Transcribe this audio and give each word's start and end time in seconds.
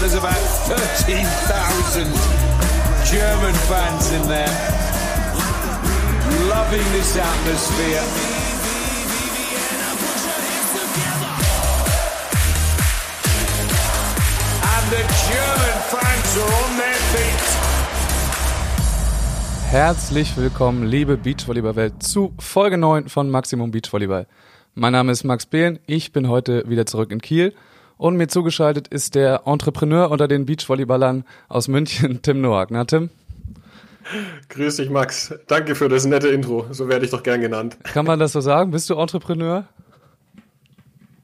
There's 0.00 0.14
about 0.14 0.34
13,000 0.34 2.06
German 3.04 3.54
fans 3.68 4.10
in 4.12 4.26
there, 4.26 4.50
loving 6.48 6.82
this 6.92 7.16
atmosphere. 7.16 8.02
And 14.64 14.90
the 14.90 15.04
German 15.28 15.76
fans 15.92 16.36
are 16.38 16.52
on 16.64 16.76
their 16.78 16.98
feet. 17.12 17.50
Herzlich 19.70 20.36
willkommen, 20.36 20.84
liebe 20.84 21.16
Beachvolleyball-Welt, 21.16 22.02
zu 22.02 22.32
Folge 22.40 22.76
9 22.76 23.08
von 23.08 23.30
Maximum 23.30 23.70
Beachvolleyball. 23.70 24.26
Mein 24.74 24.92
Name 24.92 25.10
ist 25.10 25.24
Max 25.24 25.46
Behlen, 25.46 25.80
ich 25.86 26.12
bin 26.12 26.28
heute 26.28 26.62
wieder 26.68 26.86
zurück 26.86 27.10
in 27.10 27.20
Kiel 27.20 27.52
und 27.96 28.16
mir 28.16 28.28
zugeschaltet 28.28 28.86
ist 28.86 29.16
der 29.16 29.42
Entrepreneur 29.44 30.10
unter 30.12 30.28
den 30.28 30.46
Beachvolleyballern 30.46 31.24
aus 31.48 31.66
München, 31.66 32.22
Tim 32.22 32.40
Noack. 32.40 32.70
Na, 32.70 32.84
Tim? 32.84 33.10
Grüß 34.48 34.76
dich, 34.76 34.88
Max. 34.88 35.34
Danke 35.48 35.74
für 35.74 35.88
das 35.88 36.04
nette 36.04 36.28
Intro. 36.28 36.66
So 36.70 36.88
werde 36.88 37.04
ich 37.04 37.10
doch 37.10 37.24
gern 37.24 37.40
genannt. 37.40 37.78
Kann 37.82 38.06
man 38.06 38.20
das 38.20 38.32
so 38.32 38.40
sagen? 38.40 38.70
Bist 38.70 38.88
du 38.88 38.94
Entrepreneur? 38.94 39.66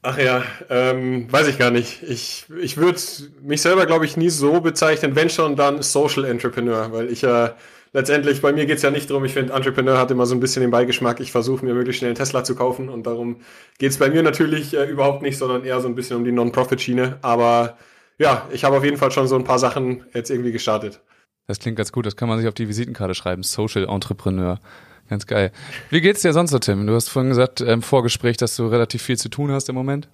Ach 0.02 0.18
ja, 0.18 0.42
ähm, 0.68 1.32
weiß 1.32 1.46
ich 1.46 1.58
gar 1.58 1.70
nicht. 1.70 2.02
Ich, 2.02 2.46
ich 2.60 2.76
würde 2.76 3.00
mich 3.42 3.62
selber, 3.62 3.86
glaube 3.86 4.06
ich, 4.06 4.16
nie 4.16 4.30
so 4.30 4.60
bezeichnen. 4.60 5.14
Wenn 5.14 5.30
schon, 5.30 5.54
dann 5.54 5.82
Social 5.82 6.24
Entrepreneur, 6.24 6.92
weil 6.92 7.10
ich 7.10 7.22
ja 7.22 7.46
äh, 7.46 7.52
letztendlich, 7.96 8.42
bei 8.42 8.52
mir 8.52 8.66
geht 8.66 8.76
es 8.76 8.82
ja 8.82 8.90
nicht 8.90 9.08
darum, 9.08 9.24
ich 9.24 9.32
finde, 9.32 9.54
Entrepreneur 9.54 9.98
hat 9.98 10.10
immer 10.10 10.26
so 10.26 10.34
ein 10.34 10.40
bisschen 10.40 10.60
den 10.60 10.70
Beigeschmack, 10.70 11.18
ich 11.18 11.32
versuche 11.32 11.64
mir 11.64 11.72
möglichst 11.72 11.98
schnell 11.98 12.10
einen 12.10 12.16
Tesla 12.16 12.44
zu 12.44 12.54
kaufen 12.54 12.90
und 12.90 13.06
darum 13.06 13.36
geht 13.78 13.90
es 13.90 13.96
bei 13.96 14.10
mir 14.10 14.22
natürlich 14.22 14.74
äh, 14.74 14.84
überhaupt 14.84 15.22
nicht, 15.22 15.38
sondern 15.38 15.64
eher 15.64 15.80
so 15.80 15.88
ein 15.88 15.94
bisschen 15.94 16.18
um 16.18 16.24
die 16.24 16.30
Non-Profit-Schiene. 16.30 17.18
Aber 17.22 17.78
ja, 18.18 18.46
ich 18.52 18.64
habe 18.64 18.76
auf 18.76 18.84
jeden 18.84 18.98
Fall 18.98 19.10
schon 19.12 19.26
so 19.28 19.34
ein 19.34 19.44
paar 19.44 19.58
Sachen 19.58 20.04
jetzt 20.12 20.30
irgendwie 20.30 20.52
gestartet. 20.52 21.00
Das 21.46 21.58
klingt 21.58 21.78
ganz 21.78 21.90
gut, 21.90 22.04
das 22.04 22.16
kann 22.16 22.28
man 22.28 22.38
sich 22.38 22.46
auf 22.46 22.54
die 22.54 22.68
Visitenkarte 22.68 23.14
schreiben, 23.14 23.42
Social 23.42 23.88
Entrepreneur. 23.88 24.60
Ganz 25.08 25.26
geil. 25.26 25.50
Wie 25.88 26.02
geht's 26.02 26.20
dir 26.20 26.34
sonst 26.34 26.50
so, 26.50 26.58
Tim? 26.58 26.86
Du 26.86 26.94
hast 26.94 27.08
vorhin 27.08 27.30
gesagt 27.30 27.62
im 27.62 27.80
Vorgespräch, 27.80 28.36
dass 28.36 28.56
du 28.56 28.66
relativ 28.66 29.00
viel 29.02 29.16
zu 29.16 29.30
tun 29.30 29.50
hast 29.52 29.70
im 29.70 29.74
Moment. 29.74 30.08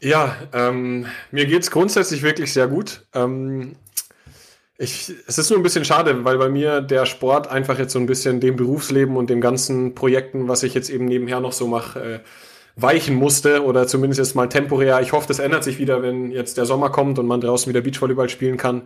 Ja, 0.00 0.34
ähm, 0.54 1.06
mir 1.30 1.44
geht's 1.44 1.70
grundsätzlich 1.70 2.22
wirklich 2.22 2.54
sehr 2.54 2.68
gut. 2.68 3.02
Ähm, 3.12 3.76
ich, 4.76 5.12
es 5.26 5.38
ist 5.38 5.50
nur 5.50 5.58
ein 5.58 5.62
bisschen 5.62 5.84
schade, 5.84 6.24
weil 6.24 6.38
bei 6.38 6.48
mir 6.48 6.80
der 6.80 7.06
Sport 7.06 7.48
einfach 7.48 7.78
jetzt 7.78 7.92
so 7.92 7.98
ein 7.98 8.06
bisschen 8.06 8.40
dem 8.40 8.56
Berufsleben 8.56 9.16
und 9.16 9.30
den 9.30 9.40
ganzen 9.40 9.94
Projekten, 9.94 10.48
was 10.48 10.62
ich 10.64 10.74
jetzt 10.74 10.90
eben 10.90 11.04
nebenher 11.04 11.40
noch 11.40 11.52
so 11.52 11.68
mache, 11.68 12.00
äh, 12.00 12.20
weichen 12.76 13.14
musste 13.14 13.62
oder 13.64 13.86
zumindest 13.86 14.18
jetzt 14.18 14.34
mal 14.34 14.48
temporär. 14.48 15.00
Ich 15.00 15.12
hoffe, 15.12 15.28
das 15.28 15.38
ändert 15.38 15.62
sich 15.62 15.78
wieder, 15.78 16.02
wenn 16.02 16.32
jetzt 16.32 16.56
der 16.56 16.66
Sommer 16.66 16.90
kommt 16.90 17.20
und 17.20 17.26
man 17.26 17.40
draußen 17.40 17.68
wieder 17.70 17.82
Beachvolleyball 17.82 18.28
spielen 18.28 18.56
kann. 18.56 18.82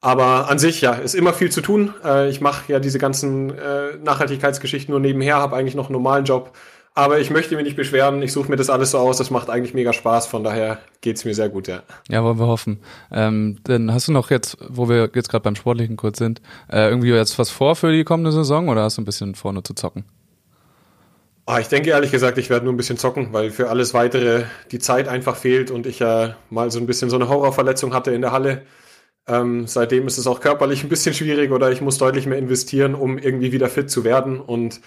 Aber 0.00 0.50
an 0.50 0.58
sich, 0.58 0.82
ja, 0.82 0.92
ist 0.92 1.14
immer 1.14 1.32
viel 1.32 1.50
zu 1.50 1.62
tun. 1.62 1.94
Äh, 2.04 2.28
ich 2.28 2.40
mache 2.40 2.70
ja 2.70 2.78
diese 2.78 2.98
ganzen 2.98 3.50
äh, 3.58 3.96
Nachhaltigkeitsgeschichten 4.02 4.92
nur 4.92 5.00
nebenher, 5.00 5.36
habe 5.36 5.56
eigentlich 5.56 5.74
noch 5.74 5.86
einen 5.86 5.94
normalen 5.94 6.26
Job. 6.26 6.52
Aber 6.96 7.18
ich 7.18 7.30
möchte 7.30 7.56
mich 7.56 7.64
nicht 7.64 7.76
beschweren. 7.76 8.22
Ich 8.22 8.32
suche 8.32 8.48
mir 8.48 8.56
das 8.56 8.70
alles 8.70 8.92
so 8.92 8.98
aus. 8.98 9.18
Das 9.18 9.30
macht 9.30 9.50
eigentlich 9.50 9.74
mega 9.74 9.92
Spaß. 9.92 10.28
Von 10.28 10.44
daher 10.44 10.78
geht's 11.00 11.24
mir 11.24 11.34
sehr 11.34 11.48
gut, 11.48 11.66
ja. 11.66 11.82
Ja, 12.08 12.22
wollen 12.22 12.38
wir 12.38 12.46
hoffen. 12.46 12.78
Ähm, 13.10 13.58
dann 13.64 13.92
hast 13.92 14.06
du 14.06 14.12
noch 14.12 14.30
jetzt, 14.30 14.56
wo 14.68 14.88
wir 14.88 15.10
jetzt 15.12 15.28
gerade 15.28 15.42
beim 15.42 15.56
Sportlichen 15.56 15.96
kurz 15.96 16.18
sind, 16.18 16.40
äh, 16.70 16.88
irgendwie 16.88 17.10
jetzt 17.10 17.36
was 17.38 17.50
vor 17.50 17.74
für 17.74 17.90
die 17.90 18.04
kommende 18.04 18.30
Saison 18.30 18.68
oder 18.68 18.84
hast 18.84 18.98
du 18.98 19.02
ein 19.02 19.06
bisschen 19.06 19.34
vor, 19.34 19.52
nur 19.52 19.64
zu 19.64 19.74
zocken? 19.74 20.04
Ah, 21.46 21.58
ich 21.58 21.68
denke 21.68 21.90
ehrlich 21.90 22.12
gesagt, 22.12 22.38
ich 22.38 22.48
werde 22.48 22.64
nur 22.64 22.72
ein 22.72 22.78
bisschen 22.78 22.96
zocken, 22.96 23.32
weil 23.32 23.50
für 23.50 23.68
alles 23.68 23.92
weitere 23.92 24.44
die 24.70 24.78
Zeit 24.78 25.08
einfach 25.08 25.36
fehlt 25.36 25.70
und 25.70 25.86
ich 25.86 25.98
ja 25.98 26.24
äh, 26.24 26.34
mal 26.48 26.70
so 26.70 26.78
ein 26.78 26.86
bisschen 26.86 27.10
so 27.10 27.16
eine 27.16 27.28
Horrorverletzung 27.28 27.92
hatte 27.92 28.12
in 28.12 28.22
der 28.22 28.32
Halle 28.32 28.62
ähm, 29.26 29.66
seitdem 29.66 30.06
ist 30.06 30.18
es 30.18 30.26
auch 30.26 30.40
körperlich 30.40 30.82
ein 30.82 30.88
bisschen 30.88 31.14
schwierig 31.14 31.50
oder 31.50 31.70
ich 31.70 31.80
muss 31.80 31.98
deutlich 31.98 32.26
mehr 32.26 32.38
investieren, 32.38 32.94
um 32.94 33.18
irgendwie 33.18 33.52
wieder 33.52 33.68
fit 33.68 33.90
zu 33.90 34.04
werden. 34.04 34.38
Und 34.40 34.80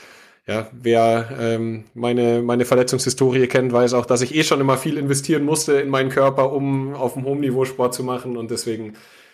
ja, 0.48 0.70
wer 0.72 1.30
ähm, 1.40 1.84
meine, 1.94 2.42
meine 2.42 2.64
Verletzungshistorie 2.64 3.48
kennt, 3.48 3.74
weiß 3.74 3.94
auch, 3.94 4.06
dass 4.06 4.22
ich 4.22 4.34
eh 4.34 4.44
schon 4.44 4.62
immer 4.62 4.78
viel 4.78 4.98
investieren 4.98 5.44
musste 5.44 5.74
in 5.74 5.90
meinen 5.90 6.10
Körper, 6.10 6.54
um 6.54 6.94
auf 6.94 7.14
dem 7.16 7.26
hohen 7.26 7.42
Niveau 7.42 7.66
Sport 7.66 7.94
zu 7.94 8.04
machen. 8.04 8.38
Und 8.38 8.50
deswegen 8.50 8.94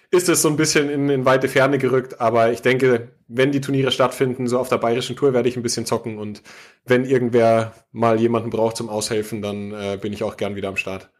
ist 0.09 0.27
es 0.27 0.41
so 0.41 0.49
ein 0.49 0.57
bisschen 0.57 0.89
in, 0.89 1.09
in 1.09 1.23
weite 1.23 1.49
Ferne 1.49 1.77
gerückt. 1.77 2.19
Aber 2.19 2.51
ich 2.51 2.63
denke, 2.63 3.09
wenn 3.27 3.51
die 3.51 3.61
Turniere 3.61 3.91
stattfinden, 3.91 4.47
so 4.47 4.57
auf 4.57 4.69
der 4.69 4.79
bayerischen 4.79 5.15
Tour, 5.15 5.33
werde 5.33 5.47
ich 5.49 5.55
ein 5.55 5.61
bisschen 5.61 5.85
zocken. 5.85 6.17
Und 6.17 6.41
wenn 6.83 7.05
irgendwer 7.05 7.73
mal 7.91 8.19
jemanden 8.19 8.49
braucht 8.49 8.77
zum 8.77 8.89
Aushelfen, 8.89 9.43
dann 9.43 9.71
äh, 9.71 9.99
bin 10.01 10.13
ich 10.13 10.23
auch 10.23 10.35
gern 10.35 10.55
wieder 10.55 10.69
am 10.69 10.77
Start. 10.77 11.11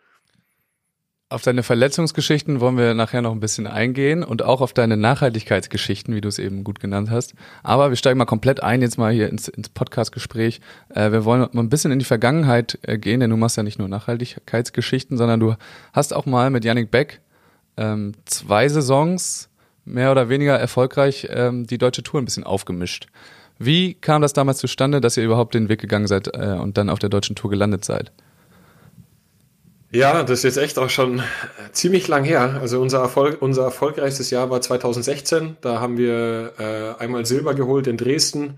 Auf 1.34 1.42
deine 1.42 1.64
Verletzungsgeschichten 1.64 2.60
wollen 2.60 2.78
wir 2.78 2.94
nachher 2.94 3.24
noch 3.24 3.32
ein 3.32 3.40
bisschen 3.40 3.66
eingehen 3.66 4.24
und 4.24 4.44
auch 4.44 4.62
auf 4.62 4.72
deine 4.72 4.98
Nachhaltigkeitsgeschichten, 4.98 6.14
wie 6.14 6.22
du 6.22 6.28
es 6.28 6.38
eben 6.38 6.64
gut 6.64 6.80
genannt 6.80 7.10
hast. 7.10 7.34
Aber 7.64 7.90
wir 7.90 7.96
steigen 7.96 8.20
mal 8.20 8.26
komplett 8.26 8.62
ein 8.62 8.84
jetzt 8.84 9.00
mal 9.00 9.12
hier 9.12 9.30
ins, 9.30 9.48
ins 9.48 9.70
Podcast-Gespräch. 9.70 10.62
Äh, 10.94 11.12
wir 11.12 11.26
wollen 11.26 11.50
mal 11.52 11.64
ein 11.64 11.70
bisschen 11.70 11.92
in 11.92 11.98
die 11.98 12.06
Vergangenheit 12.06 12.78
äh, 12.84 13.00
gehen, 13.00 13.20
denn 13.20 13.32
du 13.32 13.38
machst 13.38 13.58
ja 13.58 13.64
nicht 13.64 13.80
nur 13.80 13.88
Nachhaltigkeitsgeschichten, 13.88 15.18
sondern 15.18 15.40
du 15.40 15.56
hast 15.92 16.14
auch 16.14 16.28
mal 16.28 16.52
mit 16.52 16.66
Yannick 16.66 16.92
Beck 16.92 17.20
ähm, 17.78 18.12
zwei 18.26 18.70
Saisons 18.70 19.50
mehr 19.86 20.12
oder 20.12 20.30
weniger 20.30 20.60
erfolgreich 20.60 21.28
ähm, 21.32 21.66
die 21.66 21.80
deutsche 21.80 22.04
Tour 22.04 22.22
ein 22.22 22.26
bisschen 22.26 22.44
aufgemischt. 22.44 23.08
Wie 23.58 23.96
kam 23.96 24.22
das 24.22 24.34
damals 24.34 24.60
zustande, 24.60 25.02
dass 25.02 25.18
ihr 25.18 25.24
überhaupt 25.24 25.56
den 25.56 25.68
Weg 25.68 25.82
gegangen 25.82 26.06
seid 26.06 26.28
äh, 26.28 26.60
und 26.62 26.78
dann 26.78 26.92
auf 26.92 27.00
der 27.00 27.10
deutschen 27.10 27.36
Tour 27.36 27.50
gelandet 27.50 27.86
seid? 27.86 28.12
Ja, 29.96 30.24
das 30.24 30.40
ist 30.40 30.44
jetzt 30.44 30.58
echt 30.58 30.80
auch 30.80 30.90
schon 30.90 31.22
ziemlich 31.72 32.08
lang 32.08 32.24
her. 32.24 32.58
Also 32.60 32.82
unser 32.82 33.00
Erfolg, 33.00 33.42
unser 33.42 33.64
erfolgreichstes 33.66 34.32
Jahr 34.32 34.50
war 34.50 34.60
2016. 34.60 35.58
Da 35.62 35.80
haben 35.82 35.98
wir 35.98 36.54
äh, 36.58 37.00
einmal 37.00 37.28
Silber 37.28 37.54
geholt 37.54 37.86
in 37.86 37.98
Dresden. 37.98 38.58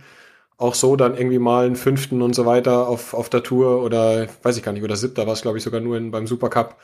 Auch 0.57 0.75
so 0.75 0.95
dann 0.95 1.17
irgendwie 1.17 1.39
mal 1.39 1.65
einen 1.65 1.75
fünften 1.75 2.21
und 2.21 2.33
so 2.33 2.45
weiter 2.45 2.87
auf, 2.87 3.13
auf 3.13 3.29
der 3.29 3.43
Tour 3.43 3.83
oder 3.83 4.27
weiß 4.43 4.55
ich 4.55 4.63
gar 4.63 4.71
nicht, 4.71 4.83
oder 4.83 4.95
siebter 4.95 5.27
war 5.27 5.33
es, 5.33 5.41
glaube 5.41 5.57
ich, 5.57 5.63
sogar 5.65 5.81
nur 5.81 5.97
in, 5.97 6.09
beim 6.11 6.25
Supercup. 6.25 6.77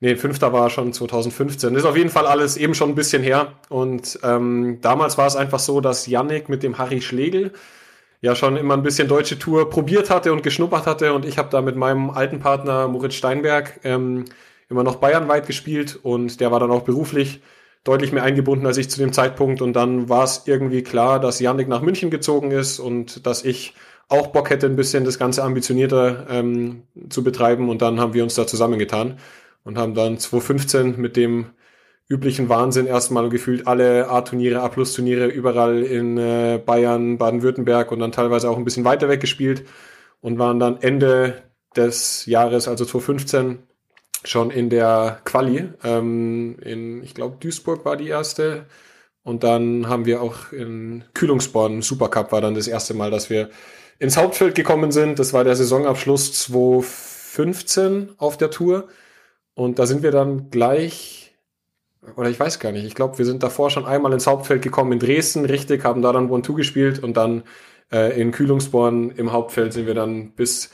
Nee, 0.00 0.16
fünfter 0.16 0.52
war 0.52 0.68
schon 0.68 0.92
2015. 0.92 1.72
Das 1.72 1.84
ist 1.84 1.88
auf 1.88 1.96
jeden 1.96 2.10
Fall 2.10 2.26
alles 2.26 2.56
eben 2.56 2.74
schon 2.74 2.88
ein 2.88 2.96
bisschen 2.96 3.22
her. 3.22 3.52
Und 3.68 4.18
ähm, 4.24 4.78
damals 4.80 5.16
war 5.16 5.28
es 5.28 5.36
einfach 5.36 5.60
so, 5.60 5.80
dass 5.80 6.08
Yannick 6.08 6.48
mit 6.48 6.64
dem 6.64 6.78
Harry 6.78 7.00
Schlegel, 7.02 7.52
ja 8.22 8.34
schon 8.34 8.56
immer 8.56 8.74
ein 8.74 8.82
bisschen 8.82 9.08
deutsche 9.08 9.38
Tour 9.38 9.68
probiert 9.68 10.08
hatte 10.08 10.32
und 10.32 10.42
geschnuppert 10.42 10.86
hatte. 10.86 11.12
Und 11.12 11.26
ich 11.26 11.36
habe 11.36 11.50
da 11.50 11.60
mit 11.60 11.76
meinem 11.76 12.08
alten 12.08 12.38
Partner 12.38 12.88
Moritz 12.88 13.14
Steinberg 13.14 13.80
ähm, 13.84 14.24
immer 14.70 14.84
noch 14.84 14.96
bayernweit 14.96 15.46
gespielt 15.46 15.98
und 16.02 16.40
der 16.40 16.50
war 16.50 16.60
dann 16.60 16.70
auch 16.70 16.82
beruflich 16.82 17.42
deutlich 17.84 18.12
mehr 18.12 18.22
eingebunden 18.22 18.64
als 18.64 18.78
ich 18.78 18.88
zu 18.88 19.00
dem 19.00 19.12
Zeitpunkt. 19.12 19.60
Und 19.60 19.74
dann 19.74 20.08
war 20.08 20.24
es 20.24 20.42
irgendwie 20.46 20.82
klar, 20.82 21.20
dass 21.20 21.40
Yannick 21.40 21.68
nach 21.68 21.82
München 21.82 22.10
gezogen 22.10 22.52
ist 22.52 22.78
und 22.78 23.26
dass 23.26 23.44
ich 23.44 23.74
auch 24.08 24.28
Bock 24.28 24.50
hätte, 24.50 24.66
ein 24.66 24.76
bisschen 24.76 25.04
das 25.04 25.18
Ganze 25.18 25.42
ambitionierter 25.42 26.26
ähm, 26.30 26.84
zu 27.08 27.24
betreiben. 27.24 27.68
Und 27.68 27.82
dann 27.82 27.98
haben 27.98 28.14
wir 28.14 28.22
uns 28.22 28.36
da 28.36 28.46
zusammengetan 28.46 29.18
und 29.64 29.78
haben 29.78 29.94
dann 29.94 30.16
2015 30.16 31.00
mit 31.00 31.16
dem 31.16 31.46
üblichen 32.08 32.48
Wahnsinn 32.48 32.86
erstmal 32.86 33.28
gefühlt 33.28 33.66
alle 33.66 34.08
A-Turniere, 34.10 34.60
A-Plus-Turniere 34.60 35.26
überall 35.26 35.82
in 35.82 36.18
äh, 36.18 36.60
Bayern, 36.64 37.18
Baden-Württemberg 37.18 37.90
und 37.92 38.00
dann 38.00 38.12
teilweise 38.12 38.50
auch 38.50 38.56
ein 38.56 38.64
bisschen 38.64 38.84
weiter 38.84 39.08
weg 39.08 39.20
gespielt 39.20 39.64
und 40.20 40.38
waren 40.38 40.58
dann 40.58 40.80
Ende 40.80 41.42
des 41.76 42.26
Jahres, 42.26 42.68
also 42.68 42.84
2015, 42.84 43.60
schon 44.24 44.50
in 44.50 44.70
der 44.70 45.20
Quali. 45.24 45.68
Ähm, 45.84 46.58
in, 46.60 47.02
ich 47.02 47.14
glaube, 47.14 47.36
Duisburg 47.40 47.84
war 47.84 47.96
die 47.96 48.08
erste. 48.08 48.66
Und 49.24 49.44
dann 49.44 49.88
haben 49.88 50.04
wir 50.04 50.20
auch 50.20 50.52
in 50.52 51.04
Kühlungsborn, 51.14 51.80
Supercup 51.82 52.32
war 52.32 52.40
dann 52.40 52.54
das 52.54 52.66
erste 52.66 52.92
Mal, 52.94 53.10
dass 53.10 53.30
wir 53.30 53.50
ins 53.98 54.16
Hauptfeld 54.16 54.56
gekommen 54.56 54.90
sind. 54.90 55.18
Das 55.18 55.32
war 55.32 55.44
der 55.44 55.54
Saisonabschluss 55.54 56.32
2015 56.32 58.10
auf 58.18 58.36
der 58.36 58.50
Tour. 58.50 58.88
Und 59.54 59.78
da 59.78 59.86
sind 59.86 60.02
wir 60.02 60.10
dann 60.10 60.50
gleich 60.50 61.21
oder 62.16 62.30
ich 62.30 62.38
weiß 62.38 62.58
gar 62.58 62.72
nicht, 62.72 62.84
ich 62.84 62.94
glaube, 62.94 63.18
wir 63.18 63.24
sind 63.24 63.42
davor 63.42 63.70
schon 63.70 63.86
einmal 63.86 64.12
ins 64.12 64.26
Hauptfeld 64.26 64.62
gekommen 64.62 64.92
in 64.92 64.98
Dresden, 64.98 65.44
richtig, 65.44 65.84
haben 65.84 66.02
da 66.02 66.12
dann 66.12 66.30
One-Two 66.30 66.54
gespielt 66.54 67.02
und 67.02 67.16
dann 67.16 67.44
äh, 67.92 68.20
in 68.20 68.32
Kühlungsborn 68.32 69.10
im 69.10 69.32
Hauptfeld 69.32 69.72
sind 69.72 69.86
wir 69.86 69.94
dann 69.94 70.32
bis 70.32 70.70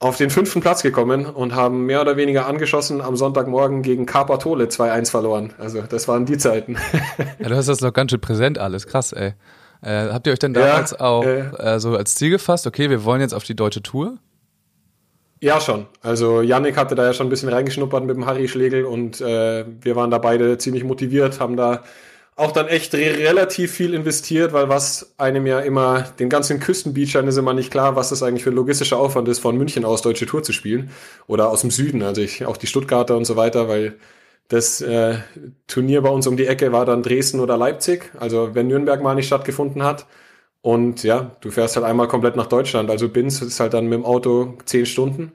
auf 0.00 0.16
den 0.16 0.30
fünften 0.30 0.60
Platz 0.60 0.82
gekommen 0.82 1.26
und 1.26 1.54
haben 1.54 1.86
mehr 1.86 2.00
oder 2.00 2.16
weniger 2.16 2.46
angeschossen 2.46 3.00
am 3.00 3.16
Sonntagmorgen 3.16 3.82
gegen 3.82 4.06
Carpatole 4.06 4.66
2-1 4.66 5.10
verloren. 5.10 5.52
Also 5.58 5.82
das 5.82 6.06
waren 6.06 6.24
die 6.24 6.38
Zeiten. 6.38 6.76
ja, 7.40 7.48
du 7.48 7.56
hast 7.56 7.68
das 7.68 7.80
noch 7.80 7.92
ganz 7.92 8.12
schön 8.12 8.20
präsent 8.20 8.58
alles, 8.58 8.86
krass, 8.86 9.12
ey. 9.12 9.34
Äh, 9.80 10.08
habt 10.10 10.26
ihr 10.26 10.32
euch 10.32 10.38
denn 10.38 10.54
damals 10.54 10.92
ja, 10.92 11.00
auch 11.00 11.24
äh, 11.24 11.40
äh, 11.56 11.78
so 11.80 11.96
als 11.96 12.14
Ziel 12.14 12.30
gefasst, 12.30 12.66
okay, 12.66 12.90
wir 12.90 13.04
wollen 13.04 13.20
jetzt 13.20 13.34
auf 13.34 13.44
die 13.44 13.54
deutsche 13.54 13.82
Tour? 13.82 14.18
Ja, 15.40 15.60
schon. 15.60 15.86
Also 16.02 16.42
Yannick 16.42 16.76
hatte 16.76 16.94
da 16.94 17.04
ja 17.04 17.12
schon 17.12 17.28
ein 17.28 17.30
bisschen 17.30 17.48
reingeschnuppert 17.48 18.04
mit 18.04 18.16
dem 18.16 18.26
Harry 18.26 18.48
Schlegel 18.48 18.84
und 18.84 19.20
äh, 19.20 19.64
wir 19.80 19.94
waren 19.94 20.10
da 20.10 20.18
beide 20.18 20.58
ziemlich 20.58 20.82
motiviert, 20.84 21.38
haben 21.38 21.56
da 21.56 21.84
auch 22.38 22.52
dann 22.52 22.68
echt 22.68 22.94
re 22.94 23.18
relativ 23.18 23.72
viel 23.72 23.94
investiert, 23.94 24.52
weil 24.52 24.68
was 24.68 25.12
einem 25.18 25.46
ja 25.46 25.58
immer, 25.58 26.02
den 26.20 26.28
ganzen 26.28 26.60
Küstenbeachern 26.60 27.26
ist 27.26 27.36
immer 27.36 27.52
nicht 27.52 27.70
klar, 27.70 27.96
was 27.96 28.10
das 28.10 28.22
eigentlich 28.22 28.44
für 28.44 28.50
logistischer 28.50 28.98
Aufwand 28.98 29.26
ist, 29.28 29.40
von 29.40 29.56
München 29.56 29.84
aus 29.84 30.02
deutsche 30.02 30.26
Tour 30.26 30.44
zu 30.44 30.52
spielen. 30.52 30.90
Oder 31.26 31.50
aus 31.50 31.62
dem 31.62 31.70
Süden, 31.72 32.02
also 32.02 32.20
ich, 32.20 32.46
auch 32.46 32.56
die 32.56 32.68
Stuttgarter 32.68 33.16
und 33.16 33.24
so 33.24 33.34
weiter, 33.34 33.68
weil 33.68 33.96
das 34.46 34.80
äh, 34.80 35.16
Turnier 35.66 36.00
bei 36.02 36.10
uns 36.10 36.26
um 36.28 36.36
die 36.36 36.46
Ecke 36.46 36.72
war 36.72 36.86
dann 36.86 37.02
Dresden 37.02 37.40
oder 37.40 37.56
Leipzig, 37.56 38.10
also 38.18 38.54
wenn 38.54 38.68
Nürnberg 38.68 39.02
mal 39.02 39.14
nicht 39.14 39.26
stattgefunden 39.26 39.82
hat. 39.82 40.06
Und 40.60 41.02
ja, 41.04 41.36
du 41.40 41.50
fährst 41.50 41.76
halt 41.76 41.86
einmal 41.86 42.08
komplett 42.08 42.36
nach 42.36 42.46
Deutschland. 42.46 42.90
Also 42.90 43.08
Binz 43.08 43.40
ist 43.42 43.60
halt 43.60 43.74
dann 43.74 43.86
mit 43.86 43.98
dem 43.98 44.04
Auto 44.04 44.58
zehn 44.64 44.86
Stunden. 44.86 45.32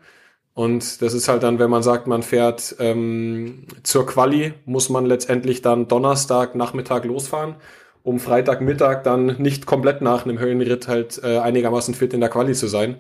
Und 0.53 1.01
das 1.01 1.13
ist 1.13 1.27
halt 1.27 1.43
dann, 1.43 1.57
wenn 1.59 1.69
man 1.69 1.81
sagt, 1.81 2.05
man 2.07 2.21
fährt 2.21 2.75
ähm, 2.79 3.65
zur 3.83 4.05
Quali, 4.05 4.53
muss 4.65 4.89
man 4.89 5.05
letztendlich 5.05 5.61
dann 5.61 5.87
Donnerstag 5.87 6.55
Nachmittag 6.55 7.05
losfahren, 7.05 7.55
um 8.03 8.19
Freitagmittag 8.19 9.01
dann 9.03 9.41
nicht 9.41 9.65
komplett 9.65 10.01
nach 10.01 10.25
einem 10.25 10.39
Höllenritt 10.39 10.87
halt 10.87 11.19
äh, 11.23 11.39
einigermaßen 11.39 11.95
fit 11.95 12.13
in 12.13 12.19
der 12.19 12.29
Quali 12.29 12.53
zu 12.53 12.67
sein. 12.67 12.97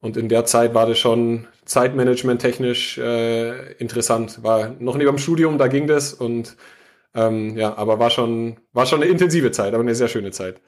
Und 0.00 0.16
in 0.16 0.28
der 0.28 0.44
Zeit 0.44 0.74
war 0.74 0.86
das 0.86 0.98
schon 0.98 1.46
Zeitmanagement 1.64 2.40
technisch 2.40 2.98
äh, 2.98 3.72
interessant. 3.74 4.42
War 4.42 4.74
noch 4.78 4.96
nicht 4.96 5.06
beim 5.06 5.18
Studium, 5.18 5.58
da 5.58 5.68
ging 5.68 5.86
das 5.86 6.12
und 6.12 6.56
ähm, 7.14 7.56
ja, 7.56 7.76
aber 7.76 7.98
war 7.98 8.10
schon 8.10 8.56
war 8.72 8.86
schon 8.86 9.02
eine 9.02 9.10
intensive 9.10 9.50
Zeit, 9.52 9.74
aber 9.74 9.82
eine 9.82 9.94
sehr 9.94 10.08
schöne 10.08 10.30
Zeit. 10.32 10.60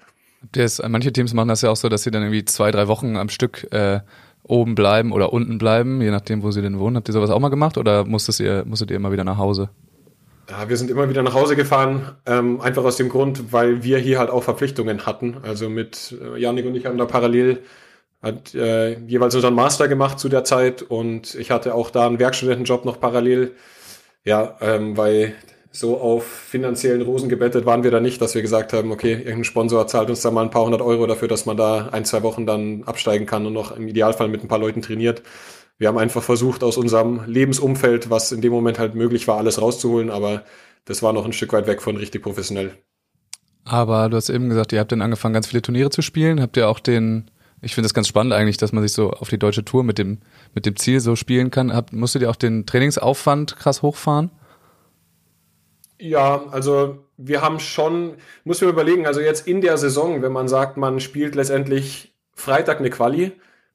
Das, 0.52 0.82
manche 0.86 1.12
Teams 1.12 1.34
machen 1.34 1.48
das 1.48 1.62
ja 1.62 1.70
auch 1.70 1.76
so, 1.76 1.88
dass 1.88 2.02
sie 2.02 2.10
dann 2.10 2.22
irgendwie 2.22 2.44
zwei, 2.44 2.70
drei 2.70 2.88
Wochen 2.88 3.16
am 3.16 3.28
Stück 3.28 3.66
äh, 3.72 4.00
oben 4.42 4.74
bleiben 4.74 5.12
oder 5.12 5.32
unten 5.32 5.58
bleiben, 5.58 6.00
je 6.02 6.10
nachdem, 6.10 6.42
wo 6.42 6.50
sie 6.50 6.62
denn 6.62 6.78
wohnen. 6.78 6.96
Habt 6.96 7.08
ihr 7.08 7.12
sowas 7.12 7.30
auch 7.30 7.40
mal 7.40 7.48
gemacht 7.48 7.78
oder 7.78 8.04
musstet 8.04 8.40
ihr, 8.40 8.64
musstet 8.66 8.90
ihr 8.90 8.96
immer 8.96 9.12
wieder 9.12 9.24
nach 9.24 9.38
Hause? 9.38 9.70
Ja, 10.50 10.68
wir 10.68 10.76
sind 10.76 10.90
immer 10.90 11.08
wieder 11.08 11.22
nach 11.22 11.32
Hause 11.32 11.56
gefahren, 11.56 12.12
ähm, 12.26 12.60
einfach 12.60 12.84
aus 12.84 12.96
dem 12.96 13.08
Grund, 13.08 13.52
weil 13.52 13.82
wir 13.82 13.98
hier 13.98 14.18
halt 14.18 14.28
auch 14.28 14.42
Verpflichtungen 14.42 15.06
hatten. 15.06 15.38
Also 15.42 15.70
mit 15.70 16.14
äh, 16.20 16.38
Janik 16.38 16.66
und 16.66 16.74
ich 16.74 16.84
haben 16.84 16.98
da 16.98 17.06
parallel 17.06 17.62
hat 18.24 18.54
äh, 18.54 18.98
jeweils 19.00 19.34
unseren 19.34 19.54
Master 19.54 19.86
gemacht 19.86 20.18
zu 20.18 20.30
der 20.30 20.44
Zeit 20.44 20.80
und 20.80 21.34
ich 21.34 21.50
hatte 21.50 21.74
auch 21.74 21.90
da 21.90 22.06
einen 22.06 22.18
Werkstudentenjob 22.18 22.86
noch 22.86 22.98
parallel. 22.98 23.52
Ja, 24.24 24.56
ähm, 24.62 24.96
weil 24.96 25.34
so 25.76 25.98
auf 25.98 26.24
finanziellen 26.24 27.02
Rosen 27.02 27.28
gebettet 27.28 27.66
waren 27.66 27.82
wir 27.82 27.90
da 27.90 27.98
nicht, 27.98 28.20
dass 28.20 28.34
wir 28.36 28.42
gesagt 28.42 28.72
haben, 28.72 28.92
okay, 28.92 29.12
irgendein 29.12 29.44
Sponsor 29.44 29.86
zahlt 29.88 30.08
uns 30.08 30.22
da 30.22 30.30
mal 30.30 30.42
ein 30.42 30.50
paar 30.50 30.64
hundert 30.64 30.82
Euro 30.82 31.06
dafür, 31.06 31.26
dass 31.26 31.46
man 31.46 31.56
da 31.56 31.88
ein, 31.88 32.04
zwei 32.04 32.22
Wochen 32.22 32.46
dann 32.46 32.84
absteigen 32.84 33.26
kann 33.26 33.44
und 33.44 33.52
noch 33.52 33.76
im 33.76 33.88
Idealfall 33.88 34.28
mit 34.28 34.42
ein 34.42 34.48
paar 34.48 34.60
Leuten 34.60 34.82
trainiert. 34.82 35.22
Wir 35.76 35.88
haben 35.88 35.98
einfach 35.98 36.22
versucht, 36.22 36.62
aus 36.62 36.76
unserem 36.76 37.22
Lebensumfeld, 37.26 38.08
was 38.08 38.30
in 38.30 38.40
dem 38.40 38.52
Moment 38.52 38.78
halt 38.78 38.94
möglich 38.94 39.26
war, 39.26 39.36
alles 39.36 39.60
rauszuholen, 39.60 40.10
aber 40.10 40.44
das 40.84 41.02
war 41.02 41.12
noch 41.12 41.24
ein 41.24 41.32
Stück 41.32 41.52
weit 41.52 41.66
weg 41.66 41.82
von 41.82 41.96
richtig 41.96 42.22
professionell. 42.22 42.70
Aber 43.64 44.08
du 44.08 44.16
hast 44.16 44.28
eben 44.28 44.48
gesagt, 44.48 44.72
ihr 44.72 44.78
habt 44.78 44.92
dann 44.92 45.02
angefangen, 45.02 45.34
ganz 45.34 45.48
viele 45.48 45.62
Turniere 45.62 45.90
zu 45.90 46.02
spielen. 46.02 46.40
Habt 46.40 46.56
ihr 46.56 46.68
auch 46.68 46.78
den, 46.78 47.30
ich 47.62 47.74
finde 47.74 47.86
es 47.86 47.94
ganz 47.94 48.06
spannend 48.06 48.32
eigentlich, 48.32 48.58
dass 48.58 48.72
man 48.72 48.82
sich 48.82 48.92
so 48.92 49.10
auf 49.10 49.28
die 49.28 49.38
deutsche 49.38 49.64
Tour 49.64 49.82
mit 49.82 49.98
dem, 49.98 50.18
mit 50.54 50.66
dem 50.66 50.76
Ziel 50.76 51.00
so 51.00 51.16
spielen 51.16 51.50
kann. 51.50 51.74
Habt, 51.74 51.92
musstet 51.92 52.22
ihr 52.22 52.30
auch 52.30 52.36
den 52.36 52.66
Trainingsaufwand 52.66 53.56
krass 53.56 53.82
hochfahren? 53.82 54.30
Ja, 55.98 56.46
also 56.50 57.04
wir 57.16 57.42
haben 57.42 57.60
schon, 57.60 58.16
muss 58.44 58.60
mir 58.60 58.68
überlegen, 58.68 59.06
also 59.06 59.20
jetzt 59.20 59.46
in 59.46 59.60
der 59.60 59.78
Saison, 59.78 60.22
wenn 60.22 60.32
man 60.32 60.48
sagt, 60.48 60.76
man 60.76 61.00
spielt 61.00 61.34
letztendlich 61.34 62.14
Freitag 62.34 62.80
eine 62.80 62.90
Quali, 62.90 63.32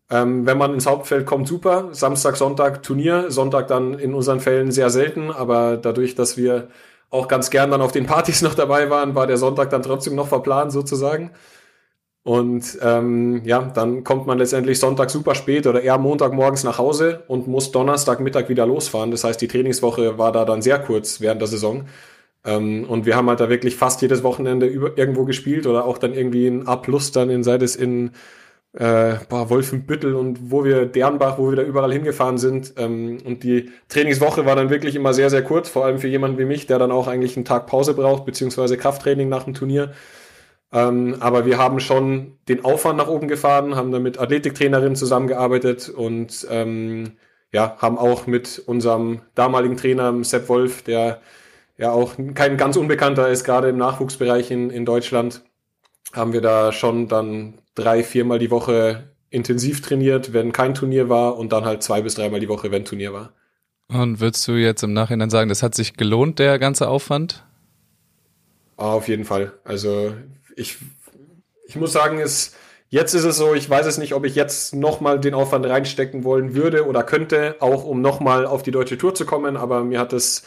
ähm, 0.10 0.45
wenn 0.45 0.57
man 0.57 0.74
ins 0.74 0.86
Hauptfeld 0.86 1.25
kommt, 1.25 1.48
super. 1.48 1.89
Samstag, 1.94 2.36
Sonntag 2.36 2.83
Turnier, 2.83 3.31
Sonntag 3.31 3.68
dann 3.68 3.94
in 3.98 4.13
unseren 4.13 4.39
Fällen 4.39 4.71
sehr 4.71 4.89
selten, 4.89 5.31
aber 5.31 5.77
dadurch, 5.77 6.16
dass 6.16 6.36
wir 6.36 6.69
auch 7.10 7.27
ganz 7.27 7.50
gern 7.50 7.71
dann 7.71 7.81
auf 7.81 7.92
den 7.92 8.06
Partys 8.06 8.42
noch 8.44 8.56
dabei 8.56 8.89
waren, 8.89 9.16
war 9.16 9.27
der 9.27 9.38
Sonntag 9.38 9.69
dann 9.69 9.83
trotzdem 9.83 10.16
noch 10.16 10.27
verplant 10.27 10.71
sozusagen. 10.71 11.31
Und 12.24 12.77
ähm, 12.81 13.42
ja, 13.45 13.62
dann 13.74 14.04
kommt 14.04 14.27
man 14.27 14.38
letztendlich 14.38 14.80
Sonntag 14.80 15.10
super 15.10 15.36
spät 15.36 15.66
oder 15.68 15.81
eher 15.81 15.98
Montagmorgens 15.98 16.63
nach 16.63 16.77
Hause 16.77 17.24
und 17.27 17.48
muss 17.48 17.71
Donnerstagmittag 17.71 18.50
wieder 18.50 18.66
losfahren. 18.66 19.12
Das 19.12 19.24
heißt, 19.24 19.42
die 19.42 19.48
Trainingswoche 19.48 20.18
war 20.18 20.31
da 20.31 20.45
dann 20.45 20.62
sehr 20.62 20.80
kurz 20.80 21.21
während 21.21 21.42
der 21.42 21.48
Saison. 21.48 21.86
Ähm, 22.45 22.86
und 22.86 23.06
wir 23.06 23.16
haben 23.16 23.30
halt 23.30 23.39
da 23.39 23.50
wirklich 23.50 23.75
fast 23.75 24.01
jedes 24.01 24.24
Wochenende 24.24 24.66
über, 24.66 24.98
irgendwo 24.98 25.25
gespielt 25.25 25.66
oder 25.68 25.86
auch 25.86 25.98
dann 25.98 26.13
irgendwie 26.13 26.48
ein 26.48 26.68
A 26.68 26.75
plus 26.75 27.12
dann 27.12 27.30
in, 27.30 27.44
sei 27.44 27.56
es 27.56 27.75
in 27.75 28.12
äh, 28.74 29.16
boah, 29.30 29.50
Wolfenbüttel 29.50 30.13
und 30.16 30.51
wo 30.51 30.63
wir 30.63 30.86
Dernbach, 30.86 31.38
wo 31.38 31.50
wir 31.50 31.56
da 31.57 31.63
überall 31.63 31.92
hingefahren 31.92 32.38
sind. 32.38 32.74
Ähm, 32.77 33.18
und 33.25 33.44
die 33.44 33.71
Trainingswoche 33.89 34.45
war 34.45 34.56
dann 34.56 34.69
wirklich 34.69 34.95
immer 34.95 35.13
sehr, 35.13 35.30
sehr 35.30 35.44
kurz, 35.44 35.69
vor 35.69 35.86
allem 35.86 36.00
für 36.00 36.07
jemanden 36.07 36.38
wie 36.38 36.45
mich, 36.45 36.68
der 36.68 36.80
dann 36.80 36.92
auch 36.92 37.07
eigentlich 37.07 37.36
einen 37.36 37.45
Tag 37.45 37.68
Pause 37.68 37.94
braucht, 37.94 38.25
beziehungsweise 38.25 38.77
Krafttraining 38.77 39.30
nach 39.30 39.44
dem 39.44 39.54
Turnier. 39.54 39.94
Ähm, 40.71 41.16
aber 41.19 41.45
wir 41.45 41.57
haben 41.57 41.80
schon 41.80 42.38
den 42.48 42.63
Aufwand 42.63 42.98
nach 42.98 43.07
oben 43.07 43.27
gefahren, 43.27 43.75
haben 43.75 43.92
dann 43.92 44.04
mit 44.04 44.19
Athletiktrainerin 44.19 44.95
zusammengearbeitet 44.95 45.89
und 45.89 46.48
ähm, 46.50 47.13
ja, 47.51 47.75
haben 47.80 47.98
auch 47.98 48.27
mit 48.27 48.60
unserem 48.60 49.21
damaligen 49.33 49.77
Trainer 49.77 50.24
Sepp 50.24 50.48
Wolf, 50.50 50.83
der 50.83 51.21
ja 51.77 51.92
auch 51.92 52.13
kein 52.36 52.57
ganz 52.57 52.75
Unbekannter 52.75 53.30
ist, 53.30 53.44
gerade 53.44 53.69
im 53.69 53.77
Nachwuchsbereich 53.77 54.51
in, 54.51 54.69
in 54.69 54.86
Deutschland, 54.86 55.44
haben 56.13 56.33
wir 56.33 56.42
da 56.42 56.71
schon 56.71 57.07
dann 57.07 57.56
drei, 57.74 58.04
viermal 58.04 58.38
die 58.39 58.51
Woche 58.51 59.10
intensiv 59.31 59.81
trainiert, 59.81 60.33
wenn 60.33 60.51
kein 60.51 60.74
Turnier 60.75 61.10
war 61.10 61.38
und 61.38 61.51
dann 61.51 61.66
halt 61.66 61.81
zwei 61.83 62.01
bis 62.01 62.16
dreimal 62.16 62.39
die 62.39 62.50
Woche, 62.50 62.71
wenn 62.71 62.86
Turnier 62.86 63.13
war. 63.13 63.33
Und 63.88 64.19
würdest 64.19 64.48
du 64.48 64.54
jetzt 64.54 64.83
im 64.83 64.94
Nachhinein 64.94 65.30
sagen, 65.31 65.50
das 65.50 65.63
hat 65.63 65.74
sich 65.74 65.95
gelohnt, 65.95 66.38
der 66.38 66.60
ganze 66.60 66.88
Aufwand? 66.88 67.44
Ah, 68.77 68.94
auf 68.94 69.07
jeden 69.07 69.25
Fall. 69.25 69.54
Also 69.63 70.13
ich, 70.59 70.77
ich 71.65 71.75
muss 71.75 71.94
sagen, 71.94 72.19
es, 72.19 72.56
jetzt 72.89 73.13
ist 73.13 73.23
es 73.23 73.38
so, 73.38 73.53
ich 73.53 73.69
weiß 73.69 73.85
es 73.85 73.97
nicht, 73.97 74.13
ob 74.13 74.25
ich 74.25 74.35
jetzt 74.35 74.75
nochmal 74.75 75.19
den 75.19 75.33
Aufwand 75.33 75.65
reinstecken 75.65 76.23
wollen 76.23 76.56
würde 76.56 76.88
oder 76.88 77.03
könnte, 77.03 77.56
auch 77.59 77.85
um 77.85 78.01
nochmal 78.01 78.45
auf 78.45 78.63
die 78.63 78.71
deutsche 78.71 78.97
Tour 78.97 79.15
zu 79.15 79.25
kommen, 79.25 79.57
aber 79.57 79.83
mir 79.83 80.00
hat 80.00 80.13
es 80.13 80.44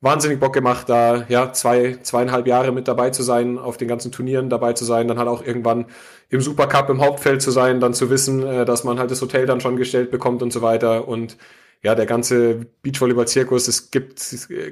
wahnsinnig 0.00 0.38
Bock 0.38 0.52
gemacht, 0.52 0.88
da 0.88 1.24
ja 1.28 1.52
zwei, 1.52 1.98
zweieinhalb 2.02 2.46
Jahre 2.46 2.70
mit 2.70 2.86
dabei 2.86 3.10
zu 3.10 3.22
sein, 3.22 3.58
auf 3.58 3.76
den 3.76 3.88
ganzen 3.88 4.12
Turnieren 4.12 4.48
dabei 4.48 4.72
zu 4.74 4.84
sein, 4.84 5.08
dann 5.08 5.18
halt 5.18 5.28
auch 5.28 5.44
irgendwann 5.44 5.86
im 6.30 6.40
Supercup 6.40 6.88
im 6.90 7.00
Hauptfeld 7.00 7.42
zu 7.42 7.50
sein, 7.50 7.80
dann 7.80 7.94
zu 7.94 8.08
wissen, 8.10 8.46
äh, 8.46 8.64
dass 8.64 8.84
man 8.84 8.98
halt 8.98 9.10
das 9.10 9.20
Hotel 9.20 9.46
dann 9.46 9.60
schon 9.60 9.76
gestellt 9.76 10.10
bekommt 10.10 10.42
und 10.42 10.52
so 10.52 10.62
weiter 10.62 11.08
und 11.08 11.36
ja, 11.82 11.94
der 11.94 12.06
ganze 12.06 12.66
Beachvolleyball-Zirkus, 12.82 13.68
es 13.68 13.90
gibt, 13.90 14.20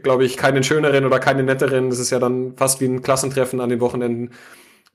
glaube 0.02 0.24
ich, 0.24 0.36
keinen 0.36 0.64
schöneren 0.64 1.04
oder 1.04 1.20
keinen 1.20 1.46
netteren. 1.46 1.90
Das 1.90 2.00
ist 2.00 2.10
ja 2.10 2.18
dann 2.18 2.56
fast 2.56 2.80
wie 2.80 2.86
ein 2.86 3.02
Klassentreffen 3.02 3.60
an 3.60 3.70
den 3.70 3.80
Wochenenden. 3.80 4.32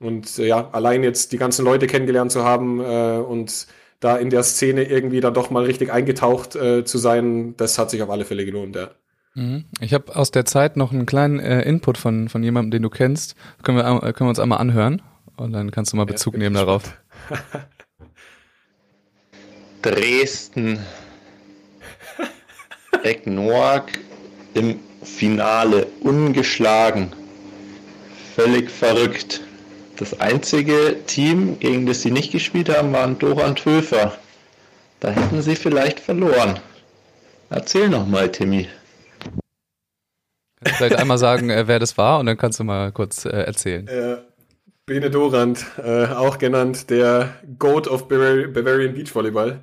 Und 0.02 0.38
äh, 0.38 0.48
ja, 0.48 0.68
allein 0.72 1.02
jetzt 1.02 1.32
die 1.32 1.38
ganzen 1.38 1.64
Leute 1.64 1.86
kennengelernt 1.86 2.32
zu 2.32 2.44
haben 2.44 2.80
äh, 2.80 3.18
und 3.18 3.66
da 4.00 4.16
in 4.16 4.30
der 4.30 4.42
Szene 4.42 4.82
irgendwie 4.82 5.20
dann 5.20 5.32
doch 5.32 5.50
mal 5.50 5.64
richtig 5.64 5.92
eingetaucht 5.92 6.56
äh, 6.56 6.84
zu 6.84 6.98
sein, 6.98 7.54
das 7.56 7.78
hat 7.78 7.90
sich 7.90 8.02
auf 8.02 8.10
alle 8.10 8.24
Fälle 8.24 8.44
gelohnt, 8.44 8.74
ja. 8.74 8.90
Mhm. 9.34 9.64
Ich 9.80 9.94
habe 9.94 10.14
aus 10.14 10.30
der 10.30 10.44
Zeit 10.44 10.76
noch 10.76 10.92
einen 10.92 11.06
kleinen 11.06 11.38
äh, 11.38 11.62
Input 11.62 11.96
von, 11.96 12.28
von 12.28 12.42
jemandem, 12.42 12.72
den 12.72 12.82
du 12.82 12.90
kennst. 12.90 13.34
Können 13.62 13.78
wir, 13.78 13.84
äh, 13.84 14.12
können 14.12 14.26
wir 14.26 14.30
uns 14.30 14.40
einmal 14.40 14.58
anhören 14.58 15.00
und 15.36 15.52
dann 15.52 15.70
kannst 15.70 15.92
du 15.92 15.96
mal 15.96 16.04
Bezug 16.04 16.34
ja, 16.34 16.40
nehmen 16.40 16.56
darauf. 16.56 16.98
Dresden. 19.82 20.80
Eck 23.02 23.26
Noack 23.26 23.98
im 24.54 24.78
Finale 25.02 25.86
ungeschlagen. 26.00 27.12
Völlig 28.36 28.70
verrückt. 28.70 29.40
Das 30.02 30.18
einzige 30.18 30.96
Team, 31.06 31.60
gegen 31.60 31.86
das 31.86 32.02
sie 32.02 32.10
nicht 32.10 32.32
gespielt 32.32 32.68
haben, 32.68 32.92
waren 32.92 33.20
Doran 33.20 33.54
Töfer. 33.54 34.18
Da 34.98 35.10
hätten 35.10 35.40
sie 35.42 35.54
vielleicht 35.54 36.00
verloren. 36.00 36.58
Erzähl 37.50 37.88
noch 37.88 38.04
mal, 38.04 38.28
Timmy. 38.28 38.66
Kannst 39.22 39.36
du 40.64 40.70
vielleicht 40.74 40.96
einmal 40.96 41.18
sagen, 41.18 41.50
äh, 41.50 41.68
wer 41.68 41.78
das 41.78 41.96
war 41.98 42.18
und 42.18 42.26
dann 42.26 42.36
kannst 42.36 42.58
du 42.58 42.64
mal 42.64 42.90
kurz 42.90 43.26
äh, 43.26 43.28
erzählen. 43.28 43.86
Äh, 43.86 44.16
Bene 44.86 45.08
Dorand, 45.08 45.66
äh, 45.78 46.06
auch 46.06 46.38
genannt 46.38 46.90
der 46.90 47.36
Goat 47.60 47.86
of 47.86 48.08
Bavari 48.08 48.48
Bavarian 48.48 48.94
Beach 48.94 49.14
Volleyball. 49.14 49.60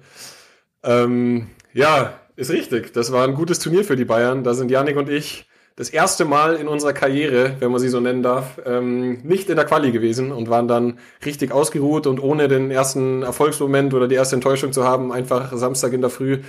Ähm, 0.83 1.49
ja, 1.73 2.17
ist 2.37 2.49
richtig. 2.49 2.93
Das 2.93 3.11
war 3.11 3.27
ein 3.27 3.35
gutes 3.35 3.59
Turnier 3.59 3.83
für 3.83 3.97
die 3.97 4.05
Bayern. 4.05 4.45
Da 4.45 4.53
sind 4.53 4.71
Janik 4.71 4.95
und 4.95 5.09
ich 5.09 5.48
das 5.79 5.89
erste 5.89 6.25
Mal 6.25 6.57
in 6.57 6.67
unserer 6.67 6.93
Karriere, 6.93 7.55
wenn 7.59 7.71
man 7.71 7.79
sie 7.79 7.89
so 7.89 7.99
nennen 7.99 8.21
darf, 8.21 8.61
ähm, 8.65 9.21
nicht 9.23 9.49
in 9.49 9.55
der 9.55 9.65
Quali 9.65 9.91
gewesen 9.91 10.31
und 10.31 10.49
waren 10.49 10.67
dann 10.67 10.99
richtig 11.25 11.51
ausgeruht 11.51 12.05
und 12.05 12.19
ohne 12.21 12.47
den 12.47 12.69
ersten 12.69 13.23
Erfolgsmoment 13.23 13.95
oder 13.95 14.07
die 14.07 14.15
erste 14.15 14.35
Enttäuschung 14.35 14.73
zu 14.73 14.83
haben, 14.83 15.11
einfach 15.11 15.51
Samstag 15.53 15.93
in 15.93 16.01
der 16.01 16.11
Früh 16.11 16.41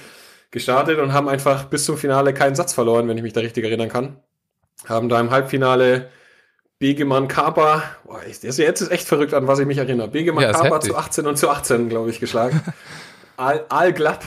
gestartet 0.51 0.99
und 0.99 1.15
haben 1.15 1.29
einfach 1.29 1.65
bis 1.65 1.85
zum 1.87 1.97
Finale 1.97 2.35
keinen 2.35 2.57
Satz 2.57 2.75
verloren, 2.75 3.09
wenn 3.09 3.17
ich 3.17 3.23
mich 3.23 3.33
da 3.33 3.41
richtig 3.41 3.65
erinnern 3.65 3.89
kann 3.89 4.17
haben 4.89 5.09
da 5.09 5.21
im 5.21 5.31
Halbfinale 5.31 6.11
Begemann 6.79 7.29
Kapa, 7.29 7.83
boah, 8.05 8.21
jetzt 8.27 8.45
ist 8.45 8.91
echt 8.91 9.07
verrückt 9.07 9.35
an, 9.35 9.47
was 9.47 9.59
ich 9.59 9.67
mich 9.67 9.77
erinnere. 9.77 10.09
Begemann 10.09 10.45
ja, 10.45 10.53
Kapa 10.53 10.81
zu 10.81 10.97
18 10.97 11.27
und 11.27 11.37
zu 11.37 11.51
18, 11.51 11.91
glaube 11.91 12.09
ich, 12.09 12.21
geschlagen. 12.21 12.61
All, 13.37 13.65
all 13.71 13.95
glatt. 13.95 14.21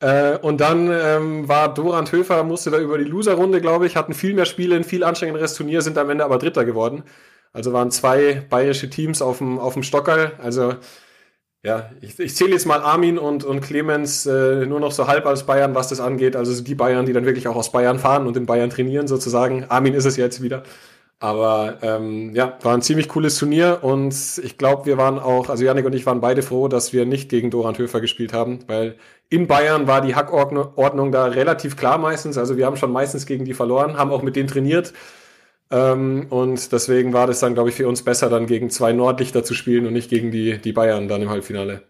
Äh, 0.00 0.38
und 0.38 0.60
dann 0.60 0.90
ähm, 0.92 1.48
war 1.48 1.72
Dorand 1.72 2.12
Höfer, 2.12 2.42
musste 2.44 2.70
da 2.70 2.78
über 2.78 2.98
die 2.98 3.04
Loser-Runde, 3.04 3.60
glaube 3.60 3.86
ich, 3.86 3.96
hatten 3.96 4.14
viel 4.14 4.34
mehr 4.34 4.44
Spiele, 4.44 4.76
ein 4.76 4.84
viel 4.84 5.04
anstrengenderes 5.04 5.54
Turnier, 5.54 5.82
sind 5.82 5.98
am 5.98 6.10
Ende 6.10 6.24
aber 6.24 6.38
Dritter 6.38 6.64
geworden. 6.64 7.04
Also 7.52 7.72
waren 7.72 7.90
zwei 7.90 8.44
bayerische 8.50 8.90
Teams 8.90 9.22
auf 9.22 9.38
dem, 9.38 9.58
auf 9.58 9.74
dem 9.74 9.84
Stockerl. 9.84 10.32
Also 10.38 10.74
ja, 11.64 11.90
ich, 12.02 12.18
ich 12.18 12.36
zähle 12.36 12.52
jetzt 12.52 12.66
mal 12.66 12.80
Armin 12.82 13.16
und, 13.18 13.42
und 13.44 13.62
Clemens 13.62 14.26
äh, 14.26 14.66
nur 14.66 14.80
noch 14.80 14.92
so 14.92 15.06
halb 15.06 15.24
als 15.26 15.44
Bayern, 15.46 15.74
was 15.74 15.88
das 15.88 16.00
angeht. 16.00 16.36
Also 16.36 16.62
die 16.62 16.74
Bayern, 16.74 17.06
die 17.06 17.14
dann 17.14 17.24
wirklich 17.24 17.48
auch 17.48 17.56
aus 17.56 17.72
Bayern 17.72 17.98
fahren 17.98 18.26
und 18.26 18.36
in 18.36 18.44
Bayern 18.44 18.68
trainieren 18.70 19.08
sozusagen. 19.08 19.64
Armin 19.70 19.94
ist 19.94 20.04
es 20.04 20.16
jetzt 20.18 20.42
wieder. 20.42 20.64
Aber 21.24 21.78
ähm, 21.80 22.34
ja, 22.34 22.58
war 22.60 22.74
ein 22.74 22.82
ziemlich 22.82 23.08
cooles 23.08 23.38
Turnier 23.38 23.78
und 23.80 24.14
ich 24.42 24.58
glaube, 24.58 24.84
wir 24.84 24.98
waren 24.98 25.18
auch, 25.18 25.48
also 25.48 25.64
Janik 25.64 25.86
und 25.86 25.94
ich 25.94 26.04
waren 26.04 26.20
beide 26.20 26.42
froh, 26.42 26.68
dass 26.68 26.92
wir 26.92 27.06
nicht 27.06 27.30
gegen 27.30 27.50
Dorand 27.50 27.78
Höfer 27.78 28.02
gespielt 28.02 28.34
haben, 28.34 28.58
weil 28.66 28.96
in 29.30 29.46
Bayern 29.46 29.86
war 29.86 30.02
die 30.02 30.14
Hackordnung 30.14 31.12
da 31.12 31.24
relativ 31.24 31.78
klar 31.78 31.96
meistens. 31.96 32.36
Also 32.36 32.58
wir 32.58 32.66
haben 32.66 32.76
schon 32.76 32.92
meistens 32.92 33.24
gegen 33.24 33.46
die 33.46 33.54
verloren, 33.54 33.96
haben 33.96 34.10
auch 34.10 34.20
mit 34.20 34.36
denen 34.36 34.48
trainiert. 34.48 34.92
Ähm, 35.70 36.26
und 36.28 36.70
deswegen 36.72 37.14
war 37.14 37.26
das 37.26 37.40
dann, 37.40 37.54
glaube 37.54 37.70
ich, 37.70 37.76
für 37.76 37.88
uns 37.88 38.02
besser, 38.02 38.28
dann 38.28 38.46
gegen 38.46 38.68
zwei 38.68 38.92
Nordlichter 38.92 39.42
zu 39.44 39.54
spielen 39.54 39.86
und 39.86 39.94
nicht 39.94 40.10
gegen 40.10 40.30
die, 40.30 40.58
die 40.58 40.72
Bayern 40.74 41.08
dann 41.08 41.22
im 41.22 41.30
Halbfinale. 41.30 41.84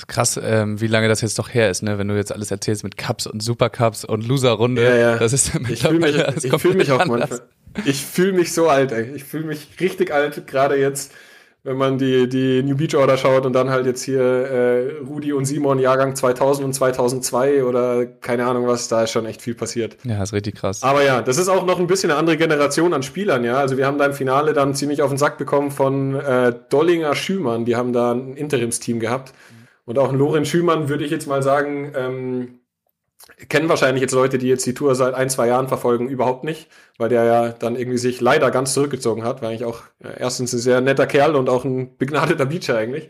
Das 0.00 0.04
ist 0.04 0.08
krass, 0.36 0.40
ähm, 0.42 0.80
wie 0.80 0.86
lange 0.86 1.08
das 1.08 1.20
jetzt 1.20 1.38
doch 1.38 1.52
her 1.52 1.70
ist, 1.70 1.82
ne? 1.82 1.98
Wenn 1.98 2.08
du 2.08 2.16
jetzt 2.16 2.32
alles 2.32 2.50
erzählst 2.50 2.84
mit 2.84 2.96
Cups 2.96 3.26
und 3.26 3.42
Supercups 3.42 4.06
und 4.06 4.26
Loser-Runde. 4.26 4.82
Ja, 4.82 4.96
ja. 4.96 5.18
Das 5.18 5.34
ist 5.34 5.52
ich 5.68 5.82
fühle 5.82 5.98
mich, 5.98 6.44
ich 6.44 6.60
fühl 6.60 6.74
mich 6.74 6.90
auch 6.90 7.04
manchmal. 7.04 7.40
Ich 7.84 8.04
fühle 8.04 8.32
mich 8.32 8.52
so 8.52 8.68
alt, 8.68 8.92
ey. 8.92 9.12
Ich 9.14 9.24
fühle 9.24 9.44
mich 9.44 9.68
richtig 9.78 10.12
alt, 10.12 10.46
gerade 10.46 10.76
jetzt 10.76 11.12
wenn 11.62 11.76
man 11.76 11.98
die, 11.98 12.26
die 12.26 12.62
New 12.62 12.74
Beach 12.74 12.96
Order 12.96 13.18
schaut 13.18 13.44
und 13.44 13.52
dann 13.52 13.68
halt 13.68 13.84
jetzt 13.84 14.02
hier 14.02 14.22
äh, 14.22 14.92
Rudi 15.06 15.34
und 15.34 15.44
Simon 15.44 15.78
Jahrgang 15.78 16.16
2000 16.16 16.64
und 16.64 16.72
2002 16.72 17.64
oder 17.64 18.06
keine 18.06 18.46
Ahnung 18.46 18.66
was, 18.66 18.88
da 18.88 19.02
ist 19.02 19.10
schon 19.10 19.26
echt 19.26 19.42
viel 19.42 19.54
passiert. 19.54 19.98
Ja, 20.04 20.22
ist 20.22 20.32
richtig 20.32 20.54
krass. 20.54 20.82
Aber 20.82 21.04
ja, 21.04 21.20
das 21.20 21.36
ist 21.36 21.48
auch 21.48 21.66
noch 21.66 21.78
ein 21.78 21.86
bisschen 21.86 22.10
eine 22.10 22.18
andere 22.18 22.38
Generation 22.38 22.94
an 22.94 23.02
Spielern, 23.02 23.44
ja. 23.44 23.58
Also 23.58 23.76
wir 23.76 23.86
haben 23.86 23.98
da 23.98 24.06
im 24.06 24.14
Finale 24.14 24.54
dann 24.54 24.74
ziemlich 24.74 25.02
auf 25.02 25.10
den 25.10 25.18
Sack 25.18 25.36
bekommen 25.36 25.70
von 25.70 26.14
äh, 26.14 26.54
Dollinger 26.70 27.14
Schümann, 27.14 27.66
die 27.66 27.76
haben 27.76 27.92
da 27.92 28.12
ein 28.12 28.36
Interimsteam 28.36 28.98
gehabt. 28.98 29.34
Und 29.84 29.98
auch 29.98 30.12
Lorenz 30.12 30.48
Schümann 30.48 30.88
würde 30.88 31.04
ich 31.04 31.10
jetzt 31.10 31.26
mal 31.26 31.42
sagen, 31.42 31.92
ähm, 31.96 32.60
kennen 33.48 33.68
wahrscheinlich 33.68 34.00
jetzt 34.00 34.12
Leute, 34.12 34.38
die 34.38 34.48
jetzt 34.48 34.66
die 34.66 34.74
Tour 34.74 34.94
seit 34.94 35.14
ein, 35.14 35.30
zwei 35.30 35.46
Jahren 35.46 35.68
verfolgen, 35.68 36.08
überhaupt 36.08 36.44
nicht, 36.44 36.68
weil 36.98 37.08
der 37.08 37.24
ja 37.24 37.48
dann 37.50 37.76
irgendwie 37.76 37.98
sich 37.98 38.20
leider 38.20 38.50
ganz 38.50 38.74
zurückgezogen 38.74 39.24
hat, 39.24 39.42
war 39.42 39.48
eigentlich 39.48 39.64
auch 39.64 39.82
ja, 40.02 40.10
erstens 40.10 40.52
ein 40.52 40.58
sehr 40.58 40.80
netter 40.80 41.06
Kerl 41.06 41.36
und 41.36 41.48
auch 41.48 41.64
ein 41.64 41.96
begnadeter 41.96 42.46
Beacher 42.46 42.76
eigentlich. 42.76 43.08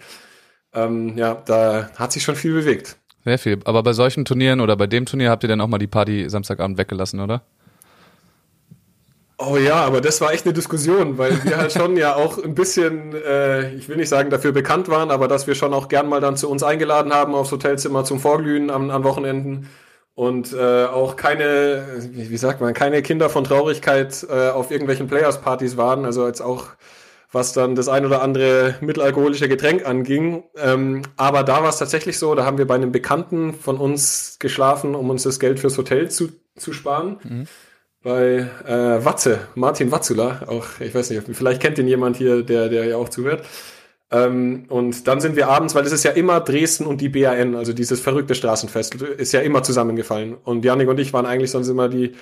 Ähm, 0.73 1.17
ja, 1.17 1.35
da 1.47 1.91
hat 1.97 2.13
sich 2.13 2.23
schon 2.23 2.37
viel 2.37 2.55
bewegt. 2.55 2.97
Sehr 3.25 3.39
viel. 3.39 3.59
Aber 3.65 3.83
bei 3.83 3.93
solchen 3.93 4.25
Turnieren 4.25 4.61
oder 4.61 4.77
bei 4.77 4.87
dem 4.87 5.05
Turnier 5.07 5.31
habt 5.31 5.43
ihr 5.43 5.49
dann 5.49 5.61
auch 5.61 5.69
mal 5.69 5.79
die 5.79 5.87
Party 5.87 6.29
Samstagabend 6.29 6.79
weggelassen, 6.79 7.21
oder? 7.21 7.43
Oh 9.43 9.57
ja, 9.57 9.77
aber 9.77 10.03
das 10.03 10.21
war 10.21 10.35
echt 10.35 10.45
eine 10.45 10.53
Diskussion, 10.53 11.17
weil 11.17 11.43
wir 11.45 11.57
halt 11.57 11.73
schon 11.79 11.97
ja 11.97 12.15
auch 12.15 12.37
ein 12.43 12.55
bisschen, 12.55 13.15
äh, 13.15 13.73
ich 13.73 13.89
will 13.89 13.97
nicht 13.97 14.11
sagen 14.11 14.29
dafür 14.29 14.53
bekannt 14.53 14.89
waren, 14.89 15.11
aber 15.11 15.29
dass 15.29 15.47
wir 15.47 15.55
schon 15.55 15.73
auch 15.73 15.89
gern 15.89 16.09
mal 16.09 16.21
dann 16.21 16.37
zu 16.37 16.51
uns 16.51 16.63
eingeladen 16.63 17.15
haben 17.15 17.35
aufs 17.35 17.51
Hotelzimmer 17.51 18.05
zum 18.05 18.21
Vorglühen 18.21 18.69
an, 18.69 18.91
an 18.91 19.03
Wochenenden 19.03 19.71
und 20.15 20.53
äh, 20.53 20.85
auch 20.85 21.17
keine, 21.17 21.87
wie, 22.13 22.37
sagt 22.37 22.61
man, 22.61 22.75
keine 22.75 23.01
Kinder 23.01 23.31
von 23.31 23.45
Traurigkeit 23.45 24.27
äh, 24.29 24.51
auf 24.51 24.71
irgendwelchen 24.71 25.07
Players-Partys 25.07 25.79
waren, 25.79 26.05
also 26.05 26.27
jetzt 26.27 26.43
auch 26.43 26.67
was 27.33 27.53
dann 27.53 27.77
das 27.77 27.89
ein 27.89 28.05
oder 28.05 28.23
andere 28.23 28.75
mittelalkoholische 28.81 29.49
Getränk 29.49 29.87
anging. 29.87 30.43
Ähm, 30.57 31.03
aber 31.17 31.45
da 31.45 31.63
war 31.63 31.69
es 31.71 31.79
tatsächlich 31.79 32.19
so, 32.19 32.35
da 32.35 32.45
haben 32.45 32.59
wir 32.59 32.67
bei 32.67 32.75
einem 32.75 32.93
Bekannten 32.93 33.55
von 33.55 33.79
uns 33.79 34.37
geschlafen, 34.41 34.95
um 34.95 35.09
uns 35.09 35.23
das 35.23 35.39
Geld 35.39 35.61
fürs 35.61 35.79
Hotel 35.79 36.11
zu, 36.11 36.31
zu 36.57 36.73
sparen. 36.73 37.21
Mhm. 37.23 37.47
Bei 38.03 38.49
äh, 38.67 39.05
Watze, 39.05 39.41
Martin 39.55 39.93
Watzula, 39.93 40.43
auch, 40.47 40.81
ich 40.81 40.95
weiß 40.95 41.11
nicht, 41.11 41.23
vielleicht 41.33 41.61
kennt 41.61 41.79
ihn 41.79 41.87
jemand 41.87 42.17
hier, 42.17 42.43
der, 42.43 42.71
der 42.71 42.87
ja 42.87 42.97
auch 42.97 43.11
zuhört. 43.11 43.45
Ähm, 44.11 44.65
und 44.69 45.07
dann 45.07 45.21
sind 45.21 45.37
wir 45.37 45.49
abends, 45.49 45.75
weil 45.75 45.85
es 45.85 45.93
ist 45.93 46.05
ja 46.05 46.13
immer 46.13 46.41
Dresden 46.41 46.87
und 46.87 47.01
die 47.01 47.11
BAN, 47.11 47.55
also 47.55 47.73
dieses 47.73 48.01
verrückte 48.01 48.35
Straßenfest, 48.35 48.95
ist 48.95 49.33
ja 49.33 49.41
immer 49.41 49.63
zusammengefallen. 49.63 50.35
Und 50.45 50.65
Janik 50.65 50.89
und 50.89 50.99
ich 50.99 51.13
waren 51.13 51.27
eigentlich 51.27 51.51
sonst 51.51 51.69
immer 51.69 51.89
die, 51.89 52.13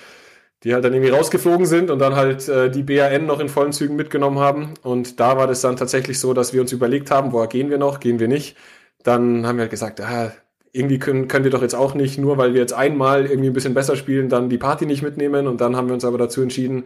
die 0.65 0.75
halt 0.75 0.85
dann 0.85 0.93
irgendwie 0.95 1.13
rausgeflogen 1.13 1.67
sind 1.67 1.91
und 1.91 2.01
dann 2.01 2.17
halt 2.17 2.49
äh, 2.49 2.71
die 2.71 2.83
BAN 2.83 3.27
noch 3.27 3.41
in 3.41 3.49
vollen 3.49 3.73
Zügen 3.73 3.97
mitgenommen 3.97 4.41
haben. 4.41 4.75
Und 4.83 5.21
da 5.21 5.37
war 5.37 5.47
das 5.47 5.61
dann 5.63 5.77
tatsächlich 5.77 6.19
so, 6.21 6.35
dass 6.35 6.53
wir 6.53 6.61
uns 6.61 6.73
überlegt 6.73 7.11
haben, 7.11 7.33
woher 7.33 7.49
gehen 7.49 7.71
wir 7.71 7.79
noch, 7.79 8.01
gehen 8.01 8.19
wir 8.21 8.29
nicht. 8.29 8.57
Dann 9.05 9.47
haben 9.47 9.59
wir 9.59 9.63
halt 9.63 9.71
gesagt, 9.71 10.01
ah, 10.01 10.33
irgendwie 10.73 10.99
können, 10.99 11.29
können 11.29 11.45
wir 11.45 11.51
doch 11.51 11.63
jetzt 11.63 11.75
auch 11.75 11.95
nicht, 11.95 12.19
nur 12.19 12.39
weil 12.39 12.55
wir 12.55 12.61
jetzt 12.61 12.73
einmal 12.73 13.27
irgendwie 13.27 13.51
ein 13.51 13.55
bisschen 13.55 13.75
besser 13.75 13.97
spielen, 13.97 14.29
dann 14.29 14.49
die 14.49 14.59
Party 14.59 14.87
nicht 14.87 15.03
mitnehmen. 15.03 15.47
Und 15.47 15.61
dann 15.61 15.77
haben 15.77 15.89
wir 15.89 15.95
uns 15.95 16.05
aber 16.05 16.19
dazu 16.19 16.43
entschieden, 16.43 16.85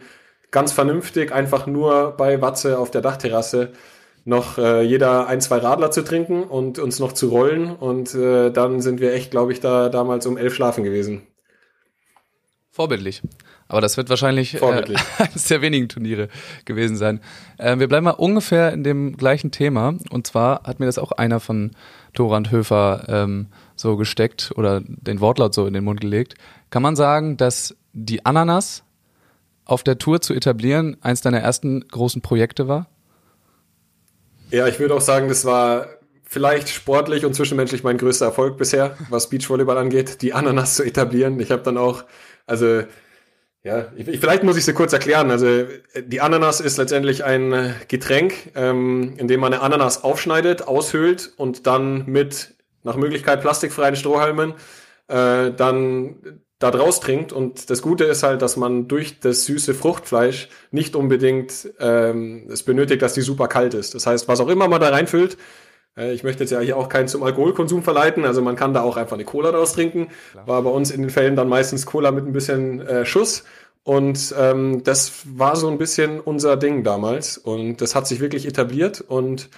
ganz 0.51 0.73
vernünftig, 0.73 1.33
einfach 1.33 1.67
nur 1.67 2.15
bei 2.17 2.41
Watze 2.41 2.79
auf 2.79 2.91
der 2.91 3.01
Dachterrasse 3.01 3.73
noch 4.25 4.57
äh, 4.59 4.83
jeder 4.83 5.27
ein, 5.27 5.41
zwei 5.41 5.59
Radler 5.59 5.91
zu 5.91 6.03
trinken 6.03 6.45
und 6.45 6.79
uns 6.79 7.01
noch 7.01 7.13
zu 7.13 7.29
rollen. 7.29 7.75
Und 7.75 8.15
äh, 8.15 8.51
dann 8.51 8.81
sind 8.81 9.01
wir 9.01 9.13
echt, 9.13 9.31
glaube 9.31 9.53
ich, 9.53 9.61
da 9.61 9.89
damals 9.89 10.27
um 10.27 10.37
elf 10.37 10.55
schlafen 10.55 10.85
gewesen. 10.85 11.23
Vorbildlich. 12.71 13.21
Aber 13.69 13.81
das 13.81 13.97
wird 13.97 14.09
wahrscheinlich 14.11 14.61
äh, 14.63 14.65
eines 15.19 15.45
der 15.45 15.61
wenigen 15.61 15.89
Turniere 15.89 16.29
gewesen 16.65 16.97
sein. 16.97 17.21
Äh, 17.59 17.79
wir 17.79 17.89
bleiben 17.89 18.05
mal 18.05 18.11
ungefähr 18.11 18.73
in 18.73 18.85
dem 18.85 19.17
gleichen 19.17 19.51
Thema. 19.51 19.95
Und 20.11 20.27
zwar 20.27 20.63
hat 20.65 20.79
mir 20.79 20.87
das 20.87 20.99
auch 20.99 21.13
einer 21.13 21.41
von 21.41 21.73
Thorand 22.15 22.51
Höfer 22.51 23.07
ähm, 23.09 23.49
so 23.83 23.97
gesteckt 23.97 24.53
oder 24.57 24.81
den 24.87 25.21
Wortlaut 25.21 25.53
so 25.53 25.67
in 25.67 25.75
den 25.75 25.85
Mund 25.85 26.01
gelegt. 26.01 26.35
Kann 26.71 26.83
man 26.83 26.97
sagen, 26.97 27.37
dass 27.37 27.77
die 27.93 28.25
Ananas 28.25 28.85
auf 29.65 29.83
der 29.83 29.99
Tour 29.99 30.21
zu 30.21 30.33
etablieren 30.33 30.97
eins 31.03 31.21
deiner 31.21 31.41
ersten 31.41 31.87
großen 31.89 32.23
Projekte 32.23 32.69
war? 32.69 32.89
Ja, 34.51 34.67
ich 34.67 34.79
würde 34.79 34.95
auch 34.95 35.01
sagen, 35.01 35.29
das 35.29 35.45
war 35.45 35.87
vielleicht 36.25 36.71
sportlich 36.71 37.27
und 37.27 37.35
zwischenmenschlich 37.35 37.85
mein 37.85 37.99
größter 37.99 38.27
Erfolg 38.27 38.57
bisher, 38.57 38.97
was 39.11 39.29
Beachvolleyball 39.29 39.77
angeht, 39.77 40.23
die 40.23 40.33
Ananas 40.33 40.77
zu 40.77 40.83
etablieren. 40.83 41.39
Ich 41.41 41.51
habe 41.51 41.63
dann 41.63 41.77
auch, 41.77 42.05
also 42.47 42.83
ja, 43.65 43.87
ich, 43.97 44.07
vielleicht 44.19 44.43
muss 44.43 44.57
ich 44.57 44.65
sie 44.65 44.73
kurz 44.73 44.93
erklären. 44.93 45.31
Also 45.31 45.47
die 45.97 46.21
Ananas 46.21 46.61
ist 46.61 46.79
letztendlich 46.79 47.25
ein 47.25 47.75
Getränk, 47.89 48.35
ähm, 48.55 49.15
in 49.19 49.29
dem 49.29 49.41
man 49.41 49.53
eine 49.53 49.63
Ananas 49.63 50.03
aufschneidet, 50.03 50.67
aushöhlt 50.67 51.33
und 51.37 51.67
dann 51.67 52.07
mit 52.07 52.55
nach 52.83 52.97
Möglichkeit 52.97 53.41
plastikfreien 53.41 53.97
Strohhalmen 53.97 54.55
äh, 55.09 55.51
dann 55.53 56.17
da 56.59 56.71
draus 56.71 57.01
trinkt. 57.01 57.33
Und 57.33 57.71
das 57.71 57.83
Gute 57.83 58.05
ist 58.05 58.23
halt, 58.23 58.43
dass 58.43 58.57
man 58.57 58.89
durch 58.89 59.21
das 59.21 59.45
süße 59.45 59.75
Fruchtfleisch 59.75 60.49
nicht 60.71 60.95
unbedingt 60.95 61.73
ähm, 61.81 62.49
es 62.51 62.63
benötigt, 62.63 63.03
dass 63.03 63.15
die 63.15 63.21
super 63.21 63.49
kalt 63.49 63.75
ist. 63.75 63.95
Das 63.95 64.07
heißt, 64.07 64.29
was 64.29 64.41
auch 64.41 64.49
immer 64.49 64.69
man 64.69 64.81
da 64.81 64.91
reinfüllt, 64.91 65.37
äh, 65.97 66.13
ich 66.13 66.23
möchte 66.23 66.45
jetzt 66.45 66.51
ja 66.51 66.61
hier 66.61 66.77
auch 66.77 66.89
keinen 66.89 67.09
zum 67.09 67.23
Alkoholkonsum 67.23 67.83
verleiten, 67.83 68.25
also 68.25 68.43
man 68.43 68.57
kann 68.57 68.75
da 68.75 68.83
auch 68.83 68.97
einfach 68.97 69.15
eine 69.15 69.25
Cola 69.25 69.51
draus 69.51 69.73
trinken. 69.73 70.09
Klar. 70.33 70.47
War 70.47 70.63
bei 70.63 70.71
uns 70.71 70.91
in 70.91 71.03
den 71.03 71.11
Fällen 71.11 71.37
dann 71.37 71.49
meistens 71.49 71.87
Cola 71.87 72.13
mit 72.13 72.27
ein 72.27 72.33
bisschen 72.33 72.81
äh, 72.81 73.05
Schuss. 73.05 73.45
Und 73.85 74.33
ähm, 74.39 74.85
das 74.85 75.13
war 75.25 75.57
so 75.57 75.69
ein 75.69 75.79
bisschen 75.79 76.21
unser 76.21 76.57
Ding 76.57 76.85
damals. 76.85 77.37
Und 77.37 77.81
das 77.81 77.97
hat 77.97 78.07
sich 78.07 78.21
wirklich 78.21 78.47
etabliert 78.47 79.01
und 79.01 79.49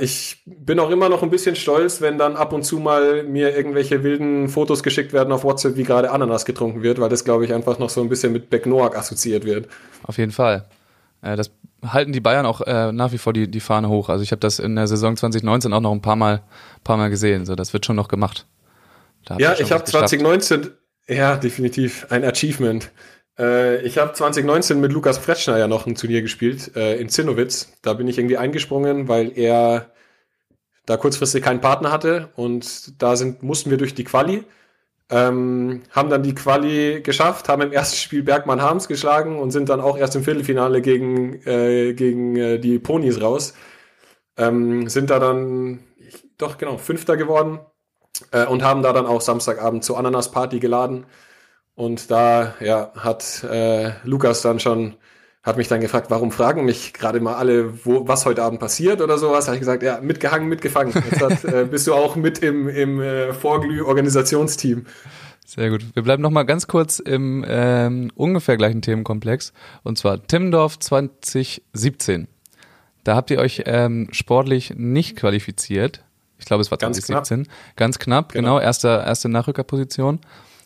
ich 0.00 0.42
bin 0.44 0.78
auch 0.78 0.90
immer 0.90 1.08
noch 1.08 1.22
ein 1.22 1.30
bisschen 1.30 1.56
stolz, 1.56 2.00
wenn 2.02 2.18
dann 2.18 2.36
ab 2.36 2.52
und 2.52 2.64
zu 2.64 2.78
mal 2.78 3.22
mir 3.22 3.56
irgendwelche 3.56 4.04
wilden 4.04 4.48
Fotos 4.48 4.82
geschickt 4.82 5.12
werden 5.12 5.32
auf 5.32 5.42
WhatsApp, 5.42 5.76
wie 5.76 5.84
gerade 5.84 6.10
Ananas 6.10 6.44
getrunken 6.44 6.82
wird, 6.82 7.00
weil 7.00 7.08
das, 7.08 7.24
glaube 7.24 7.46
ich, 7.46 7.54
einfach 7.54 7.78
noch 7.78 7.88
so 7.88 8.02
ein 8.02 8.10
bisschen 8.10 8.32
mit 8.32 8.50
Beck 8.50 8.66
Noack 8.66 8.96
assoziiert 8.96 9.44
wird. 9.44 9.68
Auf 10.02 10.18
jeden 10.18 10.32
Fall. 10.32 10.66
Äh, 11.22 11.36
das 11.36 11.50
halten 11.84 12.12
die 12.12 12.20
Bayern 12.20 12.46
auch 12.46 12.60
äh, 12.60 12.92
nach 12.92 13.12
wie 13.12 13.18
vor 13.18 13.32
die, 13.32 13.50
die 13.50 13.60
Fahne 13.60 13.88
hoch. 13.88 14.08
Also 14.08 14.22
ich 14.22 14.30
habe 14.30 14.40
das 14.40 14.58
in 14.58 14.76
der 14.76 14.86
Saison 14.86 15.16
2019 15.16 15.72
auch 15.72 15.80
noch 15.80 15.92
ein 15.92 16.02
paar 16.02 16.16
Mal, 16.16 16.42
paar 16.84 16.96
Mal 16.96 17.10
gesehen. 17.10 17.46
So, 17.46 17.54
das 17.54 17.72
wird 17.72 17.86
schon 17.86 17.96
noch 17.96 18.08
gemacht. 18.08 18.46
ja, 19.38 19.54
ich 19.58 19.72
habe 19.72 19.84
2019, 19.84 20.70
ja, 21.08 21.36
definitiv 21.36 22.06
ein 22.10 22.24
Achievement. 22.24 22.90
Äh, 23.38 23.82
ich 23.82 23.98
habe 23.98 24.12
2019 24.12 24.80
mit 24.80 24.92
Lukas 24.92 25.18
Fretschner 25.18 25.58
ja 25.58 25.68
noch 25.68 25.86
ein 25.86 25.94
Turnier 25.94 26.22
gespielt 26.22 26.76
äh, 26.76 26.96
in 26.96 27.08
Zinnowitz. 27.08 27.72
Da 27.82 27.94
bin 27.94 28.08
ich 28.08 28.18
irgendwie 28.18 28.38
eingesprungen, 28.38 29.08
weil 29.08 29.36
er 29.36 29.92
da 30.86 30.96
kurzfristig 30.96 31.42
keinen 31.42 31.60
Partner 31.60 31.90
hatte 31.92 32.30
und 32.36 33.02
da 33.02 33.16
sind, 33.16 33.42
mussten 33.42 33.70
wir 33.70 33.78
durch 33.78 33.94
die 33.94 34.04
Quali. 34.04 34.44
Ähm, 35.10 35.82
haben 35.90 36.08
dann 36.08 36.22
die 36.22 36.34
Quali 36.34 37.02
geschafft, 37.02 37.48
haben 37.48 37.62
im 37.62 37.72
ersten 37.72 37.96
Spiel 37.96 38.22
Bergmann 38.22 38.62
Harms 38.62 38.88
geschlagen 38.88 39.38
und 39.38 39.50
sind 39.50 39.68
dann 39.68 39.80
auch 39.80 39.98
erst 39.98 40.16
im 40.16 40.24
Viertelfinale 40.24 40.80
gegen, 40.80 41.42
äh, 41.46 41.92
gegen 41.92 42.36
äh, 42.36 42.58
die 42.58 42.78
Ponys 42.78 43.20
raus. 43.20 43.54
Ähm, 44.36 44.88
sind 44.88 45.10
da 45.10 45.18
dann, 45.18 45.80
ich, 45.98 46.24
doch 46.38 46.58
genau, 46.58 46.78
Fünfter 46.78 47.16
geworden 47.16 47.60
äh, 48.32 48.46
und 48.46 48.62
haben 48.62 48.82
da 48.82 48.92
dann 48.92 49.06
auch 49.06 49.20
Samstagabend 49.20 49.84
zur 49.84 49.98
Ananas-Party 49.98 50.58
geladen. 50.58 51.06
Und 51.74 52.10
da 52.10 52.54
ja, 52.60 52.92
hat 52.96 53.44
äh, 53.44 53.92
Lukas 54.04 54.42
dann 54.42 54.60
schon 54.60 54.94
hat 55.44 55.58
mich 55.58 55.68
dann 55.68 55.82
gefragt, 55.82 56.06
warum 56.08 56.32
fragen 56.32 56.64
mich 56.64 56.94
gerade 56.94 57.20
mal 57.20 57.34
alle, 57.34 57.84
wo, 57.84 58.08
was 58.08 58.24
heute 58.24 58.42
Abend 58.42 58.60
passiert 58.60 59.02
oder 59.02 59.18
sowas. 59.18 59.46
Habe 59.46 59.56
ich 59.56 59.60
gesagt, 59.60 59.82
ja, 59.82 60.00
mitgehangen, 60.00 60.48
mitgefangen. 60.48 60.94
Jetzt 60.94 61.20
hat, 61.20 61.44
äh, 61.44 61.64
bist 61.70 61.86
du 61.86 61.92
auch 61.92 62.16
mit 62.16 62.38
im, 62.38 62.66
im 62.66 62.98
äh, 63.00 63.34
Vorglüh-Organisationsteam. 63.34 64.86
Sehr 65.44 65.68
gut. 65.68 65.84
Wir 65.94 66.02
bleiben 66.02 66.22
noch 66.22 66.30
mal 66.30 66.44
ganz 66.44 66.66
kurz 66.66 66.98
im 66.98 67.44
ähm, 67.46 68.10
ungefähr 68.14 68.56
gleichen 68.56 68.80
Themenkomplex. 68.80 69.52
Und 69.82 69.98
zwar 69.98 70.26
Timmendorf 70.26 70.78
2017. 70.78 72.26
Da 73.04 73.14
habt 73.14 73.30
ihr 73.30 73.38
euch 73.38 73.64
ähm, 73.66 74.08
sportlich 74.12 74.72
nicht 74.74 75.14
qualifiziert. 75.14 76.02
Ich 76.38 76.46
glaube, 76.46 76.62
es 76.62 76.70
war 76.70 76.78
Ganz 76.78 76.96
2017. 77.02 77.52
Ganz 77.76 77.98
knapp, 77.98 78.32
genau. 78.32 78.54
Genau. 78.54 78.60
erste, 78.60 78.88
erste 78.88 79.28
Nachrückerposition. 79.28 80.20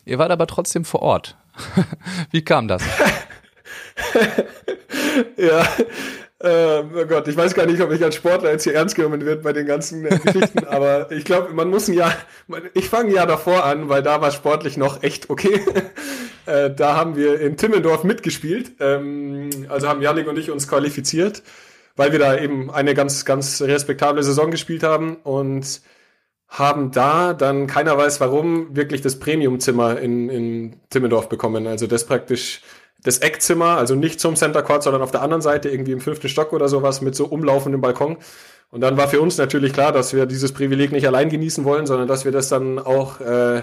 Ihr 0.09 0.19
wart 0.19 0.31
aber 0.31 0.47
trotzdem 0.47 0.85
vor 0.85 1.01
Ort. 1.01 1.37
Wie 2.31 2.43
kam 2.43 2.67
das? 2.67 2.83
Ja, 5.37 5.67
ähm, 6.41 6.91
oh 6.95 7.05
Gott, 7.05 7.27
ich 7.27 7.35
weiß 7.35 7.53
gar 7.53 7.65
nicht, 7.65 7.81
ob 7.81 7.91
ich 7.91 8.03
als 8.03 8.15
Sportler 8.15 8.51
jetzt 8.51 8.63
hier 8.63 8.73
ernst 8.73 8.95
genommen 8.95 9.25
wird 9.25 9.43
bei 9.43 9.51
den 9.53 9.65
ganzen 9.67 10.05
äh, 10.05 10.17
Geschichten, 10.17 10.65
aber 10.67 11.11
ich 11.11 11.25
glaube, 11.25 11.53
man 11.53 11.69
muss 11.69 11.87
ein 11.89 11.93
Jahr, 11.93 12.13
man- 12.47 12.69
ich 12.73 12.89
fange 12.89 13.09
ein 13.09 13.15
Jahr 13.15 13.27
davor 13.27 13.65
an, 13.65 13.89
weil 13.89 14.01
da 14.01 14.21
war 14.21 14.31
sportlich 14.31 14.77
noch 14.77 15.03
echt 15.03 15.29
okay. 15.29 15.61
äh, 16.45 16.69
da 16.73 16.95
haben 16.95 17.15
wir 17.15 17.39
in 17.41 17.57
Timmendorf 17.57 18.03
mitgespielt, 18.03 18.71
ähm, 18.79 19.49
also 19.67 19.87
haben 19.89 20.01
Janik 20.01 20.27
und 20.27 20.37
ich 20.37 20.49
uns 20.49 20.67
qualifiziert, 20.67 21.43
weil 21.97 22.11
wir 22.13 22.19
da 22.19 22.37
eben 22.37 22.71
eine 22.71 22.93
ganz, 22.93 23.25
ganz 23.25 23.61
respektable 23.61 24.23
Saison 24.23 24.49
gespielt 24.49 24.83
haben 24.83 25.17
und 25.17 25.81
haben 26.49 26.91
da 26.91 27.33
dann, 27.33 27.67
keiner 27.67 27.95
weiß 27.97 28.19
warum, 28.21 28.75
wirklich 28.75 29.01
das 29.01 29.19
Premiumzimmer 29.19 29.99
in, 29.99 30.29
in 30.29 30.75
Timmendorf 30.89 31.29
bekommen. 31.29 31.67
Also 31.67 31.85
das 31.87 32.05
praktisch 32.05 32.61
das 33.03 33.19
Eckzimmer, 33.19 33.77
also 33.77 33.95
nicht 33.95 34.19
zum 34.19 34.35
Center 34.35 34.61
Court, 34.61 34.83
sondern 34.83 35.01
auf 35.01 35.11
der 35.11 35.21
anderen 35.21 35.41
Seite, 35.41 35.69
irgendwie 35.69 35.91
im 35.93 36.01
fünften 36.01 36.27
Stock 36.27 36.51
oder 36.51 36.67
sowas, 36.67 37.01
mit 37.01 37.15
so 37.15 37.25
umlaufendem 37.27 37.79
Balkon. 37.81 38.17
Und 38.71 38.81
dann 38.81 38.97
war 38.97 39.07
für 39.07 39.21
uns 39.21 39.37
natürlich 39.37 39.73
klar, 39.73 39.91
dass 39.91 40.13
wir 40.13 40.25
dieses 40.25 40.51
Privileg 40.51 40.91
nicht 40.91 41.07
allein 41.07 41.29
genießen 41.29 41.63
wollen, 41.63 41.85
sondern 41.87 42.07
dass 42.07 42.25
wir 42.25 42.31
das 42.31 42.49
dann 42.49 42.77
auch 42.77 43.19
äh, 43.21 43.61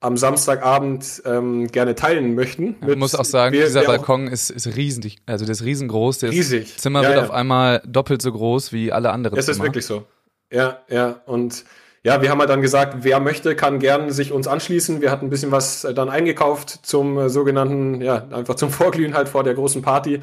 am 0.00 0.16
Samstagabend 0.16 1.22
ähm, 1.24 1.66
gerne 1.68 1.94
teilen 1.94 2.34
möchten. 2.34 2.76
Man 2.80 2.98
muss 2.98 3.14
auch 3.14 3.24
sagen, 3.24 3.54
wer- 3.54 3.66
dieser 3.66 3.80
wer 3.80 3.86
Balkon 3.88 4.28
ist, 4.28 4.50
ist 4.50 4.66
riesig, 4.76 5.16
also 5.26 5.44
das 5.46 5.60
ist 5.60 5.66
riesengroß. 5.66 6.18
Das 6.20 6.30
Riesig. 6.30 6.76
Zimmer 6.78 7.02
Ja, 7.02 7.08
wird 7.08 7.18
ja. 7.18 7.24
auf 7.24 7.30
einmal 7.32 7.82
doppelt 7.86 8.22
so 8.22 8.30
groß 8.30 8.72
wie 8.72 8.92
alle 8.92 9.10
anderen 9.10 9.38
Es 9.38 9.48
ist 9.48 9.56
Zimmer. 9.56 9.68
wirklich 9.68 9.86
so. 9.86 10.04
Ja, 10.52 10.80
ja. 10.88 11.20
Und 11.26 11.64
ja, 12.06 12.22
wir 12.22 12.30
haben 12.30 12.38
halt 12.38 12.50
dann 12.50 12.62
gesagt, 12.62 12.98
wer 13.00 13.18
möchte, 13.18 13.56
kann 13.56 13.80
gern 13.80 14.12
sich 14.12 14.30
uns 14.30 14.46
anschließen. 14.46 15.00
Wir 15.00 15.10
hatten 15.10 15.26
ein 15.26 15.30
bisschen 15.30 15.50
was 15.50 15.82
äh, 15.82 15.92
dann 15.92 16.08
eingekauft 16.08 16.86
zum 16.86 17.18
äh, 17.18 17.28
sogenannten, 17.28 18.00
ja, 18.00 18.28
einfach 18.30 18.54
zum 18.54 18.70
Vorglühen 18.78 19.14
halt 19.14 19.28
vor 19.28 19.42
der 19.42 19.54
großen 19.54 19.82
Party. 19.82 20.20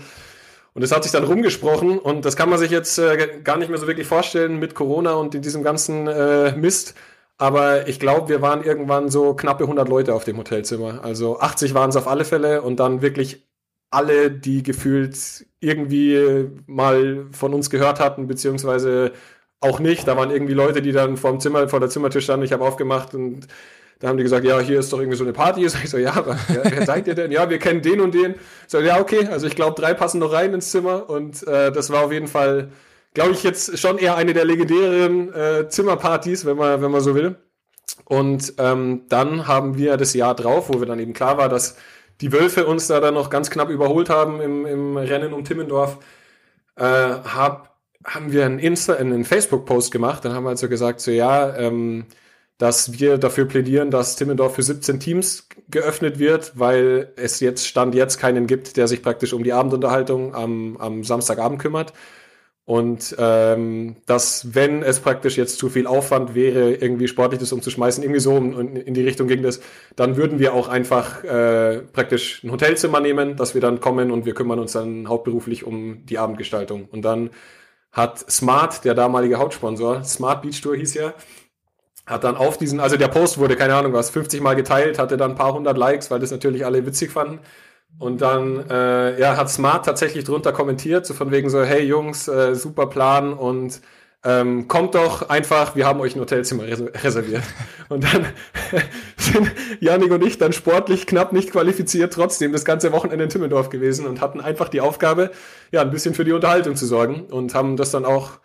Und 0.73 0.81
es 0.81 0.93
hat 0.93 1.03
sich 1.03 1.11
dann 1.11 1.25
rumgesprochen 1.25 1.99
und 1.99 2.23
das 2.23 2.37
kann 2.37 2.49
man 2.49 2.57
sich 2.57 2.71
jetzt 2.71 2.97
äh, 2.99 3.41
gar 3.43 3.57
nicht 3.57 3.67
mehr 3.67 3.77
so 3.77 3.85
wirklich 3.85 4.07
vorstellen 4.07 4.59
mit 4.59 4.75
Corona 4.75 5.15
und 5.15 5.35
in 5.35 5.41
diesem 5.41 5.61
ganzen 5.61 6.07
äh, 6.07 6.55
Mist. 6.55 6.95
Aber 7.37 7.85
ich 7.89 7.99
glaube, 7.99 8.29
wir 8.29 8.41
waren 8.41 8.63
irgendwann 8.63 9.09
so 9.09 9.33
knappe 9.33 9.65
100 9.65 9.89
Leute 9.89 10.13
auf 10.13 10.23
dem 10.23 10.37
Hotelzimmer. 10.37 11.03
Also 11.03 11.41
80 11.41 11.73
waren 11.73 11.89
es 11.89 11.97
auf 11.97 12.07
alle 12.07 12.23
Fälle 12.23 12.61
und 12.61 12.79
dann 12.79 13.01
wirklich 13.01 13.45
alle, 13.89 14.31
die 14.31 14.63
gefühlt 14.63 15.17
irgendwie 15.59 16.49
mal 16.65 17.25
von 17.33 17.53
uns 17.53 17.69
gehört 17.69 17.99
hatten, 17.99 18.27
beziehungsweise 18.27 19.11
auch 19.63 19.79
nicht. 19.79 20.07
Da 20.07 20.17
waren 20.17 20.31
irgendwie 20.31 20.53
Leute, 20.53 20.81
die 20.81 20.91
dann 20.91 21.17
vor 21.17 21.31
dem 21.31 21.39
Zimmer, 21.39 21.67
vor 21.67 21.79
der 21.79 21.89
Zimmertür 21.89 22.21
standen. 22.21 22.45
Ich 22.45 22.53
habe 22.53 22.63
aufgemacht 22.63 23.13
und 23.15 23.47
da 23.99 24.09
haben 24.09 24.17
die 24.17 24.23
gesagt, 24.23 24.45
ja, 24.45 24.59
hier 24.59 24.79
ist 24.79 24.91
doch 24.91 24.99
irgendwie 24.99 25.17
so 25.17 25.23
eine 25.23 25.33
Party. 25.33 25.67
Sag 25.69 25.83
ich 25.83 25.89
so, 25.89 25.97
ja, 25.97 26.13
wer, 26.25 26.71
wer 26.71 26.85
seid 26.85 27.07
ihr 27.07 27.15
denn? 27.15 27.31
Ja, 27.31 27.49
wir 27.49 27.59
kennen 27.59 27.81
den 27.81 28.01
und 28.01 28.13
den. 28.13 28.35
So, 28.67 28.79
ja, 28.79 28.99
okay. 28.99 29.27
Also 29.31 29.47
ich 29.47 29.55
glaube, 29.55 29.79
drei 29.79 29.93
passen 29.93 30.19
noch 30.19 30.33
rein 30.33 30.53
ins 30.53 30.71
Zimmer 30.71 31.09
und 31.09 31.47
äh, 31.47 31.71
das 31.71 31.89
war 31.89 32.05
auf 32.05 32.11
jeden 32.11 32.27
Fall, 32.27 32.69
glaube 33.13 33.31
ich, 33.31 33.43
jetzt 33.43 33.77
schon 33.79 33.97
eher 33.97 34.15
eine 34.15 34.33
der 34.33 34.45
legendären 34.45 35.33
äh, 35.33 35.69
Zimmerpartys, 35.69 36.45
wenn 36.45 36.57
man, 36.57 36.81
wenn 36.81 36.91
man 36.91 37.01
so 37.01 37.15
will. 37.15 37.37
Und 38.05 38.53
ähm, 38.57 39.03
dann 39.09 39.47
haben 39.47 39.77
wir 39.77 39.97
das 39.97 40.13
Jahr 40.13 40.35
drauf, 40.35 40.69
wo 40.69 40.79
wir 40.79 40.87
dann 40.87 40.99
eben 40.99 41.13
klar 41.13 41.37
war, 41.37 41.49
dass 41.49 41.77
die 42.21 42.31
Wölfe 42.31 42.65
uns 42.65 42.87
da 42.87 42.99
dann 42.99 43.13
noch 43.13 43.29
ganz 43.29 43.49
knapp 43.49 43.69
überholt 43.69 44.09
haben 44.09 44.41
im, 44.41 44.65
im 44.65 44.97
Rennen 44.97 45.33
um 45.33 45.43
Timmendorf, 45.43 45.99
äh, 46.75 46.83
hab, 46.83 47.72
haben 48.05 48.31
wir 48.31 48.45
einen, 48.45 48.59
Insta, 48.59 48.93
einen 48.93 49.25
Facebook-Post 49.25 49.91
gemacht. 49.91 50.25
Dann 50.25 50.33
haben 50.33 50.43
wir 50.43 50.49
also 50.49 50.69
gesagt, 50.69 50.99
so 50.99 51.11
ja, 51.11 51.55
ähm, 51.57 52.05
dass 52.57 52.99
wir 52.99 53.17
dafür 53.17 53.45
plädieren, 53.45 53.91
dass 53.91 54.15
Timmendorf 54.15 54.55
für 54.55 54.63
17 54.63 54.99
Teams 54.99 55.47
geöffnet 55.69 56.19
wird, 56.19 56.53
weil 56.55 57.11
es 57.15 57.39
jetzt 57.39 57.67
Stand 57.67 57.95
jetzt 57.95 58.19
keinen 58.19 58.47
gibt, 58.47 58.77
der 58.77 58.87
sich 58.87 59.01
praktisch 59.01 59.33
um 59.33 59.43
die 59.43 59.53
Abendunterhaltung 59.53 60.35
am, 60.35 60.77
am 60.77 61.03
Samstagabend 61.03 61.59
kümmert. 61.59 61.93
Und 62.65 63.13
ähm, 63.19 63.97
dass, 64.05 64.55
wenn 64.55 64.83
es 64.83 65.01
praktisch 65.01 65.35
jetzt 65.37 65.57
zu 65.57 65.67
viel 65.67 65.85
Aufwand 65.85 66.33
wäre, 66.33 66.73
irgendwie 66.73 67.09
sportlich 67.09 67.41
das 67.41 67.51
umzuschmeißen, 67.51 68.01
irgendwie 68.01 68.21
so 68.21 68.37
in, 68.37 68.77
in 68.77 68.93
die 68.93 69.03
Richtung 69.03 69.27
ging 69.27 69.43
das, 69.43 69.59
dann 69.97 70.15
würden 70.15 70.39
wir 70.39 70.53
auch 70.53 70.69
einfach 70.69 71.25
äh, 71.25 71.79
praktisch 71.79 72.41
ein 72.43 72.51
Hotelzimmer 72.51 73.01
nehmen, 73.01 73.35
dass 73.35 73.53
wir 73.53 73.59
dann 73.59 73.81
kommen 73.81 74.11
und 74.11 74.25
wir 74.25 74.33
kümmern 74.33 74.59
uns 74.59 74.71
dann 74.71 75.09
hauptberuflich 75.09 75.65
um 75.65 76.05
die 76.05 76.17
Abendgestaltung. 76.17 76.87
Und 76.89 77.01
dann 77.03 77.31
hat 77.93 78.19
Smart, 78.29 78.83
der 78.83 78.95
damalige 78.95 79.37
Hauptsponsor, 79.37 80.03
Smart 80.03 80.41
Beach 80.41 80.59
Tour 80.61 80.75
hieß 80.75 80.95
ja, 80.95 81.13
hat 82.05 82.23
dann 82.25 82.35
auf 82.35 82.57
diesen, 82.57 82.79
also 82.79 82.97
der 82.97 83.07
Post 83.07 83.37
wurde, 83.37 83.55
keine 83.55 83.75
Ahnung 83.75 83.93
was, 83.93 84.09
50 84.09 84.41
Mal 84.41 84.55
geteilt, 84.55 84.99
hatte 84.99 85.15
dann 85.15 85.31
ein 85.31 85.37
paar 85.37 85.53
hundert 85.53 85.77
Likes, 85.77 86.11
weil 86.11 86.19
das 86.19 86.31
natürlich 86.31 86.65
alle 86.65 86.85
witzig 86.85 87.11
fanden. 87.11 87.39
Und 87.99 88.21
dann 88.21 88.69
äh, 88.69 89.19
ja, 89.19 89.37
hat 89.37 89.49
Smart 89.49 89.85
tatsächlich 89.85 90.25
drunter 90.25 90.51
kommentiert, 90.51 91.05
so 91.05 91.13
von 91.13 91.31
wegen 91.31 91.49
so, 91.49 91.63
hey 91.63 91.83
Jungs, 91.83 92.27
äh, 92.27 92.55
super 92.55 92.87
Plan 92.87 93.33
und 93.33 93.81
ähm, 94.25 94.67
kommt 94.67 94.95
doch 94.95 95.29
einfach, 95.29 95.75
wir 95.75 95.85
haben 95.85 95.99
euch 95.99 96.15
ein 96.15 96.21
Hotelzimmer 96.21 96.63
res 96.63 96.81
reserviert. 97.03 97.43
Und 97.89 98.03
dann 98.05 98.25
sind 99.17 99.51
Janik 99.81 100.11
und 100.11 100.23
ich 100.23 100.37
dann 100.37 100.53
sportlich 100.53 101.05
knapp 101.05 101.33
nicht 101.33 101.51
qualifiziert, 101.51 102.13
trotzdem 102.13 102.53
das 102.53 102.63
ganze 102.65 102.91
Wochenende 102.91 103.25
in 103.25 103.29
Timmendorf 103.29 103.69
gewesen 103.69 104.05
und 104.05 104.21
hatten 104.21 104.41
einfach 104.41 104.69
die 104.69 104.81
Aufgabe, 104.81 105.31
ja, 105.71 105.81
ein 105.81 105.91
bisschen 105.91 106.15
für 106.15 106.23
die 106.23 106.31
Unterhaltung 106.31 106.75
zu 106.75 106.85
sorgen 106.85 107.25
und 107.29 107.53
haben 107.53 107.77
das 107.77 107.91
dann 107.91 108.05
auch, 108.05 108.39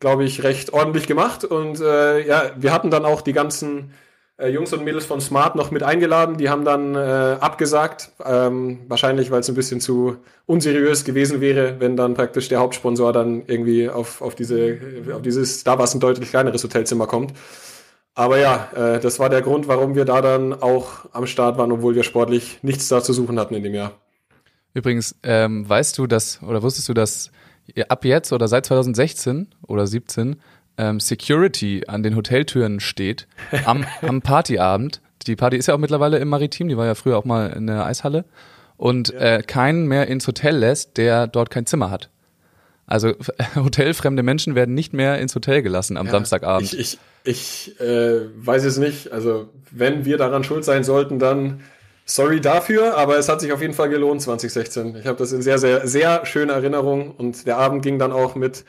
glaube 0.00 0.24
ich, 0.24 0.42
recht 0.42 0.72
ordentlich 0.72 1.06
gemacht. 1.06 1.44
Und 1.44 1.80
äh, 1.80 2.26
ja, 2.26 2.50
wir 2.56 2.72
hatten 2.72 2.90
dann 2.90 3.04
auch 3.04 3.20
die 3.20 3.32
ganzen 3.34 3.92
äh, 4.38 4.48
Jungs 4.48 4.72
und 4.72 4.84
Mädels 4.84 5.04
von 5.04 5.20
Smart 5.20 5.56
noch 5.56 5.70
mit 5.70 5.82
eingeladen. 5.82 6.38
Die 6.38 6.48
haben 6.48 6.64
dann 6.64 6.94
äh, 6.94 6.98
abgesagt, 7.40 8.12
ähm, 8.24 8.78
wahrscheinlich 8.88 9.30
weil 9.30 9.40
es 9.40 9.48
ein 9.48 9.54
bisschen 9.54 9.80
zu 9.80 10.16
unseriös 10.46 11.04
gewesen 11.04 11.40
wäre, 11.40 11.80
wenn 11.80 11.96
dann 11.96 12.14
praktisch 12.14 12.48
der 12.48 12.60
Hauptsponsor 12.60 13.12
dann 13.12 13.42
irgendwie 13.46 13.88
auf, 13.88 14.22
auf, 14.22 14.34
diese, 14.34 14.78
auf 15.12 15.22
dieses, 15.22 15.64
da 15.64 15.76
war 15.76 15.84
es 15.84 15.94
ein 15.94 16.00
deutlich 16.00 16.30
kleineres 16.30 16.62
Hotelzimmer 16.62 17.06
kommt. 17.06 17.34
Aber 18.14 18.38
ja, 18.38 18.68
äh, 18.74 19.00
das 19.00 19.18
war 19.18 19.28
der 19.28 19.42
Grund, 19.42 19.68
warum 19.68 19.94
wir 19.94 20.04
da 20.04 20.22
dann 20.22 20.52
auch 20.52 21.06
am 21.12 21.26
Start 21.26 21.58
waren, 21.58 21.70
obwohl 21.72 21.94
wir 21.94 22.02
sportlich 22.02 22.58
nichts 22.62 22.88
da 22.88 23.02
zu 23.02 23.12
suchen 23.12 23.38
hatten 23.38 23.54
in 23.54 23.62
dem 23.62 23.74
Jahr. 23.74 23.92
Übrigens, 24.74 25.16
ähm, 25.22 25.68
weißt 25.68 25.98
du, 25.98 26.06
dass, 26.06 26.42
oder 26.42 26.62
wusstest 26.62 26.88
du, 26.88 26.94
dass 26.94 27.30
ab 27.88 28.04
jetzt 28.04 28.32
oder 28.32 28.48
seit 28.48 28.66
2016 28.66 29.48
oder 29.66 29.86
17 29.86 30.36
ähm, 30.78 31.00
Security 31.00 31.84
an 31.86 32.02
den 32.02 32.16
Hoteltüren 32.16 32.80
steht 32.80 33.26
am, 33.64 33.84
am 34.02 34.22
Partyabend. 34.22 35.00
Die 35.26 35.36
Party 35.36 35.56
ist 35.56 35.66
ja 35.66 35.74
auch 35.74 35.78
mittlerweile 35.78 36.18
im 36.18 36.28
Maritim, 36.28 36.68
die 36.68 36.76
war 36.76 36.86
ja 36.86 36.94
früher 36.94 37.18
auch 37.18 37.24
mal 37.24 37.48
in 37.50 37.66
der 37.66 37.84
Eishalle. 37.84 38.24
Und 38.76 39.12
äh, 39.14 39.42
keinen 39.44 39.86
mehr 39.86 40.06
ins 40.06 40.26
Hotel 40.26 40.56
lässt, 40.56 40.96
der 40.96 41.26
dort 41.26 41.50
kein 41.50 41.66
Zimmer 41.66 41.90
hat. 41.90 42.10
Also 42.86 43.14
hotelfremde 43.54 44.22
Menschen 44.22 44.54
werden 44.54 44.74
nicht 44.74 44.94
mehr 44.94 45.18
ins 45.18 45.34
Hotel 45.34 45.62
gelassen 45.62 45.96
am 45.96 46.08
Samstagabend. 46.08 46.72
Ich, 46.72 46.78
ich, 46.78 46.98
ich 47.24 47.80
äh, 47.80 48.20
weiß 48.36 48.64
es 48.64 48.78
nicht. 48.78 49.12
Also, 49.12 49.50
wenn 49.70 50.04
wir 50.04 50.16
daran 50.16 50.44
schuld 50.44 50.64
sein 50.64 50.84
sollten, 50.84 51.18
dann 51.18 51.60
sorry 52.06 52.40
dafür, 52.40 52.96
aber 52.96 53.18
es 53.18 53.28
hat 53.28 53.42
sich 53.42 53.52
auf 53.52 53.60
jeden 53.60 53.74
Fall 53.74 53.90
gelohnt 53.90 54.22
2016. 54.22 54.96
Ich 54.96 55.06
habe 55.06 55.18
das 55.18 55.32
in 55.32 55.42
sehr, 55.42 55.58
sehr, 55.58 55.86
sehr 55.86 56.24
schöner 56.24 56.54
Erinnerung 56.54 57.10
und 57.10 57.46
der 57.46 57.58
Abend 57.58 57.82
ging 57.82 57.98
dann 57.98 58.12
auch 58.12 58.34
mit 58.34 58.64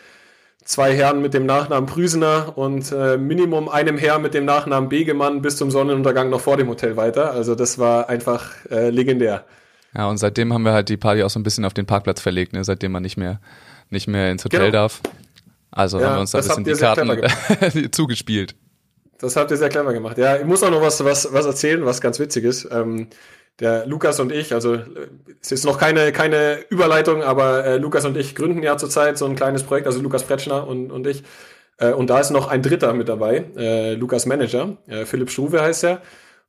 zwei 0.63 0.95
Herren 0.95 1.21
mit 1.21 1.33
dem 1.33 1.45
Nachnamen 1.45 1.87
Prüsener 1.87 2.57
und 2.57 2.91
äh, 2.91 3.17
Minimum 3.17 3.69
einem 3.69 3.97
Herr 3.97 4.19
mit 4.19 4.33
dem 4.33 4.45
Nachnamen 4.45 4.89
Begemann 4.89 5.41
bis 5.41 5.57
zum 5.57 5.71
Sonnenuntergang 5.71 6.29
noch 6.29 6.41
vor 6.41 6.57
dem 6.57 6.67
Hotel 6.67 6.95
weiter. 6.97 7.31
Also 7.31 7.55
das 7.55 7.79
war 7.79 8.09
einfach 8.09 8.51
äh, 8.69 8.89
legendär. 8.89 9.45
Ja, 9.95 10.07
und 10.07 10.17
seitdem 10.17 10.53
haben 10.53 10.63
wir 10.63 10.73
halt 10.73 10.89
die 10.89 10.97
Party 10.97 11.23
auch 11.23 11.29
so 11.31 11.39
ein 11.39 11.43
bisschen 11.43 11.65
auf 11.65 11.73
den 11.73 11.85
Parkplatz 11.87 12.21
verlegt, 12.21 12.53
ne? 12.53 12.63
seitdem 12.63 12.91
man 12.91 13.01
nicht 13.01 13.17
mehr, 13.17 13.39
nicht 13.89 14.07
mehr 14.07 14.31
ins 14.31 14.45
Hotel 14.45 14.59
Genau. 14.59 14.71
darf. 14.71 15.01
Also 15.71 15.99
Ja, 15.99 16.07
haben 16.09 16.15
wir 16.17 16.21
uns 16.21 16.31
da 16.31 16.39
ein 16.39 16.45
das 16.45 16.63
bisschen 16.63 17.05
die 17.05 17.21
Karten 17.21 17.91
zugespielt. 17.91 18.55
Das 19.19 19.35
habt 19.35 19.51
ihr 19.51 19.57
sehr 19.57 19.69
clever 19.69 19.91
gemacht. 19.93 20.17
Ja, 20.17 20.37
ich 20.37 20.45
muss 20.45 20.63
auch 20.63 20.71
noch 20.71 20.81
was, 20.81 21.03
was, 21.03 21.33
was 21.33 21.45
erzählen, 21.45 21.83
was 21.85 21.99
ganz 21.99 22.19
witzig 22.19 22.45
ist. 22.45 22.69
Ähm, 22.71 23.07
der 23.59 23.85
Lukas 23.85 24.19
und 24.19 24.31
ich, 24.31 24.53
also 24.53 24.75
äh, 24.75 24.83
es 25.41 25.51
ist 25.51 25.65
noch 25.65 25.77
keine, 25.77 26.11
keine 26.11 26.59
Überleitung, 26.69 27.23
aber 27.23 27.65
äh, 27.65 27.77
Lukas 27.77 28.05
und 28.05 28.17
ich 28.17 28.35
gründen 28.35 28.63
ja 28.63 28.77
zurzeit 28.77 29.17
so 29.17 29.25
ein 29.25 29.35
kleines 29.35 29.63
Projekt, 29.63 29.87
also 29.87 30.01
Lukas 30.01 30.23
Pretschner 30.23 30.67
und, 30.67 30.91
und 30.91 31.07
ich. 31.07 31.23
Äh, 31.77 31.91
und 31.91 32.09
da 32.09 32.19
ist 32.19 32.31
noch 32.31 32.47
ein 32.47 32.61
Dritter 32.61 32.93
mit 32.93 33.09
dabei, 33.09 33.45
äh, 33.57 33.93
Lukas 33.93 34.25
Manager, 34.25 34.77
äh, 34.87 35.05
Philipp 35.05 35.29
Struve 35.29 35.61
heißt 35.61 35.83
er. 35.83 36.01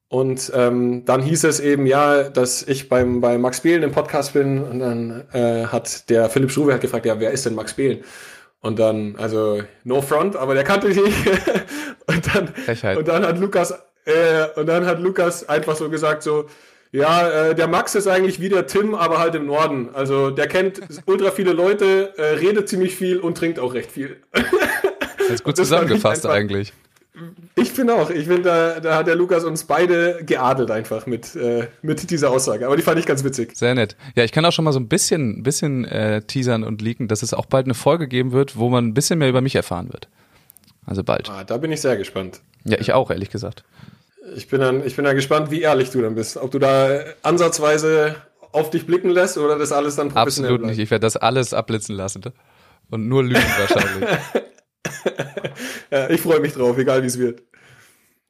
Und 0.09 0.51
ähm, 0.57 1.05
dann 1.05 1.23
hieß 1.23 1.45
es 1.45 1.61
eben 1.61 1.87
ja, 1.87 2.25
dass 2.25 2.65
ich 2.65 2.89
beim 2.89 3.21
bei 3.21 3.39
Max 3.39 3.61
Behlen 3.61 3.85
im 3.85 3.93
Podcast 3.93 4.33
bin 4.33 4.61
und 4.61 4.81
dann 4.81 5.25
äh, 5.33 5.67
hat 5.67 6.11
der 6.11 6.29
Philipp 6.29 6.51
Struve 6.51 6.75
hat 6.75 6.81
gefragt, 6.81 7.07
ja, 7.07 7.21
wer 7.21 7.31
ist 7.31 7.47
denn 7.47 7.55
Max 7.55 7.75
Behlen? 7.75 8.03
Und 8.61 8.81
dann, 8.81 9.15
also 9.17 9.63
no 9.85 10.03
front, 10.03 10.35
aber 10.35 10.55
der 10.55 10.65
kannte 10.65 10.89
mich 10.89 11.01
nicht. 11.01 11.17
und 12.07 12.35
dann 12.35 12.49
Frechheit. 12.49 12.99
und 12.99 13.07
dann 13.07 13.25
hat 13.25 13.39
Lukas 13.39 13.73
äh, 14.05 14.47
und 14.57 14.67
dann 14.67 14.85
hat 14.85 15.01
Lukas 15.01 15.49
einfach 15.49 15.77
so 15.77 15.89
gesagt 15.89 16.25
so 16.25 16.47
ja, 16.93 17.29
äh, 17.51 17.55
der 17.55 17.69
Max 17.69 17.95
ist 17.95 18.07
eigentlich 18.09 18.41
wie 18.41 18.49
der 18.49 18.67
Tim, 18.67 18.95
aber 18.95 19.19
halt 19.19 19.35
im 19.35 19.47
Norden. 19.47 19.89
Also 19.95 20.31
der 20.31 20.49
kennt 20.49 20.81
ultra 21.07 21.31
viele 21.31 21.53
Leute, 21.53 22.13
äh, 22.17 22.23
redet 22.39 22.69
ziemlich 22.69 22.95
viel 22.97 23.19
und 23.19 23.37
trinkt 23.39 23.59
auch 23.59 23.75
recht 23.75 23.91
viel. 23.93 24.17
Das 24.33 25.29
ist 25.31 25.45
gut 25.45 25.59
Das 25.59 25.69
zusammengefasst 25.69 26.27
einfach- 26.27 26.37
eigentlich. 26.37 26.73
Ich 27.55 27.71
finde 27.73 27.95
auch. 27.97 28.09
Ich 28.09 28.27
finde, 28.27 28.43
da, 28.43 28.81
da 28.81 28.97
hat 28.97 29.07
der 29.07 29.15
Lukas 29.15 29.45
uns 29.45 29.65
beide 29.65 30.21
geadelt 30.25 30.71
einfach 30.71 31.05
mit, 31.07 31.37
äh, 31.37 31.67
mit 31.83 32.11
dieser 32.11 32.31
Aussage. 32.31 32.65
Aber 32.65 32.77
die 32.77 32.83
fand 32.83 32.99
ich 32.99 33.05
ganz 33.05 33.23
witzig. 33.25 33.55
Sehr 33.57 33.75
nett. 33.75 33.95
Ja, 34.15 34.25
ich 34.25 34.33
kann 34.33 34.45
auch 34.47 34.53
schon 34.53 34.65
mal 34.65 34.73
so 34.73 34.81
ein 34.81 34.89
bisschen, 34.89 35.43
bisschen 35.43 35.85
äh, 35.85 36.23
teasern 36.23 36.65
und 36.65 36.81
leaken, 36.81 37.09
dass 37.09 37.23
es 37.23 37.35
auch 37.35 37.45
bald 37.47 37.67
eine 37.67 37.75
Folge 37.75 38.09
geben 38.09 38.33
wird, 38.33 38.57
wo 38.57 38.71
man 38.71 38.87
ein 38.87 38.95
bisschen 38.95 39.19
mehr 39.19 39.29
über 39.29 39.43
mich 39.43 39.55
erfahren 39.55 39.93
wird. 39.93 40.09
Also 40.87 41.05
bald. 41.05 41.29
Ah, 41.29 41.45
da 41.45 41.59
bin 41.59 41.71
ich 41.73 41.83
sehr 41.83 41.97
gespannt. 41.99 42.41
Ja, 42.65 42.79
ich 42.81 42.93
auch, 42.95 43.11
ehrlich 43.11 43.29
gesagt. 43.31 43.65
Ich 44.37 44.49
bin 44.49 44.61
dann, 44.61 44.87
ich 44.87 44.97
bin 44.97 45.05
dann 45.05 45.17
gespannt, 45.17 45.51
wie 45.51 45.63
ehrlich 45.63 45.91
du 45.91 46.03
dann 46.03 46.15
bist. 46.15 46.37
Ob 46.37 46.51
du 46.51 46.59
da 46.59 46.91
äh, 46.91 47.15
ansatzweise 47.23 48.17
auf 48.53 48.71
dich 48.71 48.87
blicken 48.87 49.11
lässt 49.11 49.39
oder 49.39 49.59
das 49.59 49.73
alles 49.73 49.97
dann 49.97 50.09
professionell 50.09 50.53
Absolut 50.53 50.71
nicht. 50.71 50.79
Ich 50.79 50.91
werde 50.91 51.03
das 51.03 51.17
alles 51.17 51.55
abblitzen 51.55 51.95
lassen. 51.97 52.23
Und 52.91 53.09
nur 53.09 53.23
lügen 53.23 53.41
wahrscheinlich. 53.59 54.09
Ja, 55.91 56.11
ich 56.11 56.21
freue 56.21 56.41
mich 56.41 56.53
drauf, 56.53 56.77
egal 56.79 57.03
wie 57.03 57.07
es 57.07 57.19
wird. 57.19 57.43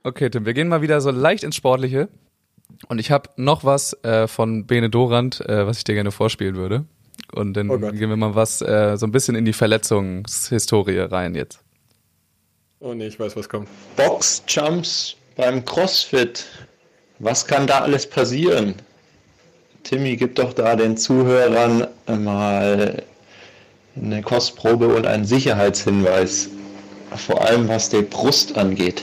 Okay, 0.02 0.30
Tim, 0.30 0.46
wir 0.46 0.54
gehen 0.54 0.68
mal 0.68 0.82
wieder 0.82 1.00
so 1.00 1.10
leicht 1.10 1.44
ins 1.44 1.56
Sportliche. 1.56 2.08
Und 2.88 2.98
ich 2.98 3.10
habe 3.10 3.28
noch 3.36 3.64
was 3.64 3.92
äh, 4.04 4.26
von 4.28 4.66
Bene 4.66 4.90
Dorand, 4.90 5.40
äh, 5.40 5.66
was 5.66 5.78
ich 5.78 5.84
dir 5.84 5.94
gerne 5.94 6.10
vorspielen 6.12 6.56
würde. 6.56 6.84
Und 7.32 7.54
dann 7.54 7.70
Oh 7.70 7.78
gehen 7.78 8.08
wir 8.08 8.16
mal 8.16 8.34
was 8.34 8.62
äh, 8.62 8.96
so 8.96 9.06
ein 9.06 9.12
bisschen 9.12 9.34
in 9.34 9.44
die 9.44 9.52
Verletzungshistorie 9.52 10.98
rein 10.98 11.34
jetzt. 11.34 11.62
Oh 12.78 12.94
nee, 12.94 13.08
ich 13.08 13.20
weiß, 13.20 13.36
was 13.36 13.48
kommt. 13.48 13.68
Boxjumps 13.96 15.16
beim 15.36 15.64
CrossFit. 15.64 16.46
Was 17.18 17.46
kann 17.46 17.66
da 17.66 17.80
alles 17.80 18.08
passieren? 18.08 18.74
Timmy, 19.82 20.16
gib 20.16 20.36
doch 20.36 20.52
da 20.52 20.76
den 20.76 20.96
Zuhörern 20.96 21.86
mal 22.06 23.02
eine 23.96 24.22
Kostprobe 24.22 24.88
und 24.88 25.06
einen 25.06 25.24
Sicherheitshinweis. 25.24 26.50
Vor 27.16 27.42
allem 27.44 27.68
was 27.68 27.88
die 27.88 28.02
Brust 28.02 28.56
angeht. 28.56 29.02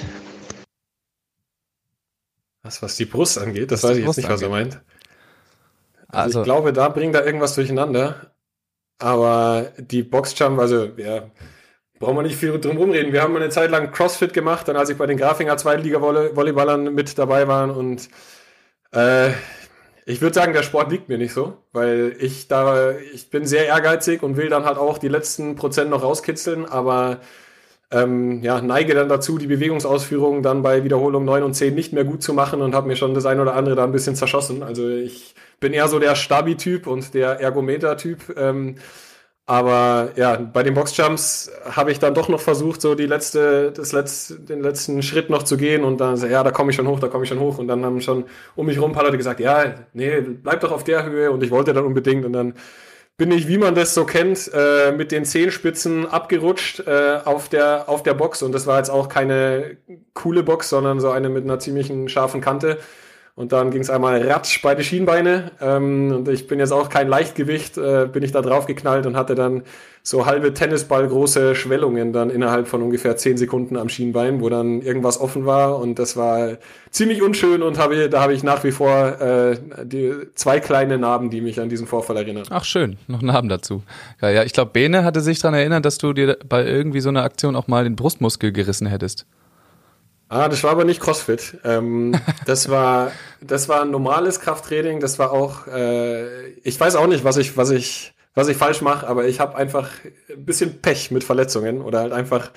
Was, 2.64 2.82
was 2.82 2.96
die 2.96 3.06
Brust 3.06 3.38
angeht, 3.38 3.72
das 3.72 3.84
Was 3.84 3.92
weiß 3.92 3.98
ich 3.98 4.06
jetzt 4.06 4.18
nicht, 4.18 4.28
Brust 4.28 4.42
was 4.42 4.42
er 4.42 4.50
meint. 4.50 4.82
Also, 6.08 6.40
Also, 6.40 6.40
ich 6.42 6.46
glaube, 6.46 6.74
da 6.74 6.90
bringt 6.90 7.16
er 7.16 7.26
irgendwas 7.26 7.56
durcheinander. 7.56 8.32
Aber 9.00 9.72
die 9.78 10.04
Boxjump, 10.04 10.60
also 10.60 10.86
ja, 10.98 11.30
brauchen 12.00 12.16
wir 12.16 12.24
nicht 12.24 12.38
viel 12.38 12.60
drum 12.60 12.78
rumreden. 12.78 13.14
Wir 13.14 13.22
haben 13.22 13.36
eine 13.36 13.50
Zeit 13.50 13.72
lang 13.72 13.92
CrossFit 13.92 14.34
gemacht, 14.34 14.68
dann 14.68 14.76
als 14.76 14.90
ich 14.90 14.98
bei 14.98 15.06
den 15.06 15.18
Grafinger 15.18 15.58
Zweitliga-Volleyballern 15.58 16.94
mit 16.94 17.18
dabei 17.18 17.48
war 17.48 17.76
und 17.76 18.10
äh, 18.94 19.32
ich 20.10 20.22
würde 20.22 20.34
sagen, 20.36 20.54
der 20.54 20.64
Sport 20.64 20.90
liegt 20.90 21.10
mir 21.10 21.18
nicht 21.18 21.34
so, 21.34 21.58
weil 21.74 22.16
ich 22.20 22.48
da, 22.48 22.92
ich 23.14 23.30
bin 23.30 23.46
sehr 23.46 23.66
ehrgeizig 23.66 24.24
und 24.24 24.38
will 24.38 24.48
dann 24.48 24.64
halt 24.64 24.78
auch 24.78 25.00
die 25.00 25.10
letzten 25.10 25.58
Prozent 25.58 25.90
noch 25.90 26.02
rauskitzeln, 26.02 26.66
aber 26.66 27.20
ähm, 27.92 28.42
ja, 28.42 28.62
neige 28.62 28.94
dann 28.94 29.10
dazu, 29.10 29.38
die 29.38 29.48
Bewegungsausführung 29.48 30.44
dann 30.44 30.62
bei 30.62 30.86
Wiederholung 30.86 31.26
9 31.26 31.44
und 31.44 31.54
10 31.56 31.76
nicht 31.76 31.92
mehr 31.92 32.06
gut 32.06 32.24
zu 32.24 32.34
machen 32.34 32.62
und 32.62 32.74
habe 32.74 32.88
mir 32.88 32.96
schon 32.96 33.14
das 33.14 33.26
ein 33.26 33.40
oder 33.42 33.56
andere 33.56 33.76
da 33.76 33.84
ein 33.84 33.92
bisschen 33.92 34.16
zerschossen. 34.16 34.64
Also 34.64 34.88
ich 34.90 35.36
bin 35.60 35.74
eher 35.74 35.90
so 35.90 36.00
der 36.00 36.16
Stabi-Typ 36.16 36.88
und 36.88 37.14
der 37.14 37.42
Ergometer-Typ. 37.42 38.38
Ähm, 38.38 38.76
aber 39.50 40.10
ja, 40.18 40.36
bei 40.36 40.62
den 40.62 40.74
Boxjumps 40.74 41.50
habe 41.72 41.94
ich 41.94 42.00
dann 42.00 42.14
doch 42.14 42.28
noch 42.28 42.42
versucht, 42.42 42.82
so 42.82 42.96
die 42.96 43.06
letzte, 43.06 43.72
das 43.72 43.94
letzte, 43.94 44.42
den 44.42 44.62
letzten 44.62 45.02
Schritt 45.02 45.30
noch 45.30 45.42
zu 45.44 45.56
gehen 45.56 45.86
und 45.86 46.02
dann, 46.02 46.18
ja, 46.30 46.44
da 46.44 46.52
komme 46.52 46.72
ich 46.72 46.76
schon 46.76 46.86
hoch, 46.86 47.00
da 47.00 47.08
komme 47.08 47.24
ich 47.24 47.30
schon 47.30 47.40
hoch. 47.40 47.58
Und 47.58 47.70
dann 47.70 47.86
haben 47.86 48.02
schon 48.02 48.26
um 48.58 48.66
mich 48.66 48.78
rum 48.78 48.92
ein 48.92 48.94
paar 48.94 49.06
Leute 49.06 49.16
gesagt, 49.16 49.40
ja, 49.40 49.76
nee, 49.94 50.20
bleib 50.20 50.60
doch 50.60 50.74
auf 50.74 50.84
der 50.84 51.06
Höhe 51.06 51.32
und 51.32 51.42
ich 51.44 51.50
wollte 51.50 51.74
dann 51.74 51.86
unbedingt 51.86 52.26
und 52.26 52.34
dann 52.34 52.56
bin 53.16 53.32
ich, 53.32 53.48
wie 53.48 53.58
man 53.58 53.74
das 53.74 53.94
so 53.94 54.04
kennt, 54.06 54.52
äh, 54.54 54.92
mit 54.92 55.14
den 55.14 55.24
Zehenspitzen 55.24 56.06
abgerutscht 56.06 56.86
äh, 56.86 57.20
auf, 57.24 57.48
der, 57.48 57.88
auf 57.88 58.04
der 58.04 58.14
Box. 58.14 58.44
Und 58.44 58.52
das 58.52 58.68
war 58.68 58.78
jetzt 58.78 58.90
auch 58.90 59.10
keine 59.10 59.78
coole 60.14 60.44
Box, 60.44 60.70
sondern 60.70 61.00
so 61.00 61.10
eine 61.10 61.30
mit 61.30 61.46
einer 61.46 61.58
ziemlichen 61.58 62.10
scharfen 62.10 62.42
Kante. 62.42 62.78
Und 63.38 63.52
dann 63.52 63.70
ging 63.70 63.82
es 63.82 63.92
einmal 63.92 64.20
ratsch 64.28 64.64
beide 64.64 64.84
Schienbeine. 64.84 65.52
Ähm, 65.62 66.12
und 66.12 66.28
ich 66.28 66.48
bin 66.48 66.58
jetzt 66.58 66.72
auch 66.72 66.90
kein 66.90 67.08
Leichtgewicht, 67.08 67.78
äh, 67.78 68.10
bin 68.12 68.24
ich 68.24 68.32
da 68.32 68.42
drauf 68.42 68.66
geknallt 68.66 69.06
und 69.06 69.16
hatte 69.16 69.36
dann 69.36 69.62
so 70.02 70.26
halbe 70.26 70.56
Tennisball 70.56 71.08
große 71.08 71.54
Schwellungen 71.54 72.14
dann 72.14 72.32
innerhalb 72.32 72.68
von 72.68 72.82
ungefähr 72.82 73.16
zehn 73.16 73.38
Sekunden 73.38 73.78
am 73.78 73.90
Schienbein, 73.90 74.42
wo 74.42 74.50
dann 74.50 74.82
irgendwas 74.82 75.22
offen 75.22 75.46
war. 75.46 75.78
Und 75.78 76.00
das 76.00 76.18
war 76.18 76.58
ziemlich 76.90 77.22
unschön 77.22 77.62
und 77.62 77.78
habe, 77.78 78.10
da 78.10 78.22
habe 78.22 78.34
ich 78.34 78.42
nach 78.42 78.64
wie 78.64 78.72
vor 78.72 79.22
äh, 79.22 79.60
die 79.84 80.16
zwei 80.34 80.60
kleine 80.60 80.98
Narben, 80.98 81.30
die 81.30 81.42
mich 81.42 81.62
an 81.62 81.70
diesen 81.70 81.86
Vorfall 81.86 82.18
erinnern. 82.18 82.46
ach 82.50 82.66
schön, 82.66 82.98
noch 83.06 83.22
Abend 83.22 83.52
dazu. 83.52 83.84
Ja, 84.20 84.32
ja 84.32 84.44
ich 84.46 84.54
glaube, 84.54 84.72
Bene 84.72 85.04
hatte 85.04 85.22
sich 85.22 85.38
daran 85.38 85.60
erinnert, 85.60 85.86
dass 85.86 86.00
du 86.00 86.12
dir 86.12 86.40
bei 86.50 86.66
irgendwie 86.66 87.02
so 87.02 87.10
einer 87.10 87.22
Aktion 87.22 87.56
auch 87.56 87.68
mal 87.68 87.84
den 87.84 87.96
Brustmuskel 87.96 88.52
gerissen 88.52 88.88
hättest. 88.88 89.28
Ah, 90.30 90.50
das 90.50 90.64
war 90.64 90.72
aber 90.72 90.84
nicht 90.84 91.00
CrossFit. 91.00 91.58
Ähm, 91.64 92.14
das 92.46 92.70
war, 92.70 93.12
das 93.42 93.70
war 93.70 93.84
ein 93.84 93.92
normales 93.92 94.40
Krafttraining. 94.40 95.00
Das 95.00 95.20
war 95.20 95.32
auch, 95.32 95.68
äh, 95.68 96.50
ich 96.64 96.80
weiß 96.80 96.96
auch 96.96 97.08
nicht, 97.08 97.24
was 97.24 97.38
ich, 97.38 97.56
was 97.56 97.70
ich, 97.70 98.14
was 98.36 98.50
ich 98.50 98.58
falsch 98.58 98.82
mache, 98.82 99.08
aber 99.08 99.26
ich 99.26 99.40
habe 99.40 99.56
einfach 99.56 99.90
ein 100.30 100.46
bisschen 100.46 100.82
Pech 100.82 101.12
mit 101.12 101.24
Verletzungen 101.24 101.82
oder 101.82 102.00
halt 102.00 102.14
einfach 102.14 102.52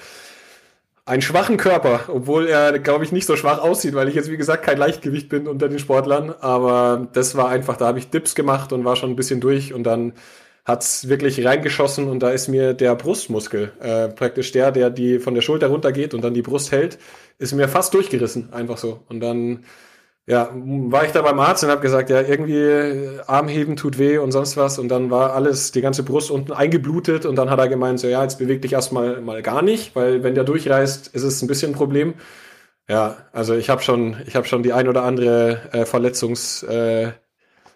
einen 1.07 1.23
schwachen 1.23 1.57
Körper, 1.57 2.01
obwohl 2.09 2.47
er, 2.47 2.79
glaube 2.79 3.05
ich, 3.05 3.13
nicht 3.13 3.27
so 3.27 3.37
schwach 3.37 3.59
aussieht, 3.59 3.95
weil 3.95 4.09
ich 4.09 4.15
jetzt, 4.15 4.31
wie 4.31 4.37
gesagt, 4.37 4.65
kein 4.65 4.79
Leichtgewicht 4.79 5.29
bin 5.29 5.49
unter 5.49 5.69
den 5.69 5.79
Sportlern. 5.79 6.35
Aber 6.41 7.09
das 7.13 7.37
war 7.37 7.49
einfach, 7.49 7.77
da 7.77 7.87
habe 7.87 7.99
ich 7.99 8.11
Dips 8.11 8.35
gemacht 8.35 8.73
und 8.73 8.85
war 8.85 8.97
schon 8.97 9.11
ein 9.11 9.17
bisschen 9.17 9.41
durch 9.41 9.73
und 9.73 9.85
dann 9.85 10.13
hat's 10.71 11.09
wirklich 11.09 11.45
reingeschossen 11.45 12.09
und 12.09 12.23
da 12.23 12.31
ist 12.31 12.49
mir 12.49 12.75
der 12.75 12.95
Brustmuskel, 12.95 13.73
äh, 13.81 14.09
praktisch 14.09 14.53
der, 14.53 14.73
der 14.73 14.91
die 14.91 15.19
von 15.19 15.35
der 15.35 15.43
Schulter 15.43 15.69
runtergeht 15.69 16.15
und 16.15 16.23
dann 16.23 16.35
die 16.35 16.43
Brust 16.43 16.73
hält, 16.73 16.99
ist 17.39 17.53
mir 17.53 17.69
fast 17.69 17.95
durchgerissen, 17.95 18.53
einfach 18.53 18.79
so. 18.79 19.01
Und 19.09 19.21
dann 19.21 19.65
ja, 20.27 20.51
war 20.55 21.05
ich 21.05 21.13
da 21.13 21.23
beim 21.23 21.41
Arzt 21.41 21.65
und 21.65 21.71
habe 21.71 21.81
gesagt, 21.81 22.09
ja, 22.09 22.21
irgendwie 22.21 22.55
äh, 22.57 23.21
Armheben 23.27 23.77
tut 23.77 23.99
weh 23.99 24.19
und 24.19 24.33
sonst 24.33 24.57
was. 24.57 24.79
Und 24.79 24.89
dann 24.89 25.11
war 25.11 25.35
alles, 25.35 25.73
die 25.73 25.81
ganze 25.81 26.05
Brust 26.05 26.31
unten 26.31 26.53
eingeblutet 26.53 27.27
und 27.27 27.37
dann 27.37 27.51
hat 27.51 27.59
er 27.59 27.69
gemeint, 27.69 27.99
so 27.99 28.07
ja, 28.07 28.23
jetzt 28.23 28.39
beweg 28.39 28.63
dich 28.63 28.75
erstmal 28.75 29.21
mal 29.21 29.43
gar 29.43 29.63
nicht, 29.63 29.97
weil 29.97 30.23
wenn 30.23 30.37
der 30.37 30.45
durchreißt, 30.45 31.09
ist 31.09 31.23
es 31.25 31.43
ein 31.43 31.49
bisschen 31.49 31.73
ein 31.73 31.75
Problem. 31.75 32.15
Ja, 32.89 33.27
also 33.33 33.55
ich 33.55 33.71
habe 33.71 33.83
schon, 33.83 34.17
ich 34.27 34.37
habe 34.37 34.47
schon 34.47 34.63
die 34.63 34.73
ein 34.73 34.89
oder 34.89 35.05
andere 35.05 35.61
äh, 35.73 35.85
Verletzungs 35.85 36.63
äh, 36.65 37.13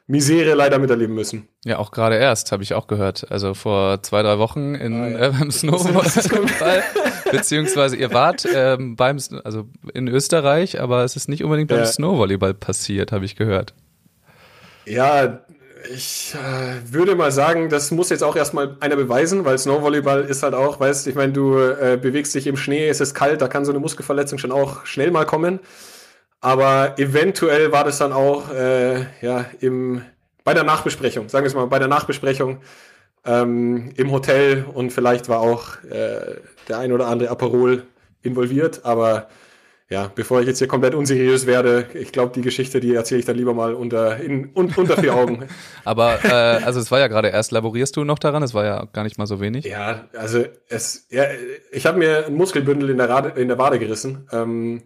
Misere 0.06 0.54
leider 0.54 0.78
miterleben 0.78 1.14
müssen. 1.14 1.48
Ja, 1.64 1.78
auch 1.78 1.90
gerade 1.90 2.16
erst, 2.16 2.52
habe 2.52 2.62
ich 2.62 2.74
auch 2.74 2.86
gehört. 2.86 3.30
Also 3.30 3.54
vor 3.54 4.02
zwei, 4.02 4.22
drei 4.22 4.38
Wochen 4.38 4.74
in, 4.74 4.92
Ah, 5.00 5.08
ja. 5.08 5.18
äh, 5.28 5.30
beim 5.30 5.50
Snowball. 5.50 6.04
Beziehungsweise 7.30 7.96
ihr 7.96 8.12
wart 8.12 8.46
ähm, 8.54 8.96
beim, 8.96 9.18
also 9.44 9.66
in 9.94 10.08
Österreich, 10.08 10.80
aber 10.80 11.04
es 11.04 11.16
ist 11.16 11.28
nicht 11.28 11.42
unbedingt 11.42 11.68
beim 11.70 11.78
Ja. 11.80 11.86
Snowvolleyball 11.86 12.54
passiert, 12.54 13.12
habe 13.12 13.24
ich 13.24 13.34
gehört. 13.36 13.72
Ja, 14.84 15.40
ich 15.94 16.34
äh, 16.34 16.92
würde 16.92 17.14
mal 17.14 17.32
sagen, 17.32 17.68
das 17.70 17.90
muss 17.90 18.10
jetzt 18.10 18.22
auch 18.22 18.36
erstmal 18.36 18.76
einer 18.80 18.96
beweisen, 18.96 19.44
weil 19.44 19.58
Snowvolleyball 19.58 20.24
ist 20.24 20.42
halt 20.42 20.54
auch, 20.54 20.80
weißt, 20.80 21.06
ich 21.06 21.14
meine, 21.14 21.32
du 21.32 21.58
äh, 21.58 21.98
bewegst 22.00 22.34
dich 22.34 22.46
im 22.46 22.56
Schnee, 22.56 22.88
es 22.88 23.00
ist 23.00 23.14
kalt, 23.14 23.40
da 23.40 23.48
kann 23.48 23.64
so 23.64 23.72
eine 23.72 23.80
Muskelverletzung 23.80 24.38
schon 24.38 24.52
auch 24.52 24.84
schnell 24.86 25.10
mal 25.10 25.24
kommen. 25.24 25.60
Aber 26.44 26.98
eventuell 26.98 27.72
war 27.72 27.84
das 27.84 27.96
dann 27.96 28.12
auch 28.12 28.52
äh, 28.52 29.06
ja 29.22 29.46
im 29.60 30.02
bei 30.44 30.52
der 30.52 30.62
Nachbesprechung, 30.62 31.30
sagen 31.30 31.44
wir 31.44 31.48
es 31.48 31.54
mal, 31.54 31.64
bei 31.68 31.78
der 31.78 31.88
Nachbesprechung 31.88 32.58
ähm, 33.24 33.92
im 33.96 34.12
Hotel 34.12 34.66
und 34.74 34.92
vielleicht 34.92 35.30
war 35.30 35.40
auch 35.40 35.82
äh, 35.84 36.36
der 36.68 36.78
ein 36.80 36.92
oder 36.92 37.06
andere 37.06 37.30
Aperol 37.30 37.84
involviert, 38.20 38.84
aber 38.84 39.28
ja, 39.88 40.10
bevor 40.14 40.42
ich 40.42 40.46
jetzt 40.46 40.58
hier 40.58 40.68
komplett 40.68 40.94
unseriös 40.94 41.46
werde, 41.46 41.86
ich 41.94 42.12
glaube, 42.12 42.32
die 42.34 42.42
Geschichte, 42.42 42.78
die 42.78 42.94
erzähle 42.94 43.20
ich 43.20 43.26
dann 43.26 43.36
lieber 43.36 43.54
mal 43.54 43.72
unter, 43.72 44.18
in, 44.18 44.50
un, 44.54 44.70
unter 44.76 44.98
vier 44.98 45.14
Augen. 45.14 45.46
Aber 45.84 46.24
äh, 46.24 46.28
also 46.28 46.80
es 46.80 46.90
war 46.90 47.00
ja 47.00 47.08
gerade 47.08 47.28
erst, 47.28 47.52
laborierst 47.52 47.96
du 47.96 48.04
noch 48.04 48.18
daran? 48.18 48.42
Es 48.42 48.54
war 48.54 48.64
ja 48.64 48.86
gar 48.92 49.04
nicht 49.04 49.18
mal 49.18 49.26
so 49.26 49.40
wenig. 49.40 49.66
Ja, 49.66 50.08
also 50.14 50.44
es, 50.68 51.06
ja, 51.10 51.24
ich 51.70 51.86
habe 51.86 51.98
mir 51.98 52.26
ein 52.26 52.34
Muskelbündel 52.34 52.90
in 52.90 52.96
der, 52.96 53.08
Rade, 53.08 53.40
in 53.40 53.48
der 53.48 53.58
Wade 53.58 53.78
gerissen. 53.78 54.26
Ähm, 54.32 54.82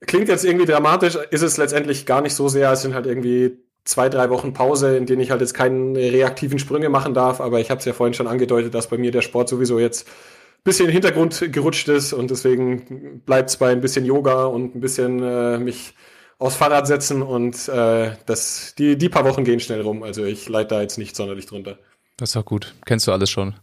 klingt 0.00 0.28
jetzt 0.28 0.44
irgendwie 0.44 0.66
dramatisch, 0.66 1.16
ist 1.30 1.42
es 1.42 1.56
letztendlich 1.56 2.06
gar 2.06 2.20
nicht 2.20 2.34
so 2.34 2.48
sehr. 2.48 2.70
Es 2.72 2.82
sind 2.82 2.94
halt 2.94 3.06
irgendwie 3.06 3.58
zwei, 3.84 4.08
drei 4.08 4.30
Wochen 4.30 4.52
Pause, 4.52 4.96
in 4.96 5.06
denen 5.06 5.20
ich 5.20 5.30
halt 5.30 5.40
jetzt 5.40 5.54
keine 5.54 5.98
reaktiven 5.98 6.58
Sprünge 6.58 6.88
machen 6.88 7.14
darf. 7.14 7.40
Aber 7.40 7.60
ich 7.60 7.70
habe 7.70 7.78
es 7.78 7.84
ja 7.84 7.92
vorhin 7.92 8.14
schon 8.14 8.26
angedeutet, 8.26 8.74
dass 8.74 8.88
bei 8.88 8.98
mir 8.98 9.10
der 9.10 9.22
Sport 9.22 9.48
sowieso 9.48 9.78
jetzt 9.78 10.06
ein 10.08 10.62
bisschen 10.64 10.86
in 10.86 10.90
den 10.90 10.94
Hintergrund 11.02 11.52
gerutscht 11.52 11.88
ist 11.88 12.12
und 12.12 12.30
deswegen 12.30 13.20
bleibt 13.26 13.50
es 13.50 13.56
bei 13.58 13.70
ein 13.70 13.80
bisschen 13.80 14.04
Yoga 14.04 14.44
und 14.44 14.74
ein 14.74 14.80
bisschen 14.80 15.22
äh, 15.22 15.58
mich 15.58 15.94
aufs 16.38 16.56
Fahrrad 16.56 16.86
setzen 16.86 17.22
und 17.22 17.68
äh, 17.68 18.12
das, 18.26 18.74
die, 18.76 18.96
die 18.96 19.08
paar 19.08 19.24
Wochen 19.24 19.44
gehen 19.44 19.60
schnell 19.60 19.82
rum. 19.82 20.02
Also 20.02 20.24
ich 20.24 20.48
leite 20.48 20.74
da 20.74 20.80
jetzt 20.82 20.98
nicht 20.98 21.14
sonderlich 21.16 21.46
drunter. 21.46 21.78
Das 22.16 22.30
ist 22.30 22.36
doch 22.36 22.44
gut. 22.44 22.74
Kennst 22.86 23.06
du 23.06 23.12
alles 23.12 23.30
schon? 23.30 23.54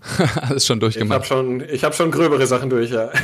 alles 0.42 0.66
schon 0.66 0.78
Ich 0.78 0.80
durchgemacht. 0.80 1.14
habe 1.14 1.24
schon, 1.26 1.60
ich 1.68 1.84
hab 1.84 1.94
schon 1.94 2.10
gröbere 2.10 2.46
Sachen 2.46 2.70
durch, 2.70 2.90
ja. 2.90 3.10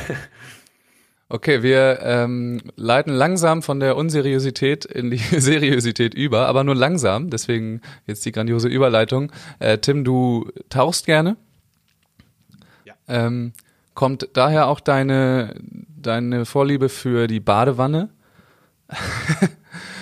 Okay, 1.29 1.63
wir 1.63 1.99
ähm, 2.03 2.61
leiten 2.77 3.13
langsam 3.13 3.63
von 3.63 3.81
der 3.81 3.97
Unseriosität 3.97 4.85
in 4.85 5.11
die 5.11 5.17
Seriosität 5.41 6.15
über, 6.15 6.47
aber 6.47 6.63
nur 6.63 6.77
langsam. 6.77 7.31
Deswegen 7.31 7.81
jetzt 8.07 8.25
die 8.25 8.33
grandiose 8.33 8.69
Überleitung. 8.69 9.33
Äh, 9.59 9.79
Tim, 9.79 10.05
du 10.05 10.51
tauchst 10.69 11.07
gerne. 11.07 11.37
Ja. 12.85 12.95
Ähm, 13.09 13.53
kommt 13.95 14.29
daher 14.35 14.69
auch 14.69 14.79
deine 14.79 15.55
deine 16.07 16.45
Vorliebe 16.45 16.89
für 16.89 17.27
die 17.27 17.41
Badewanne? 17.41 18.11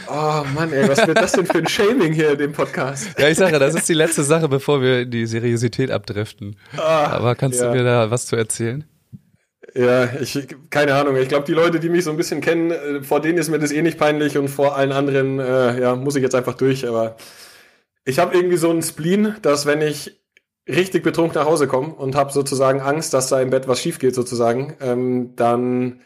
Oh 0.07 0.45
Mann, 0.55 0.73
ey, 0.73 0.87
was 0.89 1.07
wird 1.07 1.19
das 1.19 1.33
denn 1.33 1.47
für 1.47 1.59
ein 1.59 1.67
Shaming 1.67 2.13
hier 2.13 2.33
in 2.33 2.39
dem 2.39 2.53
Podcast? 2.53 3.19
Ja, 3.19 3.29
ich 3.29 3.39
sage, 3.39 3.59
das 3.59 3.75
ist 3.75 3.89
die 3.89 3.95
letzte 3.95 4.23
Sache, 4.23 4.49
bevor 4.49 4.83
wir 4.83 5.01
in 5.01 5.11
die 5.11 5.27
Seriosität 5.27 5.91
abdriften. 5.91 6.57
Ah, 6.77 7.07
Aber 7.07 7.35
kannst 7.35 7.61
ja. 7.61 7.69
du 7.69 7.77
mir 7.77 7.85
da 7.85 8.11
was 8.11 8.27
zu 8.27 8.37
erzählen? 8.37 8.85
Ja, 9.77 10.05
ich, 10.21 10.47
keine 10.71 10.95
Ahnung. 10.95 11.17
Ich 11.17 11.29
glaube, 11.29 11.47
die 11.47 11.53
Leute, 11.53 11.81
die 11.81 11.89
mich 11.89 12.05
so 12.05 12.11
ein 12.11 12.17
bisschen 12.17 12.41
kennen, 12.41 12.71
äh, 12.71 13.03
vor 13.03 13.21
denen 13.21 13.39
ist 13.39 13.51
mir 13.51 13.59
das 13.59 13.73
eh 13.73 13.83
nicht 13.83 13.99
peinlich 13.99 14.39
und 14.39 14.49
vor 14.49 14.77
allen 14.77 14.93
anderen, 14.93 15.41
äh, 15.41 15.81
ja, 15.81 15.97
muss 15.97 16.15
ich 16.15 16.23
jetzt 16.23 16.35
einfach 16.37 16.55
durch. 16.55 16.87
Aber 16.87 17.17
ich 18.05 18.19
habe 18.21 18.37
irgendwie 18.37 18.57
so 18.57 18.71
einen 18.71 18.83
Spleen, 18.83 19.37
dass 19.43 19.67
wenn 19.67 19.83
ich 19.83 20.21
richtig 20.69 21.03
betrunken 21.03 21.37
nach 21.41 21.47
Hause 21.47 21.69
komme 21.69 21.95
und 21.95 22.15
habe 22.17 22.33
sozusagen 22.33 22.81
Angst, 22.81 23.15
dass 23.15 23.29
da 23.29 23.41
im 23.41 23.51
Bett 23.51 23.69
was 23.69 23.81
schief 23.81 23.99
geht 23.99 24.15
sozusagen, 24.15 24.77
ähm, 24.81 25.37
dann 25.37 26.01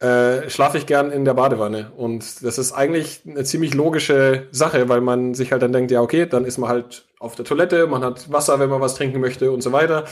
äh, 0.00 0.48
schlafe 0.50 0.78
ich 0.78 0.86
gern 0.86 1.10
in 1.12 1.24
der 1.26 1.34
Badewanne. 1.34 1.92
Und 1.96 2.44
das 2.44 2.58
ist 2.58 2.72
eigentlich 2.72 3.22
eine 3.26 3.44
ziemlich 3.44 3.74
logische 3.74 4.48
Sache, 4.52 4.88
weil 4.88 5.02
man 5.02 5.34
sich 5.34 5.52
halt 5.52 5.62
dann 5.62 5.72
denkt, 5.72 5.90
ja, 5.90 6.00
okay, 6.02 6.26
dann 6.26 6.44
ist 6.46 6.58
man 6.58 6.70
halt 6.70 7.06
auf 7.18 7.36
der 7.36 7.44
Toilette, 7.44 7.86
man 7.86 8.04
hat 8.04 8.32
Wasser, 8.32 8.58
wenn 8.60 8.70
man 8.70 8.80
was 8.80 8.94
trinken 8.96 9.20
möchte 9.20 9.52
und 9.52 9.62
so 9.62 9.72
weiter. 9.72 10.06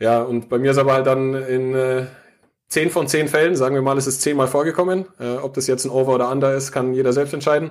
Ja, 0.00 0.22
und 0.22 0.48
bei 0.48 0.58
mir 0.58 0.72
ist 0.72 0.78
aber 0.78 0.94
halt 0.94 1.06
dann 1.06 1.34
in 1.34 1.74
äh, 1.74 2.06
zehn 2.72 2.90
von 2.90 3.06
zehn 3.06 3.28
Fällen, 3.28 3.54
sagen 3.54 3.74
wir 3.74 3.82
mal, 3.82 3.98
es 3.98 4.06
ist 4.06 4.22
zehnmal 4.22 4.48
vorgekommen. 4.48 5.04
Äh, 5.20 5.36
ob 5.36 5.52
das 5.54 5.66
jetzt 5.66 5.84
ein 5.84 5.90
Over 5.90 6.14
oder 6.14 6.30
Under 6.30 6.54
ist, 6.54 6.72
kann 6.72 6.94
jeder 6.94 7.12
selbst 7.12 7.34
entscheiden. 7.34 7.70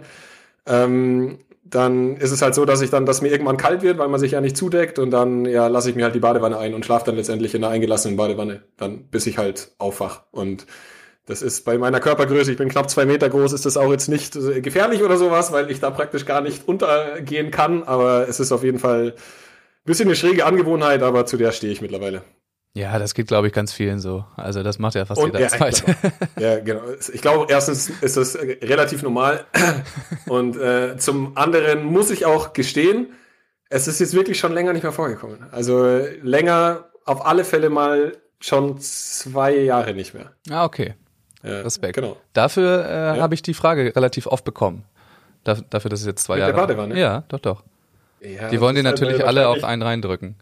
Ähm, 0.67 1.39
dann 1.63 2.17
ist 2.17 2.31
es 2.31 2.41
halt 2.43 2.53
so, 2.53 2.65
dass 2.65 2.81
ich 2.81 2.91
dann, 2.91 3.07
dass 3.07 3.21
mir 3.21 3.29
irgendwann 3.29 3.57
kalt 3.57 3.81
wird, 3.81 3.97
weil 3.97 4.09
man 4.09 4.19
sich 4.19 4.33
ja 4.33 4.41
nicht 4.41 4.55
zudeckt 4.55 4.99
und 4.99 5.09
dann 5.09 5.45
ja 5.45 5.67
lasse 5.67 5.89
ich 5.89 5.95
mir 5.95 6.03
halt 6.03 6.13
die 6.13 6.19
Badewanne 6.19 6.57
ein 6.57 6.75
und 6.75 6.85
schlafe 6.85 7.05
dann 7.05 7.15
letztendlich 7.15 7.55
in 7.55 7.63
einer 7.63 7.73
eingelassenen 7.73 8.15
Badewanne, 8.15 8.61
dann 8.77 9.05
bis 9.05 9.25
ich 9.25 9.39
halt 9.39 9.71
aufwach. 9.79 10.23
Und 10.31 10.67
das 11.25 11.41
ist 11.41 11.65
bei 11.65 11.79
meiner 11.79 11.99
Körpergröße, 11.99 12.51
ich 12.51 12.57
bin 12.57 12.69
knapp 12.69 12.89
zwei 12.89 13.05
Meter 13.05 13.29
groß, 13.29 13.53
ist 13.53 13.65
das 13.65 13.77
auch 13.77 13.91
jetzt 13.91 14.07
nicht 14.07 14.35
äh, 14.35 14.61
gefährlich 14.61 15.01
oder 15.01 15.17
sowas, 15.17 15.51
weil 15.51 15.71
ich 15.71 15.79
da 15.79 15.89
praktisch 15.89 16.25
gar 16.25 16.41
nicht 16.41 16.67
untergehen 16.67 17.49
kann, 17.49 17.83
aber 17.83 18.27
es 18.27 18.39
ist 18.39 18.51
auf 18.51 18.63
jeden 18.63 18.79
Fall 18.79 19.15
ein 19.15 19.85
bisschen 19.85 20.09
eine 20.09 20.15
schräge 20.15 20.45
Angewohnheit, 20.45 21.01
aber 21.01 21.25
zu 21.25 21.37
der 21.37 21.51
stehe 21.53 21.73
ich 21.73 21.81
mittlerweile. 21.81 22.21
Ja, 22.73 22.97
das 22.99 23.13
geht, 23.13 23.27
glaube 23.27 23.47
ich, 23.47 23.53
ganz 23.53 23.73
vielen 23.73 23.99
so. 23.99 24.23
Also 24.37 24.63
das 24.63 24.79
macht 24.79 24.95
ja 24.95 25.05
fast 25.05 25.19
Und 25.19 25.27
jeder 25.27 25.41
ja, 25.41 25.49
Zweite. 25.49 25.83
genau. 25.83 26.13
ja, 26.39 26.59
genau. 26.59 26.81
Ich 27.13 27.21
glaube, 27.21 27.47
erstens 27.49 27.89
ist 27.89 28.15
das 28.15 28.35
äh, 28.35 28.57
relativ 28.65 29.03
normal. 29.03 29.45
Und 30.27 30.55
äh, 30.57 30.97
zum 30.97 31.35
anderen 31.35 31.83
muss 31.83 32.11
ich 32.11 32.25
auch 32.25 32.53
gestehen, 32.53 33.11
es 33.69 33.87
ist 33.87 33.99
jetzt 33.99 34.13
wirklich 34.13 34.39
schon 34.39 34.53
länger 34.53 34.71
nicht 34.73 34.83
mehr 34.83 34.93
vorgekommen. 34.93 35.45
Also 35.51 35.85
äh, 35.85 36.17
länger 36.21 36.85
auf 37.05 37.25
alle 37.25 37.43
Fälle 37.43 37.69
mal 37.69 38.13
schon 38.39 38.79
zwei 38.79 39.55
Jahre 39.55 39.93
nicht 39.93 40.13
mehr. 40.13 40.31
Ah, 40.49 40.63
okay. 40.63 40.95
Ja, 41.43 41.61
Respekt. 41.61 41.95
Genau. 41.95 42.17
Dafür 42.33 42.85
äh, 43.15 43.19
habe 43.19 43.33
ich 43.33 43.41
die 43.41 43.53
Frage 43.53 43.93
relativ 43.95 44.27
oft 44.27 44.45
bekommen. 44.45 44.85
Da, 45.43 45.55
dafür, 45.69 45.89
dass 45.89 46.01
es 46.01 46.05
jetzt 46.05 46.23
zwei 46.23 46.35
Mit 46.35 46.41
Jahre. 46.41 46.53
der 46.53 46.61
Badewanne? 46.61 46.99
Ja, 46.99 47.23
doch, 47.29 47.39
doch. 47.39 47.63
Ja, 48.21 48.49
Die 48.49 48.61
wollen 48.61 48.75
dir 48.75 48.83
das 48.83 48.93
ist 48.93 48.99
natürlich 49.01 49.19
halt 49.19 49.27
alle 49.27 49.47
auf 49.47 49.63
einen 49.63 49.81
reindrücken. 49.81 50.35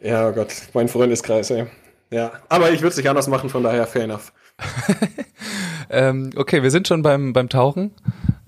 Ja, 0.00 0.28
oh 0.28 0.32
Gott, 0.32 0.54
mein 0.74 0.88
Freundeskreis, 0.88 1.50
ey. 1.50 1.66
Ja, 2.10 2.32
aber 2.48 2.70
ich 2.70 2.80
würde 2.80 2.90
es 2.90 2.96
nicht 2.96 3.08
anders 3.08 3.28
machen, 3.28 3.50
von 3.50 3.62
daher 3.62 3.86
fair 3.86 4.04
enough. 4.04 4.32
Ähm, 5.90 6.30
okay, 6.36 6.62
wir 6.62 6.70
sind 6.70 6.88
schon 6.88 7.02
beim, 7.02 7.32
beim 7.32 7.48
Tauchen. 7.48 7.92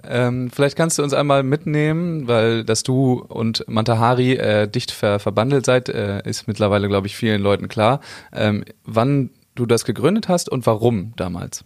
Ähm, 0.05 0.51
vielleicht 0.51 0.77
kannst 0.77 0.99
du 0.99 1.03
uns 1.03 1.13
einmal 1.13 1.43
mitnehmen, 1.43 2.27
weil 2.27 2.65
dass 2.65 2.83
du 2.83 3.25
und 3.29 3.65
Mantahari 3.69 4.35
äh, 4.35 4.69
dicht 4.69 4.91
ver 4.91 5.19
verbandelt 5.19 5.67
seid, 5.67 5.89
äh, 5.89 6.23
ist 6.29 6.49
mittlerweile, 6.49 6.89
glaube 6.89 7.07
ich, 7.07 7.17
vielen 7.17 7.41
Leuten 7.41 7.69
klar. 7.69 8.01
Ähm, 8.33 8.65
wann 8.85 9.31
du 9.55 9.67
das 9.67 9.85
gegründet 9.85 10.29
hast 10.29 10.49
und 10.49 10.67
warum 10.67 11.13
damals? 11.17 11.65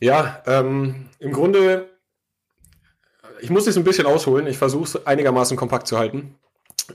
Ja, 0.00 0.42
ähm, 0.46 1.06
im 1.18 1.32
Grunde, 1.32 1.88
ich 3.40 3.50
muss 3.50 3.66
es 3.66 3.76
ein 3.76 3.84
bisschen 3.84 4.06
ausholen. 4.06 4.46
Ich 4.46 4.58
versuche 4.58 4.84
es 4.84 5.06
einigermaßen 5.06 5.56
kompakt 5.56 5.86
zu 5.86 5.98
halten. 5.98 6.34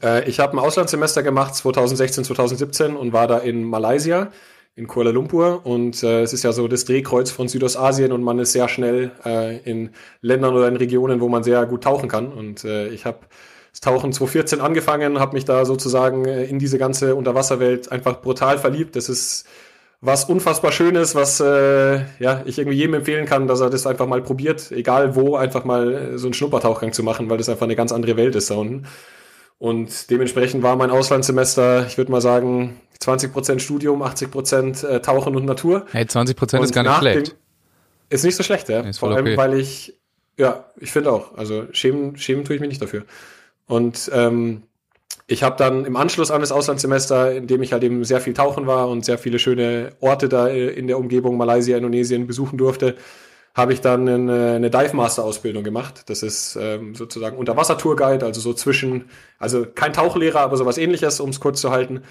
Äh, 0.02 0.30
ich 0.30 0.40
habe 0.40 0.54
ein 0.54 0.60
Auslandssemester 0.60 1.24
gemacht 1.24 1.56
2016, 1.56 2.24
2017 2.26 2.96
und 2.96 3.14
war 3.14 3.28
da 3.28 3.38
in 3.40 3.64
Malaysia, 3.64 4.32
in 4.76 4.88
Kuala 4.88 5.12
Lumpur. 5.12 5.66
Und 5.66 6.04
äh, 6.04 6.22
es 6.22 6.34
ist 6.34 6.44
ja 6.44 6.52
so 6.52 6.68
das 6.68 6.86
Drehkreuz 6.86 7.32
von 7.32 7.48
Südostasien 7.48 8.12
und 8.12 8.24
man 8.24 8.40
ist 8.40 8.54
sehr 8.54 8.68
schnell 8.70 9.12
äh, 9.26 9.58
in 9.60 9.92
Ländern 10.22 10.56
oder 10.56 10.68
in 10.68 10.76
Regionen, 10.76 11.22
wo 11.22 11.30
man 11.30 11.44
sehr 11.44 11.66
gut 11.66 11.84
tauchen 11.84 12.10
kann. 12.10 12.32
Und 12.32 12.64
äh, 12.64 12.88
ich 12.90 13.06
habe 13.06 13.20
das 13.72 13.82
Tauchen 13.82 14.12
2014 14.12 14.62
angefangen, 14.62 15.20
habe 15.20 15.34
mich 15.34 15.46
da 15.46 15.66
sozusagen 15.66 16.26
äh, 16.26 16.44
in 16.44 16.60
diese 16.60 16.78
ganze 16.78 17.16
Unterwasserwelt 17.16 17.92
einfach 17.92 18.22
brutal 18.22 18.58
verliebt. 18.58 18.96
Das 18.96 19.10
ist 19.10 19.46
was 20.02 20.26
unfassbar 20.26 20.72
Schönes, 20.72 21.14
was 21.14 21.40
äh, 21.40 22.02
ja, 22.20 22.42
ich 22.46 22.58
irgendwie 22.58 22.78
jedem 22.78 22.96
empfehlen 22.96 23.28
kann, 23.28 23.48
dass 23.48 23.60
er 23.62 23.70
das 23.70 23.86
einfach 23.86 24.08
mal 24.08 24.22
probiert, 24.22 24.72
egal 24.72 25.16
wo, 25.16 25.36
einfach 25.36 25.64
mal 25.64 26.18
so 26.18 26.26
einen 26.26 26.34
Schnuppertauchgang 26.34 26.92
zu 26.92 27.04
machen, 27.04 27.30
weil 27.30 27.38
das 27.38 27.50
einfach 27.50 27.66
eine 27.66 27.76
ganz 27.76 27.92
andere 27.92 28.18
Welt 28.18 28.36
ist 28.36 28.50
da 28.50 28.56
unten. 28.56 28.88
Und 29.62 30.10
dementsprechend 30.10 30.64
war 30.64 30.76
mein 30.76 30.90
Auslandssemester, 30.90 31.86
ich 31.86 31.96
würde 31.96 32.12
mal 32.12 32.20
sagen, 32.20 32.82
20% 33.00 33.60
Studium, 33.60 34.02
80% 34.02 34.88
äh, 34.88 35.02
Tauchen 35.04 35.36
und 35.36 35.46
Natur. 35.46 35.86
Hey, 35.92 36.08
20 36.08 36.36
Prozent 36.36 36.64
ist 36.64 36.72
Und 36.72 36.74
gar 36.74 36.82
nicht 36.84 36.98
schlecht. 36.98 37.36
Ist 38.10 38.24
nicht 38.24 38.36
so 38.36 38.42
schlecht, 38.42 38.70
ja. 38.70 38.80
Ist 38.80 38.98
Vor 38.98 39.12
allem, 39.12 39.24
okay. 39.24 39.38
weil 39.38 39.54
ich, 39.60 39.94
ja, 40.36 40.66
ich 40.78 40.92
finde 40.92 41.12
auch. 41.12 41.38
Also 41.38 41.68
schämen, 41.74 42.18
schämen 42.18 42.44
tue 42.44 42.56
ich 42.56 42.60
mich 42.60 42.70
nicht 42.70 42.82
dafür. 42.82 43.06
Und 43.68 44.10
ähm, 44.12 44.64
ich 45.28 45.44
habe 45.44 45.58
dann 45.58 45.86
im 45.86 45.96
Anschluss 45.96 46.32
an 46.32 46.42
das 46.42 46.52
Auslandssemester, 46.52 47.32
in 47.32 47.46
dem 47.46 47.62
ich 47.62 47.72
halt 47.72 47.84
eben 47.84 48.04
sehr 48.04 48.20
viel 48.20 48.34
tauchen 48.34 48.66
war 48.66 48.90
und 48.90 49.06
sehr 49.06 49.20
viele 49.20 49.38
schöne 49.38 49.92
Orte 50.00 50.28
da 50.28 50.48
äh, 50.48 50.70
in 50.70 50.88
der 50.88 50.98
Umgebung 50.98 51.38
Malaysia, 51.38 51.78
Indonesien 51.78 52.26
besuchen 52.26 52.58
durfte, 52.58 52.96
habe 53.54 53.74
ich 53.74 53.82
dann 53.82 54.08
eine, 54.08 54.54
eine 54.54 54.70
Dive 54.70 54.96
Master 54.96 55.24
Ausbildung 55.24 55.64
gemacht. 55.64 56.04
Das 56.08 56.24
ist 56.24 56.58
ähm, 56.60 56.96
sozusagen 56.96 57.38
Unterwasser-Tourguide, 57.38 58.26
also 58.26 58.40
so 58.40 58.54
zwischen, 58.54 59.10
also 59.40 59.66
kein 59.66 59.94
Tauchlehrer, 59.94 60.40
aber 60.40 60.58
sowas 60.58 60.78
ähnliches, 60.78 61.20
um 61.20 61.30
es 61.30 61.40
kurz 61.40 61.60
zu 61.62 61.72
halten. 61.72 62.04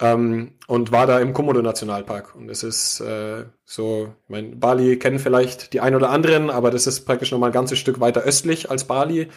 Ähm, 0.00 0.52
und 0.66 0.90
war 0.90 1.06
da 1.06 1.20
im 1.20 1.32
Komodo 1.32 1.62
Nationalpark. 1.62 2.34
Und 2.34 2.48
es 2.50 2.62
ist 2.64 3.00
äh, 3.00 3.44
so, 3.64 4.12
mein, 4.26 4.58
Bali 4.58 4.98
kennen 4.98 5.18
vielleicht 5.18 5.72
die 5.72 5.80
ein 5.80 5.94
oder 5.94 6.10
anderen, 6.10 6.50
aber 6.50 6.70
das 6.70 6.86
ist 6.86 7.04
praktisch 7.04 7.30
nochmal 7.30 7.50
ein 7.50 7.54
ganzes 7.54 7.78
Stück 7.78 8.00
weiter 8.00 8.22
östlich 8.22 8.70
als 8.70 8.84
Bali. 8.84 9.28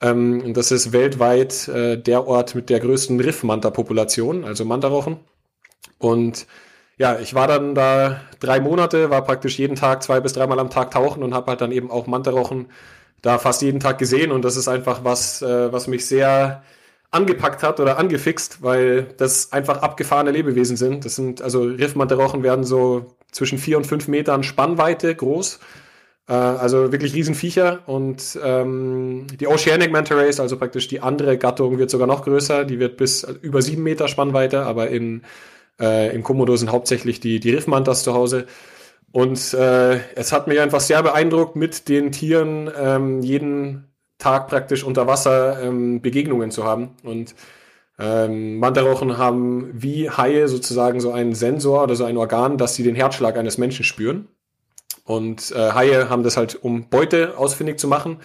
Ähm, 0.00 0.42
und 0.42 0.56
das 0.56 0.70
ist 0.70 0.92
weltweit 0.92 1.68
äh, 1.68 2.00
der 2.00 2.26
Ort 2.26 2.54
mit 2.54 2.70
der 2.70 2.80
größten 2.80 3.20
Riffmanta-Population, 3.20 4.44
also 4.44 4.64
Mantarochen. 4.64 5.18
Und 5.98 6.46
ja, 6.98 7.18
ich 7.20 7.34
war 7.34 7.46
dann 7.46 7.74
da 7.74 8.20
drei 8.40 8.60
Monate, 8.60 9.08
war 9.08 9.22
praktisch 9.22 9.58
jeden 9.58 9.76
Tag 9.76 10.02
zwei 10.02 10.20
bis 10.20 10.32
dreimal 10.32 10.58
am 10.58 10.68
Tag 10.68 10.90
tauchen 10.90 11.22
und 11.22 11.32
habe 11.32 11.52
halt 11.52 11.60
dann 11.60 11.72
eben 11.72 11.90
auch 11.90 12.06
Mantarochen 12.06 12.66
da 13.22 13.38
fast 13.38 13.62
jeden 13.62 13.80
Tag 13.80 13.98
gesehen. 13.98 14.32
Und 14.32 14.44
das 14.44 14.56
ist 14.56 14.68
einfach 14.68 15.04
was, 15.04 15.40
äh, 15.40 15.72
was 15.72 15.86
mich 15.86 16.06
sehr 16.06 16.62
angepackt 17.10 17.62
hat 17.62 17.80
oder 17.80 17.98
angefixt, 17.98 18.62
weil 18.62 19.14
das 19.16 19.52
einfach 19.52 19.80
abgefahrene 19.80 20.32
Lebewesen 20.32 20.76
sind. 20.76 21.04
Das 21.04 21.14
sind, 21.14 21.40
also 21.40 21.62
Riffmantarochen 21.62 22.42
werden 22.42 22.64
so 22.64 23.14
zwischen 23.30 23.58
vier 23.58 23.76
und 23.76 23.86
fünf 23.86 24.08
Metern 24.08 24.42
Spannweite 24.42 25.14
groß. 25.14 25.60
Äh, 26.28 26.32
also 26.32 26.90
wirklich 26.92 27.14
Riesenviecher. 27.14 27.80
Und 27.86 28.38
ähm, 28.42 29.26
die 29.38 29.46
Oceanic 29.46 29.92
Manta 29.92 30.16
Rays, 30.16 30.40
also 30.40 30.56
praktisch 30.58 30.88
die 30.88 31.00
andere 31.00 31.38
Gattung, 31.38 31.78
wird 31.78 31.90
sogar 31.90 32.08
noch 32.08 32.24
größer. 32.24 32.64
Die 32.64 32.80
wird 32.80 32.96
bis 32.96 33.24
über 33.40 33.62
sieben 33.62 33.84
Meter 33.84 34.08
Spannweite, 34.08 34.64
aber 34.64 34.88
in, 34.88 35.22
äh, 35.80 36.14
in 36.14 36.22
Komodo 36.22 36.56
sind 36.56 36.70
hauptsächlich 36.70 37.20
die, 37.20 37.40
die 37.40 37.50
Riffmantas 37.50 38.02
zu 38.02 38.14
Hause. 38.14 38.46
Und 39.12 39.54
äh, 39.54 40.00
es 40.14 40.32
hat 40.32 40.48
mich 40.48 40.60
einfach 40.60 40.80
sehr 40.80 41.02
beeindruckt, 41.02 41.56
mit 41.56 41.88
den 41.88 42.12
Tieren 42.12 42.70
ähm, 42.76 43.22
jeden 43.22 43.84
Tag 44.18 44.48
praktisch 44.48 44.84
unter 44.84 45.06
Wasser 45.06 45.62
ähm, 45.62 46.02
Begegnungen 46.02 46.50
zu 46.50 46.64
haben. 46.64 46.90
Und 47.02 47.34
ähm, 47.98 48.58
Mantarochen 48.58 49.16
haben 49.18 49.70
wie 49.72 50.10
Haie 50.10 50.48
sozusagen 50.48 51.00
so 51.00 51.12
einen 51.12 51.34
Sensor 51.34 51.82
oder 51.84 51.96
so 51.96 52.04
ein 52.04 52.16
Organ, 52.16 52.58
dass 52.58 52.74
sie 52.74 52.82
den 52.82 52.94
Herzschlag 52.94 53.36
eines 53.36 53.58
Menschen 53.58 53.84
spüren. 53.84 54.28
Und 55.04 55.52
äh, 55.52 55.72
Haie 55.72 56.10
haben 56.10 56.22
das 56.22 56.36
halt, 56.36 56.62
um 56.62 56.88
Beute 56.90 57.38
ausfindig 57.38 57.78
zu 57.78 57.88
machen. 57.88 58.18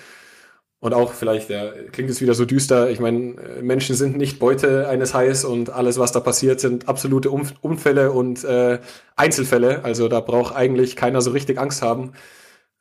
Und 0.84 0.94
auch 0.94 1.14
vielleicht, 1.14 1.50
ja, 1.50 1.72
klingt 1.94 2.10
es 2.10 2.20
wieder 2.20 2.34
so 2.34 2.44
düster, 2.44 2.90
ich 2.90 3.00
meine, 3.00 3.36
Menschen 3.62 3.96
sind 3.96 4.18
nicht 4.18 4.38
Beute 4.38 4.90
eines 4.90 5.14
Hais 5.14 5.46
und 5.46 5.70
alles, 5.70 5.98
was 5.98 6.12
da 6.12 6.20
passiert, 6.20 6.60
sind 6.60 6.90
absolute 6.90 7.30
Umf 7.30 7.54
Unfälle 7.62 8.12
und 8.12 8.44
äh, 8.44 8.80
Einzelfälle. 9.16 9.86
Also 9.86 10.10
da 10.10 10.20
braucht 10.20 10.54
eigentlich 10.54 10.98
keiner 10.98 11.22
so 11.22 11.32
richtig 11.32 11.58
Angst 11.58 11.84
haben. 11.84 12.12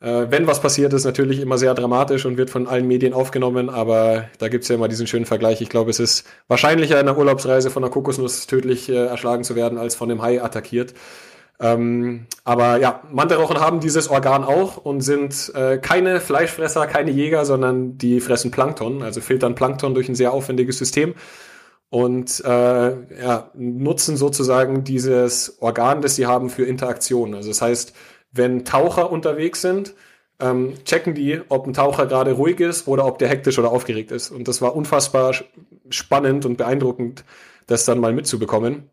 Äh, 0.01 0.25
wenn 0.29 0.47
was 0.47 0.59
passiert, 0.59 0.91
ist 0.91 1.05
natürlich 1.05 1.39
immer 1.39 1.57
sehr 1.57 1.73
dramatisch 1.75 2.25
und 2.25 2.35
wird 2.35 2.49
von 2.49 2.67
allen 2.67 2.89
Medien 2.89 3.13
aufgenommen, 3.13 3.69
aber 3.69 4.25
da 4.37 4.49
gibt's 4.49 4.67
ja 4.67 4.75
immer 4.75 4.89
diesen 4.89 5.07
schönen 5.07 5.25
Vergleich. 5.25 5.61
Ich 5.61 5.69
glaube, 5.69 5.89
es 5.89 6.01
ist 6.01 6.27
wahrscheinlicher 6.49 6.99
in 6.99 7.07
einer 7.07 7.17
Urlaubsreise 7.17 7.69
von 7.69 7.85
einer 7.85 7.89
Kokosnuss 7.89 8.47
tödlich 8.47 8.89
äh, 8.89 8.95
erschlagen 8.95 9.45
zu 9.45 9.55
werden, 9.55 9.77
als 9.77 9.95
von 9.95 10.11
einem 10.11 10.21
Hai 10.21 10.43
attackiert. 10.43 10.93
Ähm, 11.59 12.25
aber 12.43 12.77
ja, 12.77 13.03
Mantarochen 13.11 13.59
haben 13.59 13.79
dieses 13.79 14.09
Organ 14.09 14.43
auch 14.43 14.77
und 14.77 15.01
sind 15.01 15.51
äh, 15.55 15.77
keine 15.77 16.19
Fleischfresser, 16.19 16.87
keine 16.87 17.11
Jäger, 17.11 17.45
sondern 17.45 17.97
die 17.97 18.19
fressen 18.19 18.51
Plankton, 18.51 19.03
also 19.03 19.21
filtern 19.21 19.55
Plankton 19.55 19.93
durch 19.93 20.09
ein 20.09 20.15
sehr 20.15 20.33
aufwendiges 20.33 20.77
System 20.77 21.13
und 21.93 22.43
äh, 22.43 23.21
ja, 23.21 23.51
nutzen 23.53 24.17
sozusagen 24.17 24.83
dieses 24.83 25.61
Organ, 25.61 26.01
das 26.01 26.15
sie 26.15 26.25
haben, 26.25 26.49
für 26.49 26.65
Interaktion. 26.65 27.35
Also 27.35 27.49
das 27.49 27.61
heißt, 27.61 27.93
wenn 28.31 28.65
Taucher 28.65 29.11
unterwegs 29.11 29.61
sind, 29.61 29.93
ähm, 30.39 30.73
checken 30.85 31.13
die, 31.13 31.39
ob 31.49 31.67
ein 31.67 31.73
Taucher 31.73 32.07
gerade 32.07 32.31
ruhig 32.31 32.59
ist 32.59 32.87
oder 32.87 33.05
ob 33.05 33.19
der 33.19 33.29
hektisch 33.29 33.59
oder 33.59 33.71
aufgeregt 33.71 34.11
ist. 34.11 34.31
Und 34.31 34.47
das 34.47 34.59
war 34.59 34.75
unfassbar 34.75 35.35
spannend 35.89 36.47
und 36.47 36.57
beeindruckend, 36.57 37.25
das 37.67 37.85
dann 37.85 37.99
mal 37.99 38.11
mitzubekommen. 38.11 38.89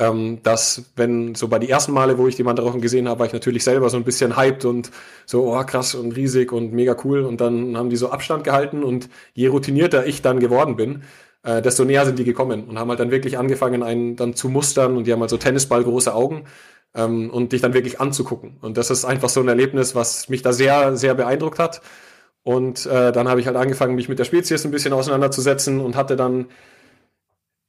Ähm, 0.00 0.38
dass, 0.42 0.90
wenn 0.96 1.34
so 1.34 1.48
bei 1.48 1.58
die 1.58 1.68
ersten 1.68 1.92
Male, 1.92 2.16
wo 2.16 2.26
ich 2.26 2.34
die 2.34 2.42
Mantarochen 2.42 2.80
gesehen 2.80 3.06
habe, 3.06 3.20
war 3.20 3.26
ich 3.26 3.34
natürlich 3.34 3.62
selber 3.64 3.90
so 3.90 3.98
ein 3.98 4.04
bisschen 4.04 4.34
hyped 4.34 4.64
und 4.64 4.90
so, 5.26 5.54
oh 5.54 5.62
krass 5.64 5.94
und 5.94 6.16
riesig 6.16 6.52
und 6.52 6.72
mega 6.72 6.96
cool. 7.04 7.20
Und 7.20 7.42
dann 7.42 7.76
haben 7.76 7.90
die 7.90 7.96
so 7.96 8.10
Abstand 8.10 8.42
gehalten 8.44 8.82
und 8.82 9.10
je 9.34 9.48
routinierter 9.48 10.06
ich 10.06 10.22
dann 10.22 10.40
geworden 10.40 10.76
bin, 10.76 11.02
äh, 11.42 11.60
desto 11.60 11.84
näher 11.84 12.06
sind 12.06 12.18
die 12.18 12.24
gekommen 12.24 12.64
und 12.64 12.78
haben 12.78 12.88
halt 12.88 12.98
dann 12.98 13.10
wirklich 13.10 13.36
angefangen, 13.36 13.82
einen 13.82 14.16
dann 14.16 14.34
zu 14.34 14.48
mustern 14.48 14.96
und 14.96 15.06
die 15.06 15.12
haben 15.12 15.20
halt 15.20 15.30
so 15.30 15.36
Tennisball 15.36 15.84
große 15.84 16.14
Augen 16.14 16.44
ähm, 16.94 17.28
und 17.28 17.52
dich 17.52 17.60
dann 17.60 17.74
wirklich 17.74 18.00
anzugucken. 18.00 18.56
Und 18.62 18.78
das 18.78 18.90
ist 18.90 19.04
einfach 19.04 19.28
so 19.28 19.40
ein 19.40 19.48
Erlebnis, 19.48 19.94
was 19.94 20.30
mich 20.30 20.40
da 20.40 20.54
sehr, 20.54 20.96
sehr 20.96 21.14
beeindruckt 21.14 21.58
hat. 21.58 21.82
Und 22.42 22.86
äh, 22.86 23.12
dann 23.12 23.28
habe 23.28 23.40
ich 23.40 23.46
halt 23.46 23.56
angefangen, 23.56 23.94
mich 23.96 24.08
mit 24.08 24.18
der 24.18 24.24
Spezies 24.24 24.64
ein 24.64 24.70
bisschen 24.70 24.94
auseinanderzusetzen 24.94 25.78
und 25.80 25.94
hatte 25.94 26.16
dann 26.16 26.46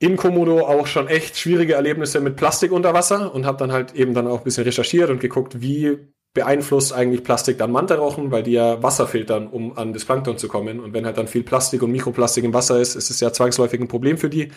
in 0.02 0.18
Komodo 0.18 0.62
auch 0.62 0.88
schon 0.88 1.08
echt 1.08 1.38
schwierige 1.38 1.76
Erlebnisse 1.76 2.20
mit 2.22 2.36
Plastik 2.36 2.72
unter 2.72 2.92
Wasser 2.96 3.34
und 3.34 3.46
habe 3.46 3.60
dann 3.60 3.72
halt 3.72 3.94
eben 3.94 4.16
dann 4.16 4.26
auch 4.26 4.40
ein 4.40 4.44
bisschen 4.44 4.64
recherchiert 4.64 5.12
und 5.12 5.22
geguckt, 5.22 5.62
wie 5.62 6.00
beeinflusst 6.34 6.92
eigentlich 6.92 7.24
Plastik 7.24 7.60
dann 7.60 7.72
Mantarochen, 7.72 8.32
weil 8.32 8.42
die 8.42 8.54
ja 8.54 8.82
Wasser 8.82 9.08
filtern, 9.08 9.48
um 9.48 9.78
an 9.78 9.94
das 9.94 10.04
Plankton 10.06 10.40
zu 10.40 10.48
kommen. 10.48 10.80
Und 10.80 10.94
wenn 10.94 11.06
halt 11.06 11.20
dann 11.20 11.28
viel 11.28 11.44
Plastik 11.44 11.84
und 11.84 11.92
Mikroplastik 11.92 12.44
im 12.44 12.54
Wasser 12.54 12.82
ist, 12.82 12.96
ist 12.96 13.12
es 13.12 13.20
ja 13.20 13.32
zwangsläufig 13.32 13.80
ein 13.80 13.88
Problem 13.88 14.18
für 14.18 14.30
die. 14.30 14.52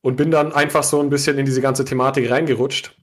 Und 0.00 0.16
bin 0.16 0.32
dann 0.32 0.52
einfach 0.52 0.82
so 0.82 0.98
ein 1.00 1.10
bisschen 1.10 1.38
in 1.38 1.46
diese 1.46 1.60
ganze 1.60 1.84
Thematik 1.84 2.28
reingerutscht 2.28 2.96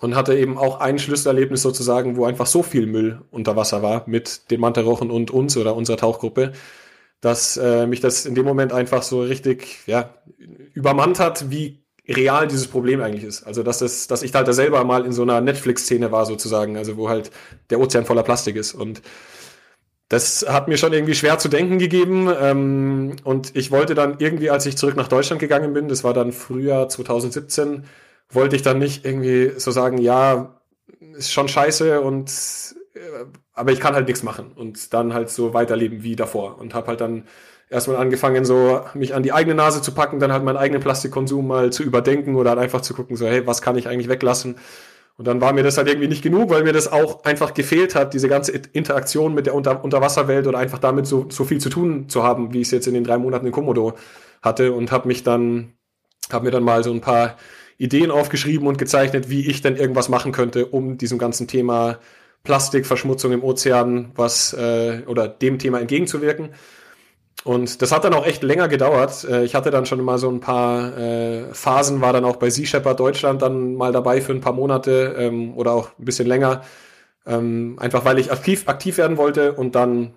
und 0.00 0.14
hatte 0.14 0.34
eben 0.34 0.56
auch 0.56 0.80
ein 0.80 0.98
Schlüsselerlebnis 0.98 1.60
sozusagen, 1.60 2.16
wo 2.16 2.24
einfach 2.24 2.46
so 2.46 2.62
viel 2.62 2.86
Müll 2.86 3.20
unter 3.30 3.54
Wasser 3.54 3.82
war 3.82 4.04
mit 4.06 4.50
den 4.50 4.60
Mantarochen 4.60 5.10
und 5.10 5.30
uns 5.30 5.58
oder 5.58 5.76
unserer 5.76 5.98
Tauchgruppe, 5.98 6.52
dass 7.20 7.56
äh, 7.56 7.86
mich 7.86 8.00
das 8.00 8.26
in 8.26 8.34
dem 8.34 8.44
Moment 8.44 8.72
einfach 8.72 9.02
so 9.02 9.20
richtig 9.22 9.78
ja, 9.86 10.14
übermannt 10.74 11.18
hat, 11.18 11.50
wie 11.50 11.84
real 12.08 12.46
dieses 12.46 12.68
Problem 12.68 13.00
eigentlich 13.00 13.24
ist. 13.24 13.42
Also 13.44 13.62
dass 13.62 13.78
das, 13.78 14.06
dass 14.06 14.22
ich 14.22 14.32
halt 14.34 14.46
da 14.46 14.52
selber 14.52 14.84
mal 14.84 15.04
in 15.04 15.12
so 15.12 15.22
einer 15.22 15.40
Netflix-Szene 15.40 16.12
war 16.12 16.26
sozusagen, 16.26 16.76
also 16.76 16.96
wo 16.96 17.08
halt 17.08 17.30
der 17.70 17.80
Ozean 17.80 18.06
voller 18.06 18.22
Plastik 18.22 18.56
ist 18.56 18.74
und 18.74 19.02
das 20.08 20.46
hat 20.48 20.68
mir 20.68 20.76
schon 20.76 20.92
irgendwie 20.92 21.14
schwer 21.14 21.38
zu 21.38 21.48
denken 21.48 21.78
gegeben. 21.78 22.28
Ähm, 22.40 23.16
und 23.24 23.56
ich 23.56 23.70
wollte 23.70 23.94
dann 23.94 24.16
irgendwie, 24.18 24.50
als 24.50 24.66
ich 24.66 24.76
zurück 24.76 24.96
nach 24.96 25.08
Deutschland 25.08 25.40
gegangen 25.40 25.72
bin, 25.72 25.88
das 25.88 26.04
war 26.04 26.14
dann 26.14 26.32
Frühjahr 26.32 26.88
2017, 26.88 27.84
wollte 28.30 28.56
ich 28.56 28.62
dann 28.62 28.78
nicht 28.78 29.04
irgendwie 29.04 29.58
so 29.58 29.70
sagen, 29.70 29.98
ja, 29.98 30.60
ist 31.16 31.32
schon 31.32 31.48
scheiße 31.48 32.00
und 32.00 32.30
äh, 32.94 33.24
aber 33.56 33.72
ich 33.72 33.80
kann 33.80 33.94
halt 33.94 34.06
nichts 34.06 34.22
machen 34.22 34.52
und 34.54 34.92
dann 34.94 35.14
halt 35.14 35.30
so 35.30 35.54
weiterleben 35.54 36.02
wie 36.02 36.14
davor 36.14 36.58
und 36.60 36.74
habe 36.74 36.88
halt 36.88 37.00
dann 37.00 37.24
erstmal 37.70 37.96
angefangen, 37.96 38.44
so 38.44 38.82
mich 38.94 39.14
an 39.14 39.22
die 39.22 39.32
eigene 39.32 39.56
Nase 39.56 39.82
zu 39.82 39.92
packen, 39.92 40.20
dann 40.20 40.32
halt 40.32 40.44
meinen 40.44 40.58
eigenen 40.58 40.82
Plastikkonsum 40.82 41.46
mal 41.46 41.72
zu 41.72 41.82
überdenken 41.82 42.36
oder 42.36 42.50
halt 42.50 42.60
einfach 42.60 42.82
zu 42.82 42.94
gucken, 42.94 43.16
so, 43.16 43.26
hey, 43.26 43.46
was 43.46 43.62
kann 43.62 43.76
ich 43.76 43.88
eigentlich 43.88 44.08
weglassen? 44.08 44.56
Und 45.18 45.26
dann 45.26 45.40
war 45.40 45.54
mir 45.54 45.62
das 45.62 45.78
halt 45.78 45.88
irgendwie 45.88 46.08
nicht 46.08 46.22
genug, 46.22 46.50
weil 46.50 46.62
mir 46.62 46.74
das 46.74 46.92
auch 46.92 47.24
einfach 47.24 47.54
gefehlt 47.54 47.94
hat, 47.94 48.12
diese 48.12 48.28
ganze 48.28 48.52
Interaktion 48.52 49.34
mit 49.34 49.46
der 49.46 49.54
Unter 49.54 49.82
Unterwasserwelt 49.82 50.46
oder 50.46 50.58
einfach 50.58 50.78
damit 50.78 51.06
so, 51.06 51.26
so 51.30 51.44
viel 51.44 51.58
zu 51.58 51.70
tun 51.70 52.10
zu 52.10 52.22
haben, 52.22 52.52
wie 52.52 52.60
ich 52.60 52.68
es 52.68 52.72
jetzt 52.72 52.86
in 52.86 52.94
den 52.94 53.04
drei 53.04 53.16
Monaten 53.16 53.46
in 53.46 53.52
Komodo 53.52 53.94
hatte 54.42 54.72
und 54.72 54.92
habe 54.92 55.08
mich 55.08 55.24
dann, 55.24 55.72
habe 56.30 56.44
mir 56.44 56.50
dann 56.50 56.62
mal 56.62 56.84
so 56.84 56.92
ein 56.92 57.00
paar 57.00 57.36
Ideen 57.78 58.10
aufgeschrieben 58.10 58.68
und 58.68 58.76
gezeichnet, 58.76 59.30
wie 59.30 59.48
ich 59.48 59.62
denn 59.62 59.76
irgendwas 59.76 60.10
machen 60.10 60.32
könnte, 60.32 60.66
um 60.66 60.98
diesem 60.98 61.18
ganzen 61.18 61.48
Thema 61.48 61.98
Plastikverschmutzung 62.46 63.32
im 63.32 63.44
Ozean 63.44 64.12
was 64.14 64.54
äh, 64.54 65.02
oder 65.06 65.28
dem 65.28 65.58
Thema 65.58 65.80
entgegenzuwirken. 65.80 66.50
Und 67.44 67.82
das 67.82 67.92
hat 67.92 68.04
dann 68.04 68.14
auch 68.14 68.26
echt 68.26 68.42
länger 68.42 68.68
gedauert. 68.68 69.24
Äh, 69.24 69.44
ich 69.44 69.54
hatte 69.54 69.70
dann 69.70 69.86
schon 69.86 70.02
mal 70.02 70.18
so 70.18 70.30
ein 70.30 70.40
paar 70.40 70.96
äh, 70.96 71.52
Phasen, 71.52 72.00
war 72.00 72.12
dann 72.12 72.24
auch 72.24 72.36
bei 72.36 72.50
Sea 72.50 72.66
Shepherd 72.66 72.98
Deutschland 72.98 73.42
dann 73.42 73.74
mal 73.74 73.92
dabei 73.92 74.20
für 74.20 74.32
ein 74.32 74.40
paar 74.40 74.54
Monate 74.54 75.14
ähm, 75.18 75.56
oder 75.56 75.72
auch 75.72 75.90
ein 75.98 76.04
bisschen 76.04 76.26
länger. 76.26 76.62
Ähm, 77.26 77.76
einfach 77.78 78.04
weil 78.04 78.18
ich 78.18 78.32
aktiv, 78.32 78.64
aktiv 78.68 78.98
werden 78.98 79.16
wollte 79.16 79.52
und 79.52 79.74
dann 79.74 80.14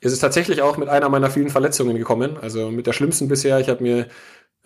ist 0.00 0.12
es 0.12 0.20
tatsächlich 0.20 0.62
auch 0.62 0.76
mit 0.76 0.88
einer 0.88 1.08
meiner 1.08 1.30
vielen 1.30 1.50
Verletzungen 1.50 1.96
gekommen. 1.96 2.36
Also 2.40 2.70
mit 2.70 2.86
der 2.86 2.92
schlimmsten 2.92 3.28
bisher. 3.28 3.60
Ich 3.60 3.68
habe 3.68 3.82
mir 3.82 4.06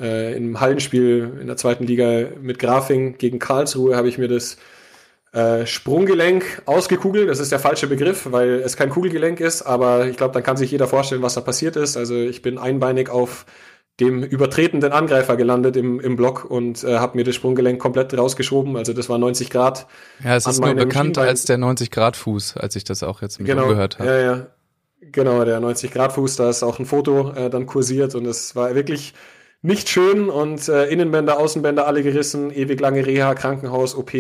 äh, 0.01 0.37
im 0.37 0.61
Hallenspiel 0.61 1.39
in 1.41 1.47
der 1.47 1.57
zweiten 1.57 1.85
Liga 1.85 2.29
mit 2.41 2.59
Grafing 2.59 3.19
gegen 3.19 3.39
Karlsruhe 3.39 3.97
habe 3.97 4.09
ich 4.09 4.19
mir 4.19 4.29
das 4.29 4.57
äh, 5.33 5.65
Sprunggelenk 5.67 6.63
ausgekugelt. 6.67 7.29
Das 7.29 7.39
ist 7.39 7.53
der 7.53 7.61
falsche 7.61 7.87
Begriff, 7.87 8.27
weil 8.31 8.61
es 8.65 8.77
kein 8.77 8.91
Kugelgelenk 8.91 9.41
ist, 9.41 9.63
aber 9.63 10.07
ich 10.07 10.17
glaube, 10.17 10.35
dann 10.35 10.43
kann 10.43 10.57
sich 10.57 10.71
jeder 10.71 10.89
vorstellen, 10.89 11.23
was 11.23 11.35
da 11.35 11.41
passiert 11.41 11.77
ist. 11.77 11.97
Also 11.97 12.17
ich 12.17 12.43
bin 12.43 12.59
einbeinig 12.59 13.11
auf 13.11 13.47
dem 14.01 14.23
übertretenden 14.23 14.93
Angreifer 14.93 15.37
gelandet 15.37 15.77
im, 15.77 16.01
im 16.01 16.17
Block 16.17 16.51
und 16.51 16.83
äh, 16.85 16.99
habe 16.99 17.17
mir 17.19 17.25
das 17.25 17.35
Sprunggelenk 17.35 17.81
komplett 17.81 18.17
rausgeschoben. 18.17 18.77
Also 18.77 18.93
das 18.93 19.09
war 19.09 19.19
90 19.19 19.51
Grad. 19.51 19.87
Ja, 20.25 20.37
es 20.37 20.47
ist 20.47 20.61
nur 20.61 20.75
bekannt 20.75 21.19
als 21.19 21.45
der 21.45 21.59
90 21.59 21.91
Grad 21.91 22.17
Fuß, 22.17 22.57
als 22.57 22.77
ich 22.77 22.85
das 22.85 23.03
auch 23.03 23.23
jetzt 23.23 23.39
mit 23.39 23.47
genau, 23.47 23.69
gehört 23.69 23.99
habe. 23.99 24.09
Ja, 24.09 24.19
ja. 24.19 24.47
Genau, 25.13 25.45
der 25.45 25.61
90 25.61 25.93
Grad 25.93 26.13
Fuß, 26.13 26.37
da 26.37 26.51
ist 26.51 26.63
auch 26.63 26.79
ein 26.79 26.87
Foto 26.87 27.33
äh, 27.33 27.51
dann 27.51 27.67
kursiert 27.67 28.15
und 28.15 28.27
es 28.27 28.55
war 28.57 28.75
wirklich 28.75 29.15
nicht 29.63 29.89
schön 29.89 30.29
und 30.29 30.69
äh, 30.69 30.87
Innenbänder, 30.87 31.39
Außenbänder 31.39 31.87
alle 31.87 32.03
gerissen, 32.03 32.51
ewig 32.51 32.81
lange 32.81 33.05
Reha, 33.07 33.35
Krankenhaus, 33.35 33.95
OP, 33.95 34.13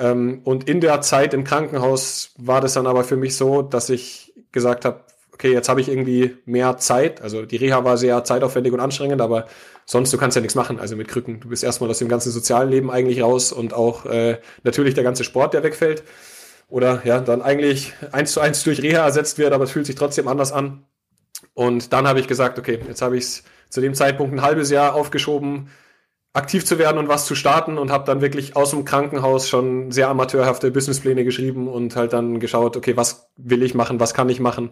ähm, 0.00 0.40
und 0.44 0.68
in 0.68 0.80
der 0.80 1.02
Zeit 1.02 1.34
im 1.34 1.44
Krankenhaus 1.44 2.32
war 2.38 2.60
das 2.60 2.72
dann 2.72 2.86
aber 2.86 3.04
für 3.04 3.16
mich 3.16 3.36
so, 3.36 3.60
dass 3.60 3.90
ich 3.90 4.32
gesagt 4.50 4.84
habe, 4.84 5.04
okay, 5.34 5.52
jetzt 5.52 5.68
habe 5.68 5.80
ich 5.80 5.88
irgendwie 5.88 6.36
mehr 6.46 6.78
Zeit. 6.78 7.20
Also 7.20 7.44
die 7.44 7.56
Reha 7.56 7.84
war 7.84 7.96
sehr 7.98 8.24
zeitaufwendig 8.24 8.72
und 8.72 8.80
anstrengend, 8.80 9.20
aber 9.20 9.46
sonst 9.84 10.12
du 10.12 10.18
kannst 10.18 10.36
ja 10.36 10.40
nichts 10.40 10.54
machen. 10.54 10.80
Also 10.80 10.96
mit 10.96 11.08
Krücken, 11.08 11.40
du 11.40 11.48
bist 11.50 11.62
erstmal 11.62 11.90
aus 11.90 11.98
dem 11.98 12.08
ganzen 12.08 12.32
sozialen 12.32 12.70
Leben 12.70 12.90
eigentlich 12.90 13.22
raus 13.22 13.52
und 13.52 13.74
auch 13.74 14.06
äh, 14.06 14.38
natürlich 14.64 14.94
der 14.94 15.04
ganze 15.04 15.22
Sport, 15.22 15.52
der 15.52 15.62
wegfällt. 15.62 16.02
Oder 16.68 17.02
ja, 17.04 17.20
dann 17.20 17.42
eigentlich 17.42 17.92
eins 18.12 18.32
zu 18.32 18.40
eins 18.40 18.62
durch 18.64 18.82
Reha 18.82 19.04
ersetzt 19.04 19.38
wird, 19.38 19.52
aber 19.52 19.64
es 19.64 19.70
fühlt 19.70 19.86
sich 19.86 19.96
trotzdem 19.96 20.28
anders 20.28 20.52
an. 20.52 20.84
Und 21.52 21.92
dann 21.92 22.08
habe 22.08 22.20
ich 22.20 22.28
gesagt, 22.28 22.58
okay, 22.58 22.78
jetzt 22.86 23.02
habe 23.02 23.18
ich 23.18 23.24
es 23.24 23.44
zu 23.68 23.80
dem 23.80 23.94
Zeitpunkt 23.94 24.32
ein 24.32 24.42
halbes 24.42 24.70
Jahr 24.70 24.94
aufgeschoben, 24.94 25.68
aktiv 26.32 26.64
zu 26.64 26.78
werden 26.78 26.98
und 26.98 27.08
was 27.08 27.26
zu 27.26 27.34
starten 27.34 27.76
und 27.76 27.90
habe 27.90 28.04
dann 28.04 28.20
wirklich 28.20 28.54
aus 28.54 28.70
dem 28.70 28.84
Krankenhaus 28.84 29.48
schon 29.48 29.90
sehr 29.90 30.08
amateurhafte 30.08 30.70
Businesspläne 30.70 31.24
geschrieben 31.24 31.66
und 31.66 31.96
halt 31.96 32.12
dann 32.12 32.38
geschaut, 32.38 32.76
okay, 32.76 32.96
was 32.96 33.30
will 33.36 33.62
ich 33.62 33.74
machen, 33.74 33.98
was 33.98 34.14
kann 34.14 34.28
ich 34.28 34.38
machen. 34.38 34.70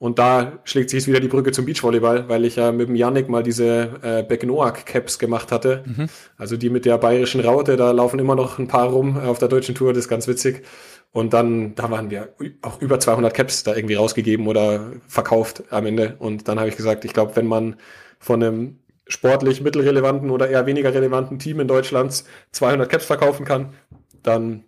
Und 0.00 0.20
da 0.20 0.60
schlägt 0.62 0.90
sich 0.90 1.08
wieder 1.08 1.18
die 1.18 1.28
Brücke 1.28 1.50
zum 1.50 1.64
Beachvolleyball, 1.64 2.28
weil 2.28 2.44
ich 2.44 2.54
ja 2.54 2.70
mit 2.70 2.88
dem 2.88 2.94
Yannick 2.94 3.28
mal 3.28 3.42
diese 3.42 3.98
äh, 4.02 4.22
Becknoak-Caps 4.22 5.18
gemacht 5.18 5.50
hatte. 5.50 5.82
Mhm. 5.86 6.08
Also 6.36 6.56
die 6.56 6.70
mit 6.70 6.84
der 6.84 6.98
bayerischen 6.98 7.40
Raute, 7.40 7.76
da 7.76 7.90
laufen 7.90 8.20
immer 8.20 8.36
noch 8.36 8.58
ein 8.58 8.68
paar 8.68 8.88
rum 8.88 9.18
auf 9.18 9.40
der 9.40 9.48
deutschen 9.48 9.74
Tour, 9.74 9.92
das 9.92 10.04
ist 10.04 10.08
ganz 10.08 10.28
witzig. 10.28 10.64
Und 11.10 11.32
dann, 11.32 11.74
da 11.74 11.90
waren 11.90 12.10
wir 12.10 12.34
auch 12.62 12.80
über 12.80 13.00
200 13.00 13.34
Caps 13.34 13.64
da 13.64 13.74
irgendwie 13.74 13.94
rausgegeben 13.94 14.46
oder 14.46 14.92
verkauft 15.08 15.64
am 15.70 15.86
Ende. 15.86 16.14
Und 16.18 16.46
dann 16.46 16.60
habe 16.60 16.68
ich 16.68 16.76
gesagt, 16.76 17.04
ich 17.04 17.12
glaube, 17.12 17.34
wenn 17.34 17.46
man 17.46 17.76
von 18.20 18.42
einem 18.42 18.78
sportlich 19.08 19.60
mittelrelevanten 19.60 20.30
oder 20.30 20.48
eher 20.48 20.66
weniger 20.66 20.92
relevanten 20.94 21.38
Team 21.38 21.60
in 21.60 21.68
Deutschlands 21.68 22.24
200 22.52 22.88
Caps 22.88 23.06
verkaufen 23.06 23.44
kann, 23.44 23.74
dann 24.22 24.64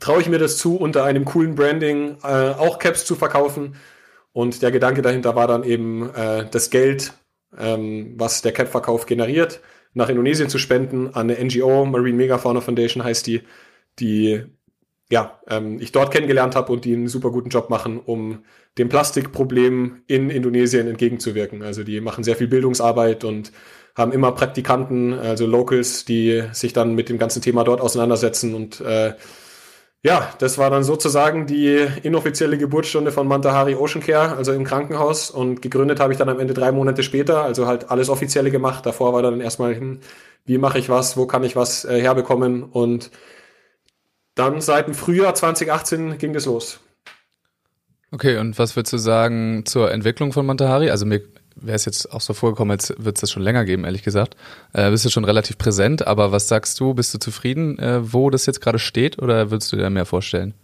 traue 0.00 0.20
ich 0.20 0.28
mir 0.28 0.38
das 0.38 0.56
zu, 0.56 0.76
unter 0.76 1.04
einem 1.04 1.24
coolen 1.24 1.54
Branding 1.54 2.16
äh, 2.22 2.26
auch 2.26 2.78
Caps 2.78 3.04
zu 3.04 3.14
verkaufen. 3.14 3.76
Und 4.32 4.62
der 4.62 4.72
Gedanke 4.72 5.02
dahinter 5.02 5.36
war 5.36 5.46
dann 5.46 5.62
eben, 5.62 6.12
äh, 6.14 6.46
das 6.50 6.70
Geld, 6.70 7.12
ähm, 7.56 8.14
was 8.16 8.42
der 8.42 8.52
Cap-Verkauf 8.52 9.06
generiert, 9.06 9.60
nach 9.92 10.08
Indonesien 10.08 10.48
zu 10.48 10.58
spenden 10.58 11.14
an 11.14 11.30
eine 11.30 11.44
NGO, 11.44 11.84
Marine 11.84 12.16
Megafauna 12.16 12.60
Foundation 12.60 13.04
heißt 13.04 13.26
die, 13.28 13.42
die 14.00 14.44
ja, 15.10 15.38
ähm, 15.48 15.78
ich 15.80 15.92
dort 15.92 16.10
kennengelernt 16.10 16.56
habe 16.56 16.72
und 16.72 16.84
die 16.84 16.94
einen 16.94 17.08
super 17.08 17.30
guten 17.30 17.50
Job 17.50 17.70
machen, 17.70 18.00
um 18.00 18.44
dem 18.78 18.88
Plastikproblem 18.88 20.02
in 20.06 20.30
Indonesien 20.30 20.88
entgegenzuwirken. 20.88 21.62
Also 21.62 21.84
die 21.84 22.00
machen 22.00 22.24
sehr 22.24 22.36
viel 22.36 22.48
Bildungsarbeit 22.48 23.24
und 23.24 23.52
haben 23.94 24.12
immer 24.12 24.32
Praktikanten, 24.32 25.12
also 25.12 25.46
Locals, 25.46 26.04
die 26.04 26.42
sich 26.52 26.72
dann 26.72 26.94
mit 26.94 27.08
dem 27.08 27.18
ganzen 27.18 27.42
Thema 27.42 27.62
dort 27.62 27.80
auseinandersetzen 27.80 28.54
und 28.54 28.80
äh, 28.80 29.14
ja, 30.04 30.34
das 30.38 30.58
war 30.58 30.68
dann 30.68 30.84
sozusagen 30.84 31.46
die 31.46 31.86
inoffizielle 32.02 32.58
Geburtsstunde 32.58 33.10
von 33.10 33.26
Mantahari 33.26 33.74
Ocean 33.74 34.02
Care, 34.04 34.36
also 34.36 34.52
im 34.52 34.64
Krankenhaus. 34.64 35.30
Und 35.30 35.62
gegründet 35.62 35.98
habe 35.98 36.12
ich 36.12 36.18
dann 36.18 36.28
am 36.28 36.38
Ende 36.38 36.52
drei 36.52 36.72
Monate 36.72 37.02
später, 37.02 37.42
also 37.42 37.66
halt 37.66 37.90
alles 37.90 38.10
offizielle 38.10 38.50
gemacht. 38.50 38.84
Davor 38.84 39.14
war 39.14 39.22
dann 39.22 39.40
erstmal, 39.40 39.74
hm, 39.74 40.00
wie 40.44 40.58
mache 40.58 40.78
ich 40.78 40.90
was, 40.90 41.16
wo 41.16 41.26
kann 41.26 41.42
ich 41.42 41.56
was 41.56 41.86
äh, 41.86 42.02
herbekommen. 42.02 42.64
Und 42.64 43.10
dann 44.34 44.60
seit 44.60 44.88
dem 44.88 44.94
Frühjahr 44.94 45.34
2018 45.34 46.18
ging 46.18 46.34
das 46.34 46.44
los. 46.44 46.80
Okay, 48.14 48.38
und 48.38 48.56
was 48.60 48.76
würdest 48.76 48.92
du 48.92 48.98
sagen 48.98 49.66
zur 49.66 49.90
Entwicklung 49.90 50.32
von 50.32 50.46
Mantahari? 50.46 50.88
Also 50.88 51.04
mir 51.04 51.22
wäre 51.56 51.74
es 51.74 51.84
jetzt 51.84 52.12
auch 52.12 52.20
so 52.20 52.32
vorgekommen, 52.32 52.70
als 52.70 52.90
würde 52.90 53.14
es 53.16 53.22
das 53.22 53.32
schon 53.32 53.42
länger 53.42 53.64
geben, 53.64 53.84
ehrlich 53.84 54.04
gesagt. 54.04 54.36
Äh, 54.72 54.88
bist 54.90 55.04
du 55.04 55.10
schon 55.10 55.24
relativ 55.24 55.58
präsent, 55.58 56.06
aber 56.06 56.30
was 56.30 56.46
sagst 56.46 56.78
du? 56.78 56.94
Bist 56.94 57.12
du 57.12 57.18
zufrieden, 57.18 57.76
äh, 57.80 58.12
wo 58.12 58.30
das 58.30 58.46
jetzt 58.46 58.60
gerade 58.60 58.78
steht 58.78 59.20
oder 59.20 59.50
würdest 59.50 59.72
du 59.72 59.76
dir 59.76 59.90
mehr 59.90 60.04
vorstellen? 60.04 60.54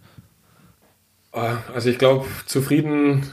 Ah, 1.33 1.57
also 1.75 1.89
ich 1.89 1.97
glaube, 1.97 2.25
zufrieden, 2.45 3.29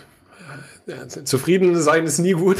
äh, 0.88 1.06
zufrieden 1.06 1.80
sein 1.80 2.04
ist 2.04 2.18
nie 2.18 2.32
gut. 2.32 2.56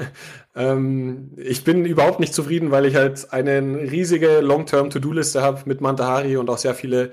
ähm, 0.54 1.30
ich 1.38 1.64
bin 1.64 1.86
überhaupt 1.86 2.20
nicht 2.20 2.34
zufrieden, 2.34 2.72
weil 2.72 2.84
ich 2.84 2.96
halt 2.96 3.32
eine 3.32 3.62
riesige 3.90 4.40
Long-Term-To-Do-Liste 4.42 5.40
habe 5.40 5.62
mit 5.64 5.80
Mantahari 5.80 6.36
und 6.36 6.50
auch 6.50 6.58
sehr 6.58 6.74
viele 6.74 7.12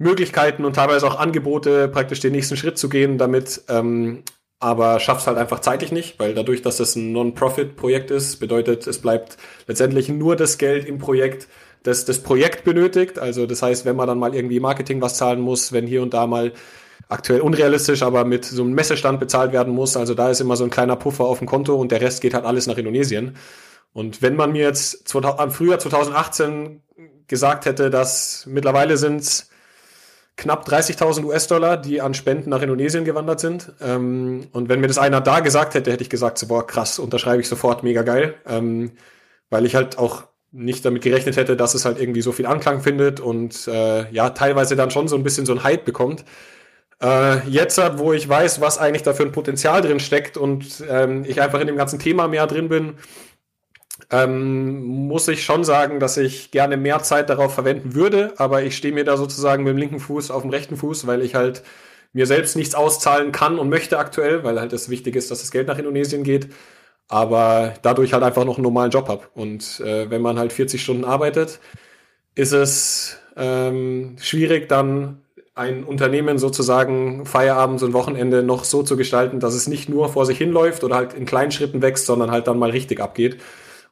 Möglichkeiten 0.00 0.64
und 0.64 0.74
teilweise 0.74 1.06
auch 1.06 1.18
Angebote, 1.18 1.86
praktisch 1.86 2.20
den 2.20 2.32
nächsten 2.32 2.56
Schritt 2.56 2.78
zu 2.78 2.88
gehen, 2.88 3.18
damit 3.18 3.62
ähm, 3.68 4.22
aber 4.58 4.98
schaff's 4.98 5.26
halt 5.26 5.36
einfach 5.36 5.60
zeitlich 5.60 5.92
nicht, 5.92 6.18
weil 6.18 6.34
dadurch, 6.34 6.62
dass 6.62 6.78
das 6.78 6.96
ein 6.96 7.12
Non-Profit-Projekt 7.12 8.10
ist, 8.10 8.40
bedeutet, 8.40 8.86
es 8.86 8.98
bleibt 8.98 9.36
letztendlich 9.66 10.08
nur 10.08 10.36
das 10.36 10.58
Geld 10.58 10.86
im 10.86 10.98
Projekt, 10.98 11.48
das 11.82 12.06
das 12.06 12.22
Projekt 12.22 12.64
benötigt. 12.64 13.18
Also 13.18 13.46
das 13.46 13.62
heißt, 13.62 13.84
wenn 13.84 13.96
man 13.96 14.08
dann 14.08 14.18
mal 14.18 14.34
irgendwie 14.34 14.58
Marketing 14.58 15.02
was 15.02 15.16
zahlen 15.16 15.40
muss, 15.40 15.72
wenn 15.72 15.86
hier 15.86 16.02
und 16.02 16.14
da 16.14 16.26
mal 16.26 16.52
aktuell 17.10 17.40
unrealistisch, 17.40 18.02
aber 18.02 18.24
mit 18.24 18.46
so 18.46 18.62
einem 18.62 18.72
Messestand 18.72 19.20
bezahlt 19.20 19.52
werden 19.52 19.74
muss, 19.74 19.96
also 19.96 20.14
da 20.14 20.30
ist 20.30 20.40
immer 20.40 20.56
so 20.56 20.64
ein 20.64 20.70
kleiner 20.70 20.96
Puffer 20.96 21.24
auf 21.24 21.38
dem 21.38 21.46
Konto 21.46 21.74
und 21.74 21.92
der 21.92 22.00
Rest 22.00 22.22
geht 22.22 22.32
halt 22.32 22.46
alles 22.46 22.66
nach 22.66 22.78
Indonesien. 22.78 23.36
Und 23.92 24.22
wenn 24.22 24.36
man 24.36 24.52
mir 24.52 24.62
jetzt 24.62 25.14
am 25.14 25.50
Frühjahr 25.50 25.78
2018 25.78 26.82
gesagt 27.26 27.66
hätte, 27.66 27.90
dass 27.90 28.46
mittlerweile 28.46 28.96
sind's 28.96 29.49
knapp 30.40 30.66
30.000 30.66 31.24
US-Dollar, 31.24 31.76
die 31.76 32.00
an 32.00 32.14
Spenden 32.14 32.50
nach 32.50 32.62
Indonesien 32.62 33.04
gewandert 33.04 33.40
sind. 33.40 33.72
Ähm, 33.80 34.48
und 34.52 34.68
wenn 34.68 34.80
mir 34.80 34.88
das 34.88 34.98
einer 34.98 35.20
da 35.20 35.40
gesagt 35.40 35.74
hätte, 35.74 35.92
hätte 35.92 36.02
ich 36.02 36.10
gesagt, 36.10 36.38
so, 36.38 36.48
boah, 36.48 36.66
krass, 36.66 36.98
unterschreibe 36.98 37.42
ich 37.42 37.48
sofort, 37.48 37.82
mega 37.82 38.02
geil. 38.02 38.34
Ähm, 38.46 38.92
weil 39.50 39.66
ich 39.66 39.74
halt 39.74 39.98
auch 39.98 40.24
nicht 40.50 40.84
damit 40.84 41.02
gerechnet 41.02 41.36
hätte, 41.36 41.56
dass 41.56 41.74
es 41.74 41.84
halt 41.84 42.00
irgendwie 42.00 42.22
so 42.22 42.32
viel 42.32 42.46
Anklang 42.46 42.80
findet 42.80 43.20
und 43.20 43.68
äh, 43.68 44.10
ja, 44.10 44.30
teilweise 44.30 44.76
dann 44.76 44.90
schon 44.90 45.08
so 45.08 45.14
ein 45.14 45.22
bisschen 45.22 45.46
so 45.46 45.52
ein 45.52 45.62
Hype 45.62 45.84
bekommt. 45.84 46.24
Äh, 47.02 47.46
jetzt, 47.48 47.80
wo 47.98 48.12
ich 48.12 48.28
weiß, 48.28 48.60
was 48.60 48.78
eigentlich 48.78 49.02
da 49.02 49.12
für 49.12 49.22
ein 49.22 49.32
Potenzial 49.32 49.82
drin 49.82 50.00
steckt 50.00 50.36
und 50.36 50.82
ähm, 50.88 51.24
ich 51.26 51.40
einfach 51.40 51.60
in 51.60 51.66
dem 51.66 51.76
ganzen 51.76 51.98
Thema 51.98 52.28
mehr 52.28 52.46
drin 52.46 52.68
bin, 52.68 52.94
ähm, 54.10 54.82
muss 55.06 55.28
ich 55.28 55.44
schon 55.44 55.64
sagen, 55.64 56.00
dass 56.00 56.16
ich 56.16 56.50
gerne 56.50 56.76
mehr 56.76 57.02
Zeit 57.02 57.30
darauf 57.30 57.54
verwenden 57.54 57.94
würde, 57.94 58.34
aber 58.36 58.62
ich 58.62 58.76
stehe 58.76 58.94
mir 58.94 59.04
da 59.04 59.16
sozusagen 59.16 59.62
mit 59.62 59.72
dem 59.72 59.78
linken 59.78 60.00
Fuß 60.00 60.30
auf 60.30 60.42
dem 60.42 60.50
rechten 60.50 60.76
Fuß, 60.76 61.06
weil 61.06 61.22
ich 61.22 61.34
halt 61.34 61.62
mir 62.12 62.26
selbst 62.26 62.56
nichts 62.56 62.74
auszahlen 62.74 63.30
kann 63.30 63.58
und 63.58 63.68
möchte 63.68 63.98
aktuell, 63.98 64.42
weil 64.42 64.58
halt 64.58 64.72
das 64.72 64.88
Wichtige 64.88 65.18
ist, 65.18 65.30
dass 65.30 65.40
das 65.40 65.52
Geld 65.52 65.68
nach 65.68 65.78
Indonesien 65.78 66.24
geht, 66.24 66.48
aber 67.08 67.74
dadurch 67.82 68.12
halt 68.12 68.24
einfach 68.24 68.44
noch 68.44 68.56
einen 68.56 68.64
normalen 68.64 68.90
Job 68.90 69.08
habe. 69.08 69.22
Und 69.34 69.80
äh, 69.80 70.10
wenn 70.10 70.22
man 70.22 70.38
halt 70.38 70.52
40 70.52 70.82
Stunden 70.82 71.04
arbeitet, 71.04 71.60
ist 72.34 72.52
es 72.52 73.18
ähm, 73.36 74.16
schwierig, 74.20 74.68
dann 74.68 75.22
ein 75.54 75.84
Unternehmen 75.84 76.38
sozusagen 76.38 77.26
Feierabend 77.26 77.82
und 77.82 77.92
Wochenende 77.92 78.42
noch 78.42 78.64
so 78.64 78.82
zu 78.82 78.96
gestalten, 78.96 79.40
dass 79.40 79.54
es 79.54 79.66
nicht 79.66 79.88
nur 79.88 80.08
vor 80.08 80.26
sich 80.26 80.38
hinläuft 80.38 80.84
oder 80.84 80.96
halt 80.96 81.14
in 81.14 81.26
kleinen 81.26 81.52
Schritten 81.52 81.82
wächst, 81.82 82.06
sondern 82.06 82.30
halt 82.30 82.48
dann 82.48 82.58
mal 82.58 82.70
richtig 82.70 83.00
abgeht. 83.00 83.40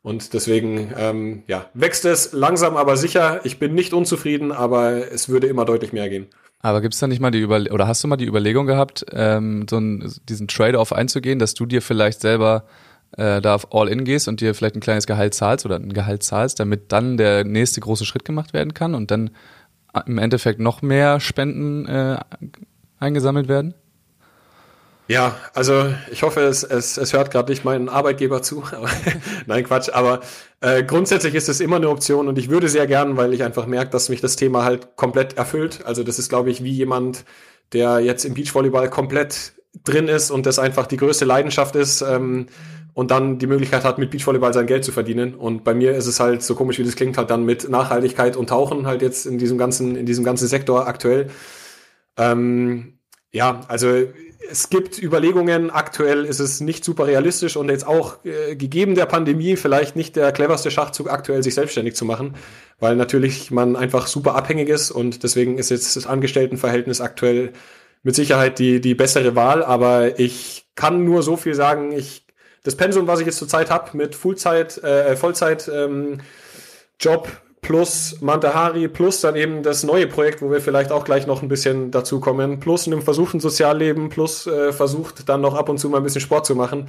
Und 0.02 0.32
deswegen 0.32 0.92
ähm, 0.96 1.42
ja, 1.46 1.66
wächst 1.74 2.04
es 2.04 2.32
langsam, 2.32 2.76
aber 2.76 2.96
sicher. 2.96 3.40
Ich 3.44 3.58
bin 3.58 3.74
nicht 3.74 3.92
unzufrieden, 3.92 4.52
aber 4.52 5.12
es 5.12 5.28
würde 5.28 5.48
immer 5.48 5.64
deutlich 5.64 5.92
mehr 5.92 6.08
gehen. 6.08 6.28
Aber 6.60 6.80
gibt's 6.80 6.98
da 6.98 7.06
nicht 7.06 7.20
mal 7.20 7.30
die 7.30 7.40
Überle 7.40 7.70
oder 7.70 7.86
hast 7.86 8.02
du 8.02 8.08
mal 8.08 8.16
die 8.16 8.26
Überlegung 8.26 8.66
gehabt, 8.66 9.06
ähm, 9.12 9.66
so 9.68 9.76
einen, 9.76 10.12
diesen 10.28 10.48
Trade-off 10.48 10.92
einzugehen, 10.92 11.38
dass 11.38 11.54
du 11.54 11.66
dir 11.66 11.82
vielleicht 11.82 12.20
selber 12.20 12.64
äh, 13.16 13.40
da 13.40 13.54
auf 13.54 13.72
All-In 13.72 14.04
gehst 14.04 14.28
und 14.28 14.40
dir 14.40 14.54
vielleicht 14.54 14.74
ein 14.74 14.80
kleines 14.80 15.06
Gehalt 15.06 15.34
zahlst 15.34 15.64
oder 15.64 15.76
ein 15.76 15.92
Gehalt 15.92 16.22
zahlst, 16.22 16.58
damit 16.58 16.92
dann 16.92 17.16
der 17.16 17.44
nächste 17.44 17.80
große 17.80 18.04
Schritt 18.04 18.24
gemacht 18.24 18.52
werden 18.52 18.74
kann 18.74 18.94
und 18.94 19.10
dann 19.10 19.30
im 20.06 20.18
Endeffekt 20.18 20.60
noch 20.60 20.82
mehr 20.82 21.20
Spenden 21.20 21.86
äh, 21.86 22.18
eingesammelt 22.98 23.48
werden? 23.48 23.74
Ja, 25.10 25.36
also 25.54 25.86
ich 26.12 26.22
hoffe, 26.22 26.40
es, 26.42 26.62
es, 26.64 26.98
es 26.98 27.14
hört 27.14 27.30
gerade 27.30 27.50
nicht 27.50 27.64
mein 27.64 27.88
Arbeitgeber 27.88 28.42
zu. 28.42 28.62
Nein, 29.46 29.64
Quatsch. 29.64 29.88
Aber 29.88 30.20
äh, 30.60 30.84
grundsätzlich 30.84 31.34
ist 31.34 31.48
es 31.48 31.60
immer 31.60 31.76
eine 31.76 31.88
Option 31.88 32.28
und 32.28 32.36
ich 32.36 32.50
würde 32.50 32.68
sehr 32.68 32.86
gern, 32.86 33.16
weil 33.16 33.32
ich 33.32 33.42
einfach 33.42 33.66
merke, 33.66 33.90
dass 33.90 34.10
mich 34.10 34.20
das 34.20 34.36
Thema 34.36 34.64
halt 34.64 34.96
komplett 34.96 35.38
erfüllt. 35.38 35.80
Also 35.86 36.04
das 36.04 36.18
ist, 36.18 36.28
glaube 36.28 36.50
ich, 36.50 36.62
wie 36.62 36.72
jemand, 36.72 37.24
der 37.72 38.00
jetzt 38.00 38.26
im 38.26 38.34
Beachvolleyball 38.34 38.90
komplett 38.90 39.54
drin 39.82 40.08
ist 40.08 40.30
und 40.30 40.44
das 40.44 40.58
einfach 40.58 40.86
die 40.86 40.98
größte 40.98 41.24
Leidenschaft 41.24 41.74
ist 41.74 42.02
ähm, 42.02 42.46
und 42.92 43.10
dann 43.10 43.38
die 43.38 43.46
Möglichkeit 43.46 43.84
hat, 43.84 43.96
mit 43.96 44.10
Beachvolleyball 44.10 44.52
sein 44.52 44.66
Geld 44.66 44.84
zu 44.84 44.92
verdienen. 44.92 45.34
Und 45.34 45.64
bei 45.64 45.72
mir 45.72 45.94
ist 45.94 46.06
es 46.06 46.20
halt, 46.20 46.42
so 46.42 46.54
komisch 46.54 46.78
wie 46.78 46.84
das 46.84 46.96
klingt, 46.96 47.16
halt 47.16 47.30
dann 47.30 47.46
mit 47.46 47.70
Nachhaltigkeit 47.70 48.36
und 48.36 48.50
Tauchen 48.50 48.86
halt 48.86 49.00
jetzt 49.00 49.24
in 49.24 49.38
diesem 49.38 49.56
ganzen, 49.56 49.96
in 49.96 50.04
diesem 50.04 50.24
ganzen 50.24 50.48
Sektor 50.48 50.86
aktuell. 50.86 51.30
Ähm, 52.18 52.98
ja, 53.30 53.60
also 53.68 54.04
es 54.50 54.70
gibt 54.70 55.02
Überlegungen, 55.02 55.70
aktuell 55.70 56.24
ist 56.24 56.38
es 56.38 56.60
nicht 56.60 56.84
super 56.84 57.06
realistisch 57.06 57.56
und 57.56 57.70
jetzt 57.70 57.86
auch 57.86 58.24
äh, 58.24 58.56
gegeben 58.56 58.94
der 58.94 59.06
Pandemie 59.06 59.56
vielleicht 59.56 59.96
nicht 59.96 60.16
der 60.16 60.32
cleverste 60.32 60.70
Schachzug, 60.70 61.10
aktuell 61.10 61.42
sich 61.42 61.54
selbstständig 61.54 61.96
zu 61.96 62.04
machen, 62.04 62.36
weil 62.78 62.96
natürlich 62.96 63.50
man 63.50 63.76
einfach 63.76 64.06
super 64.06 64.34
abhängig 64.34 64.68
ist 64.68 64.90
und 64.90 65.22
deswegen 65.22 65.58
ist 65.58 65.70
jetzt 65.70 65.96
das 65.96 66.06
Angestelltenverhältnis 66.06 67.00
aktuell 67.00 67.52
mit 68.02 68.14
Sicherheit 68.14 68.58
die, 68.58 68.80
die 68.80 68.94
bessere 68.94 69.34
Wahl, 69.34 69.64
aber 69.64 70.20
ich 70.20 70.66
kann 70.76 71.04
nur 71.04 71.22
so 71.22 71.36
viel 71.36 71.54
sagen, 71.54 71.92
ich 71.92 72.24
das 72.62 72.76
Pensum, 72.76 73.06
was 73.06 73.20
ich 73.20 73.26
jetzt 73.26 73.38
zurzeit 73.38 73.70
habe 73.70 73.96
mit 73.96 74.14
Fullzeit, 74.14 74.78
äh, 74.84 75.16
Vollzeit 75.16 75.70
ähm, 75.72 76.20
Job 77.00 77.28
plus 77.60 78.20
Mantahari, 78.20 78.88
plus 78.88 79.20
dann 79.20 79.36
eben 79.36 79.62
das 79.62 79.82
neue 79.82 80.06
Projekt, 80.06 80.42
wo 80.42 80.50
wir 80.50 80.60
vielleicht 80.60 80.92
auch 80.92 81.04
gleich 81.04 81.26
noch 81.26 81.42
ein 81.42 81.48
bisschen 81.48 81.90
dazu 81.90 82.20
kommen, 82.20 82.60
plus 82.60 82.86
einem 82.86 83.02
versuchten 83.02 83.40
Sozialleben, 83.40 84.08
plus 84.08 84.46
äh, 84.46 84.72
versucht 84.72 85.28
dann 85.28 85.40
noch 85.40 85.54
ab 85.54 85.68
und 85.68 85.78
zu 85.78 85.88
mal 85.88 85.98
ein 85.98 86.04
bisschen 86.04 86.20
Sport 86.20 86.46
zu 86.46 86.54
machen. 86.54 86.88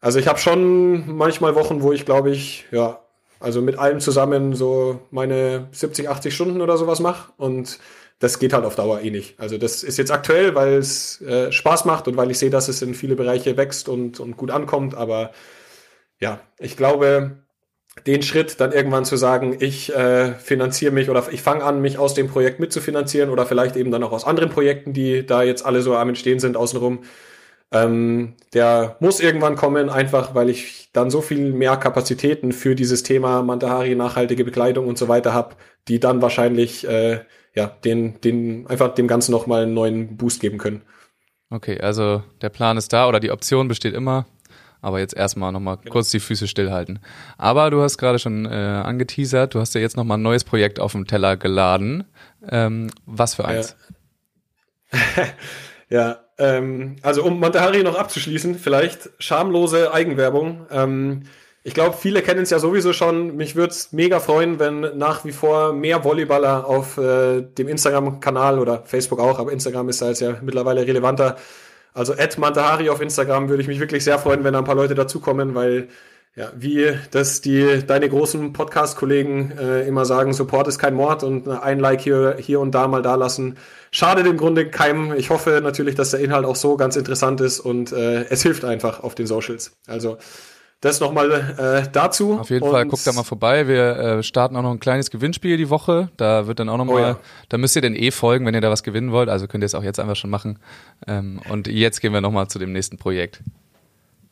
Also 0.00 0.18
ich 0.18 0.26
habe 0.28 0.38
schon 0.38 1.16
manchmal 1.16 1.54
Wochen, 1.54 1.82
wo 1.82 1.92
ich 1.92 2.04
glaube 2.04 2.30
ich, 2.30 2.66
ja, 2.70 3.00
also 3.40 3.60
mit 3.60 3.78
allem 3.78 4.00
zusammen 4.00 4.54
so 4.54 5.00
meine 5.10 5.68
70, 5.72 6.08
80 6.08 6.34
Stunden 6.34 6.60
oder 6.60 6.76
sowas 6.76 7.00
mache 7.00 7.32
und 7.36 7.78
das 8.18 8.38
geht 8.38 8.52
halt 8.52 8.64
auf 8.64 8.76
Dauer 8.76 9.00
eh 9.00 9.10
nicht. 9.10 9.38
Also 9.40 9.58
das 9.58 9.82
ist 9.82 9.98
jetzt 9.98 10.12
aktuell, 10.12 10.54
weil 10.54 10.74
es 10.74 11.20
äh, 11.22 11.50
Spaß 11.50 11.86
macht 11.86 12.06
und 12.06 12.16
weil 12.16 12.30
ich 12.30 12.38
sehe, 12.38 12.50
dass 12.50 12.68
es 12.68 12.80
in 12.82 12.94
viele 12.94 13.16
Bereiche 13.16 13.56
wächst 13.56 13.88
und, 13.88 14.20
und 14.20 14.36
gut 14.36 14.52
ankommt, 14.52 14.94
aber 14.94 15.32
ja, 16.20 16.38
ich 16.60 16.76
glaube, 16.76 17.41
den 18.06 18.22
Schritt 18.22 18.58
dann 18.60 18.72
irgendwann 18.72 19.04
zu 19.04 19.16
sagen, 19.16 19.56
ich 19.60 19.94
äh, 19.94 20.32
finanziere 20.34 20.92
mich 20.92 21.10
oder 21.10 21.24
ich 21.30 21.42
fange 21.42 21.62
an, 21.62 21.80
mich 21.80 21.98
aus 21.98 22.14
dem 22.14 22.28
Projekt 22.28 22.58
mitzufinanzieren 22.58 23.30
oder 23.30 23.46
vielleicht 23.46 23.76
eben 23.76 23.90
dann 23.90 24.02
auch 24.02 24.12
aus 24.12 24.24
anderen 24.24 24.50
Projekten, 24.50 24.92
die 24.92 25.26
da 25.26 25.42
jetzt 25.42 25.64
alle 25.64 25.82
so 25.82 25.94
am 25.94 26.08
Entstehen 26.08 26.40
sind 26.40 26.56
außenrum. 26.56 27.00
Ähm, 27.70 28.34
der 28.54 28.96
muss 29.00 29.20
irgendwann 29.20 29.56
kommen, 29.56 29.88
einfach 29.88 30.34
weil 30.34 30.50
ich 30.50 30.90
dann 30.92 31.10
so 31.10 31.22
viel 31.22 31.52
mehr 31.52 31.76
Kapazitäten 31.76 32.52
für 32.52 32.74
dieses 32.74 33.02
Thema 33.02 33.42
Mantahari, 33.42 33.94
nachhaltige 33.94 34.44
Bekleidung 34.44 34.86
und 34.86 34.98
so 34.98 35.08
weiter 35.08 35.32
habe, 35.32 35.56
die 35.88 36.00
dann 36.00 36.22
wahrscheinlich 36.22 36.86
äh, 36.86 37.20
ja 37.54 37.66
den, 37.66 38.20
den 38.20 38.66
einfach 38.66 38.94
dem 38.94 39.08
Ganzen 39.08 39.32
nochmal 39.32 39.62
einen 39.62 39.74
neuen 39.74 40.16
Boost 40.16 40.40
geben 40.40 40.58
können. 40.58 40.82
Okay, 41.50 41.78
also 41.80 42.22
der 42.40 42.48
Plan 42.48 42.78
ist 42.78 42.92
da 42.92 43.06
oder 43.08 43.20
die 43.20 43.30
Option 43.30 43.68
besteht 43.68 43.94
immer. 43.94 44.26
Aber 44.82 44.98
jetzt 44.98 45.16
erstmal 45.16 45.52
nochmal 45.52 45.78
genau. 45.78 45.92
kurz 45.92 46.10
die 46.10 46.20
Füße 46.20 46.46
stillhalten. 46.46 46.98
Aber 47.38 47.70
du 47.70 47.80
hast 47.80 47.96
gerade 47.96 48.18
schon 48.18 48.44
äh, 48.44 48.48
angeteasert, 48.50 49.54
du 49.54 49.60
hast 49.60 49.74
ja 49.74 49.80
jetzt 49.80 49.96
nochmal 49.96 50.18
ein 50.18 50.22
neues 50.22 50.44
Projekt 50.44 50.80
auf 50.80 50.92
dem 50.92 51.06
Teller 51.06 51.36
geladen. 51.38 52.04
Ähm, 52.46 52.90
was 53.06 53.36
für 53.36 53.46
eins? 53.46 53.76
Ja, 54.92 54.98
ja 55.88 56.20
ähm, 56.38 56.96
also 57.02 57.22
um 57.22 57.38
Montehari 57.38 57.82
noch 57.84 57.96
abzuschließen, 57.96 58.56
vielleicht 58.56 59.08
schamlose 59.18 59.94
Eigenwerbung. 59.94 60.66
Ähm, 60.70 61.22
ich 61.64 61.74
glaube, 61.74 61.96
viele 61.96 62.22
kennen 62.22 62.42
es 62.42 62.50
ja 62.50 62.58
sowieso 62.58 62.92
schon. 62.92 63.36
Mich 63.36 63.54
würde 63.54 63.70
es 63.70 63.92
mega 63.92 64.18
freuen, 64.18 64.58
wenn 64.58 64.98
nach 64.98 65.24
wie 65.24 65.30
vor 65.30 65.72
mehr 65.72 66.02
Volleyballer 66.02 66.66
auf 66.66 66.98
äh, 66.98 67.42
dem 67.42 67.68
Instagram-Kanal 67.68 68.58
oder 68.58 68.82
Facebook 68.84 69.20
auch, 69.20 69.38
aber 69.38 69.52
Instagram 69.52 69.88
ist 69.88 70.02
da 70.02 70.08
jetzt 70.08 70.20
ja 70.20 70.38
mittlerweile 70.42 70.84
relevanter, 70.84 71.36
also 71.94 72.14
Ed 72.14 72.38
Mantahari 72.38 72.88
auf 72.90 73.00
Instagram 73.00 73.48
würde 73.48 73.62
ich 73.62 73.68
mich 73.68 73.80
wirklich 73.80 74.04
sehr 74.04 74.18
freuen, 74.18 74.44
wenn 74.44 74.52
da 74.52 74.60
ein 74.60 74.64
paar 74.64 74.74
Leute 74.74 74.94
dazukommen, 74.94 75.54
weil 75.54 75.88
ja, 76.34 76.50
wie 76.56 76.94
das 77.10 77.42
die 77.42 77.84
deine 77.86 78.08
großen 78.08 78.54
Podcast-Kollegen 78.54 79.52
äh, 79.58 79.86
immer 79.86 80.06
sagen, 80.06 80.32
Support 80.32 80.66
ist 80.66 80.78
kein 80.78 80.94
Mord 80.94 81.24
und 81.24 81.46
ein 81.46 81.78
Like 81.78 82.00
hier, 82.00 82.36
hier 82.38 82.58
und 82.60 82.74
da 82.74 82.88
mal 82.88 83.02
da 83.02 83.16
lassen. 83.16 83.58
Schadet 83.90 84.26
im 84.26 84.38
Grunde 84.38 84.70
keinem. 84.70 85.12
Ich 85.14 85.28
hoffe 85.28 85.60
natürlich, 85.62 85.94
dass 85.94 86.12
der 86.12 86.20
Inhalt 86.20 86.46
auch 86.46 86.56
so 86.56 86.78
ganz 86.78 86.96
interessant 86.96 87.42
ist 87.42 87.60
und 87.60 87.92
äh, 87.92 88.24
es 88.30 88.42
hilft 88.42 88.64
einfach 88.64 89.02
auf 89.02 89.14
den 89.14 89.26
Socials. 89.26 89.72
Also 89.86 90.16
das 90.82 90.98
nochmal 90.98 91.30
äh, 91.30 91.88
dazu. 91.92 92.38
Auf 92.40 92.50
jeden 92.50 92.68
Fall, 92.68 92.86
guckt 92.86 93.06
da 93.06 93.12
mal 93.12 93.22
vorbei. 93.22 93.68
Wir 93.68 93.96
äh, 93.96 94.22
starten 94.22 94.56
auch 94.56 94.62
noch 94.62 94.72
ein 94.72 94.80
kleines 94.80 95.10
Gewinnspiel 95.10 95.56
die 95.56 95.70
Woche. 95.70 96.10
Da 96.16 96.48
wird 96.48 96.58
dann 96.58 96.68
auch 96.68 96.76
nochmal, 96.76 96.96
oh 96.96 97.06
ja. 97.06 97.18
da 97.48 97.56
müsst 97.56 97.76
ihr 97.76 97.82
denn 97.82 97.94
eh 97.94 98.10
folgen, 98.10 98.44
wenn 98.46 98.54
ihr 98.54 98.60
da 98.60 98.68
was 98.68 98.82
gewinnen 98.82 99.12
wollt. 99.12 99.28
Also 99.28 99.46
könnt 99.46 99.62
ihr 99.62 99.66
es 99.66 99.76
auch 99.76 99.84
jetzt 99.84 100.00
einfach 100.00 100.16
schon 100.16 100.28
machen. 100.28 100.58
Ähm, 101.06 101.40
und 101.48 101.68
jetzt 101.68 102.00
gehen 102.00 102.12
wir 102.12 102.20
nochmal 102.20 102.48
zu 102.48 102.58
dem 102.58 102.72
nächsten 102.72 102.98
Projekt. 102.98 103.40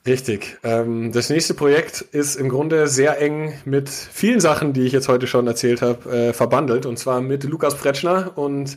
Richtig. 0.05 0.59
Ähm, 0.65 1.13
das 1.13 1.31
nächste 1.31 1.55
Projekt 1.55 2.01
ist 2.01 2.35
im 2.35 2.49
Grunde 2.49 2.89
sehr 2.89 3.21
eng 3.23 3.53
mit 3.65 3.89
vielen 3.89 4.41
Sachen, 4.41 4.73
die 4.73 4.83
ich 4.83 4.93
jetzt 4.93 5.07
heute 5.07 5.29
schon 5.29 5.47
erzählt 5.47 5.83
habe, 5.83 6.11
äh, 6.11 6.33
verbandelt. 6.33 6.85
Und 6.85 6.99
zwar 6.99 7.21
mit 7.21 7.45
Lukas 7.45 7.77
Pretschner 7.77 8.37
und 8.37 8.77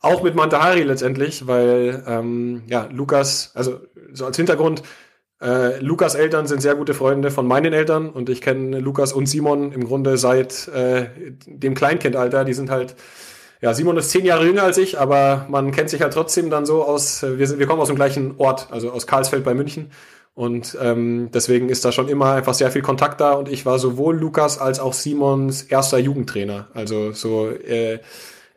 auch 0.00 0.22
mit 0.22 0.34
Mantahari 0.34 0.84
letztendlich, 0.84 1.46
weil 1.46 2.02
ähm, 2.06 2.62
ja, 2.66 2.88
Lukas, 2.90 3.50
also 3.54 3.80
so 4.14 4.24
als 4.24 4.38
Hintergrund, 4.38 4.82
äh, 5.40 5.78
Lukas 5.80 6.14
Eltern 6.14 6.46
sind 6.46 6.60
sehr 6.60 6.74
gute 6.74 6.92
Freunde 6.92 7.30
von 7.30 7.46
meinen 7.46 7.72
Eltern 7.72 8.10
und 8.10 8.28
ich 8.28 8.40
kenne 8.40 8.78
Lukas 8.78 9.12
und 9.12 9.26
Simon 9.26 9.72
im 9.72 9.84
Grunde 9.84 10.18
seit 10.18 10.68
äh, 10.68 11.06
dem 11.46 11.74
Kleinkindalter. 11.74 12.44
Die 12.44 12.52
sind 12.52 12.70
halt, 12.70 12.94
ja, 13.62 13.72
Simon 13.72 13.96
ist 13.96 14.10
zehn 14.10 14.24
Jahre 14.24 14.44
jünger 14.44 14.64
als 14.64 14.76
ich, 14.76 14.98
aber 14.98 15.46
man 15.48 15.72
kennt 15.72 15.88
sich 15.88 16.02
halt 16.02 16.12
trotzdem 16.12 16.50
dann 16.50 16.66
so 16.66 16.84
aus, 16.84 17.22
wir, 17.22 17.46
sind, 17.46 17.58
wir 17.58 17.66
kommen 17.66 17.80
aus 17.80 17.88
dem 17.88 17.96
gleichen 17.96 18.34
Ort, 18.36 18.68
also 18.70 18.90
aus 18.90 19.06
Karlsfeld 19.06 19.44
bei 19.44 19.54
München. 19.54 19.90
Und 20.34 20.78
ähm, 20.80 21.30
deswegen 21.32 21.68
ist 21.68 21.84
da 21.84 21.92
schon 21.92 22.08
immer 22.08 22.32
einfach 22.32 22.54
sehr 22.54 22.70
viel 22.70 22.82
Kontakt 22.82 23.20
da. 23.20 23.32
Und 23.32 23.48
ich 23.48 23.66
war 23.66 23.78
sowohl 23.78 24.16
Lukas 24.16 24.58
als 24.58 24.78
auch 24.78 24.92
Simons 24.92 25.62
erster 25.62 25.98
Jugendtrainer. 25.98 26.68
Also 26.72 27.12
so 27.12 27.50
äh, 27.50 27.98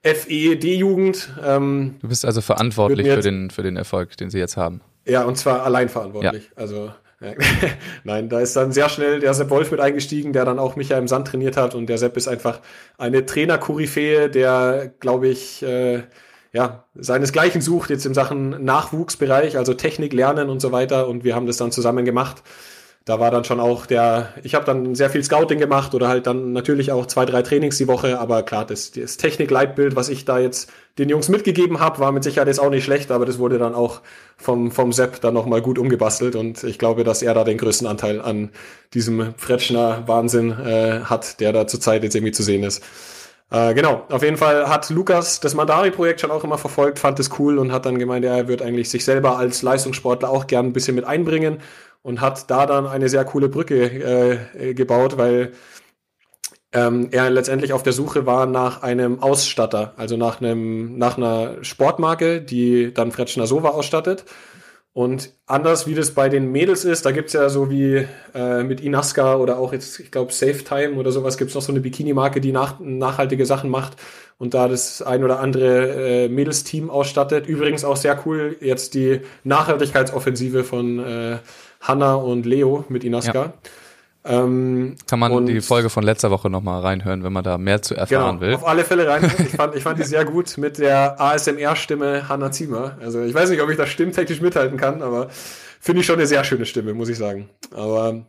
FED-Jugend. 0.03 1.29
Ähm, 1.43 1.95
du 2.01 2.07
bist 2.07 2.25
also 2.25 2.41
verantwortlich 2.41 3.07
für 3.07 3.21
den, 3.21 3.49
für 3.49 3.63
den 3.63 3.77
Erfolg, 3.77 4.15
den 4.17 4.29
sie 4.29 4.37
jetzt 4.37 4.55
haben. 4.55 4.81
Ja, 5.05 5.23
und 5.23 5.37
zwar 5.37 5.63
allein 5.63 5.89
verantwortlich. 5.89 6.45
Ja. 6.45 6.61
Also 6.61 6.91
Nein, 8.03 8.29
da 8.29 8.39
ist 8.39 8.55
dann 8.55 8.71
sehr 8.71 8.89
schnell 8.89 9.19
der 9.19 9.33
Sepp 9.33 9.49
Wolf 9.49 9.71
mit 9.71 9.79
eingestiegen, 9.79 10.33
der 10.33 10.45
dann 10.45 10.59
auch 10.59 10.75
Micha 10.75 10.97
im 10.97 11.07
Sand 11.07 11.27
trainiert 11.27 11.57
hat. 11.57 11.75
Und 11.75 11.87
der 11.87 11.97
Sepp 11.97 12.17
ist 12.17 12.27
einfach 12.27 12.59
eine 12.97 13.25
Trainer-Koryphäe, 13.25 14.29
der, 14.29 14.91
glaube 14.99 15.27
ich, 15.27 15.63
äh, 15.63 16.03
ja, 16.51 16.85
seinesgleichen 16.95 17.61
sucht 17.61 17.89
jetzt 17.89 18.05
in 18.05 18.13
Sachen 18.13 18.63
Nachwuchsbereich, 18.63 19.57
also 19.57 19.73
Technik 19.73 20.13
lernen 20.13 20.49
und 20.49 20.59
so 20.59 20.71
weiter. 20.71 21.07
Und 21.07 21.23
wir 21.23 21.35
haben 21.35 21.47
das 21.47 21.57
dann 21.57 21.71
zusammen 21.71 22.05
gemacht. 22.05 22.43
Da 23.05 23.19
war 23.19 23.31
dann 23.31 23.43
schon 23.43 23.59
auch 23.59 23.85
der, 23.85 24.29
ich 24.43 24.55
habe 24.55 24.63
dann 24.63 24.95
sehr 24.95 25.09
viel 25.09 25.21
Scouting 25.21 25.59
gemacht 25.59 25.93
oder 25.93 26.07
halt 26.07 26.25
dann 26.25 26.53
natürlich 26.53 26.93
auch 26.93 27.05
zwei, 27.05 27.25
drei 27.25 27.41
Trainings 27.41 27.77
die 27.77 27.89
Woche, 27.89 28.17
aber 28.17 28.43
klar, 28.43 28.65
das, 28.65 28.91
das 28.91 29.17
Technikleitbild, 29.17 29.97
was 29.97 30.07
ich 30.07 30.23
da 30.23 30.39
jetzt 30.39 30.71
den 30.97 31.09
Jungs 31.09 31.27
mitgegeben 31.27 31.81
habe, 31.81 31.99
war 31.99 32.13
mit 32.13 32.23
Sicherheit 32.23 32.47
jetzt 32.47 32.61
auch 32.61 32.69
nicht 32.69 32.85
schlecht, 32.85 33.11
aber 33.11 33.25
das 33.25 33.39
wurde 33.39 33.57
dann 33.57 33.75
auch 33.75 33.99
vom, 34.37 34.71
vom 34.71 34.93
Sepp 34.93 35.19
dann 35.19 35.33
nochmal 35.33 35.61
gut 35.61 35.79
umgebastelt 35.79 36.37
und 36.37 36.63
ich 36.63 36.79
glaube, 36.79 37.03
dass 37.03 37.21
er 37.21 37.33
da 37.33 37.43
den 37.43 37.57
größten 37.57 37.87
Anteil 37.87 38.21
an 38.21 38.51
diesem 38.93 39.33
Fretschner 39.35 40.03
Wahnsinn 40.05 40.51
äh, 40.51 41.01
hat, 41.03 41.41
der 41.41 41.51
da 41.51 41.67
zurzeit 41.67 42.03
jetzt 42.03 42.15
irgendwie 42.15 42.31
zu 42.31 42.43
sehen 42.43 42.63
ist. 42.63 42.81
Äh, 43.51 43.73
genau, 43.73 44.03
auf 44.09 44.23
jeden 44.23 44.37
Fall 44.37 44.69
hat 44.69 44.89
Lukas 44.89 45.41
das 45.41 45.55
Mandari-Projekt 45.55 46.21
schon 46.21 46.31
auch 46.31 46.45
immer 46.45 46.57
verfolgt, 46.57 46.99
fand 46.99 47.19
es 47.19 47.37
cool 47.37 47.59
und 47.59 47.73
hat 47.73 47.85
dann 47.85 47.99
gemeint, 47.99 48.23
er 48.23 48.47
wird 48.47 48.61
eigentlich 48.61 48.89
sich 48.89 49.03
selber 49.03 49.37
als 49.37 49.61
Leistungssportler 49.61 50.29
auch 50.29 50.47
gern 50.47 50.67
ein 50.67 50.73
bisschen 50.73 50.95
mit 50.95 51.03
einbringen 51.03 51.57
und 52.03 52.21
hat 52.21 52.51
da 52.51 52.67
dann 52.67 52.85
eine 52.85 53.09
sehr 53.09 53.25
coole 53.25 53.49
Brücke 53.49 54.45
äh, 54.53 54.73
gebaut, 54.75 55.17
weil 55.17 55.53
ähm, 56.71 57.09
er 57.11 57.29
letztendlich 57.29 57.73
auf 57.73 57.83
der 57.83 57.93
Suche 57.93 58.25
war 58.25 58.45
nach 58.45 58.83
einem 58.83 59.21
Ausstatter, 59.21 59.93
also 59.97 60.17
nach 60.17 60.41
einem 60.41 60.97
nach 60.97 61.17
einer 61.17 61.63
Sportmarke, 61.63 62.41
die 62.41 62.93
dann 62.93 63.11
Fretschner 63.11 63.47
Sova 63.47 63.69
ausstattet 63.69 64.25
und 64.95 65.33
anders 65.47 65.87
wie 65.87 65.95
das 65.95 66.11
bei 66.11 66.29
den 66.29 66.51
Mädels 66.51 66.85
ist, 66.85 67.03
da 67.07 67.11
gibt's 67.11 67.33
ja 67.33 67.49
so 67.49 67.71
wie 67.71 68.05
äh, 68.35 68.63
mit 68.63 68.79
Inaska 68.79 69.37
oder 69.37 69.57
auch 69.57 69.73
jetzt, 69.73 69.99
ich 69.99 70.11
glaube, 70.11 70.31
Safe 70.31 70.63
Time 70.63 70.93
oder 70.99 71.11
sowas, 71.11 71.39
gibt's 71.39 71.55
noch 71.55 71.63
so 71.63 71.71
eine 71.71 71.81
Bikini-Marke, 71.81 72.39
die 72.39 72.51
nach, 72.51 72.79
nachhaltige 72.79 73.47
Sachen 73.47 73.71
macht 73.71 73.97
und 74.37 74.53
da 74.53 74.67
das 74.67 75.01
ein 75.01 75.23
oder 75.23 75.39
andere 75.39 76.25
äh, 76.25 76.29
Mädels-Team 76.29 76.91
ausstattet. 76.91 77.47
Übrigens 77.47 77.83
auch 77.83 77.97
sehr 77.97 78.21
cool, 78.27 78.55
jetzt 78.61 78.93
die 78.93 79.21
Nachhaltigkeitsoffensive 79.43 80.63
von 80.63 80.99
äh, 80.99 81.39
Hanna 81.83 82.15
und 82.15 82.45
Leo 82.45 82.85
mit 82.89 83.03
Inaska. 83.03 83.33
Ja. 83.33 83.53
Ähm, 84.25 84.95
Kann 85.05 85.19
man 85.19 85.45
die 85.45 85.59
Folge 85.59 85.89
von 85.89 86.03
letzter 86.03 86.31
Woche 86.31 86.49
nochmal 86.49 86.81
reinhören, 86.81 87.23
wenn 87.23 87.33
man 87.33 87.43
da 87.43 87.57
mehr 87.57 87.81
zu 87.81 87.93
erfahren 87.93 88.39
genau, 88.39 88.41
will. 88.41 88.55
Auf 88.55 88.65
alle 88.65 88.85
Fälle 88.85 89.07
rein. 89.07 89.29
Ich 89.39 89.51
fand, 89.51 89.75
ich 89.75 89.83
fand 89.83 89.99
die 89.99 90.03
sehr 90.03 90.23
gut 90.23 90.57
mit 90.57 90.77
der 90.77 91.19
ASMR-Stimme 91.19 92.29
Hannah 92.29 92.51
Ziemer. 92.51 92.97
Also 93.01 93.21
ich 93.21 93.33
weiß 93.33 93.49
nicht, 93.49 93.61
ob 93.61 93.69
ich 93.69 93.77
das 93.77 93.89
stimmtechnisch 93.89 94.39
mithalten 94.39 94.77
kann, 94.77 95.01
aber 95.01 95.27
finde 95.81 95.99
ich 95.99 96.05
schon 96.05 96.15
eine 96.15 96.25
sehr 96.25 96.43
schöne 96.45 96.65
Stimme, 96.65 96.93
muss 96.93 97.09
ich 97.09 97.17
sagen. 97.17 97.49
Aber 97.75 98.21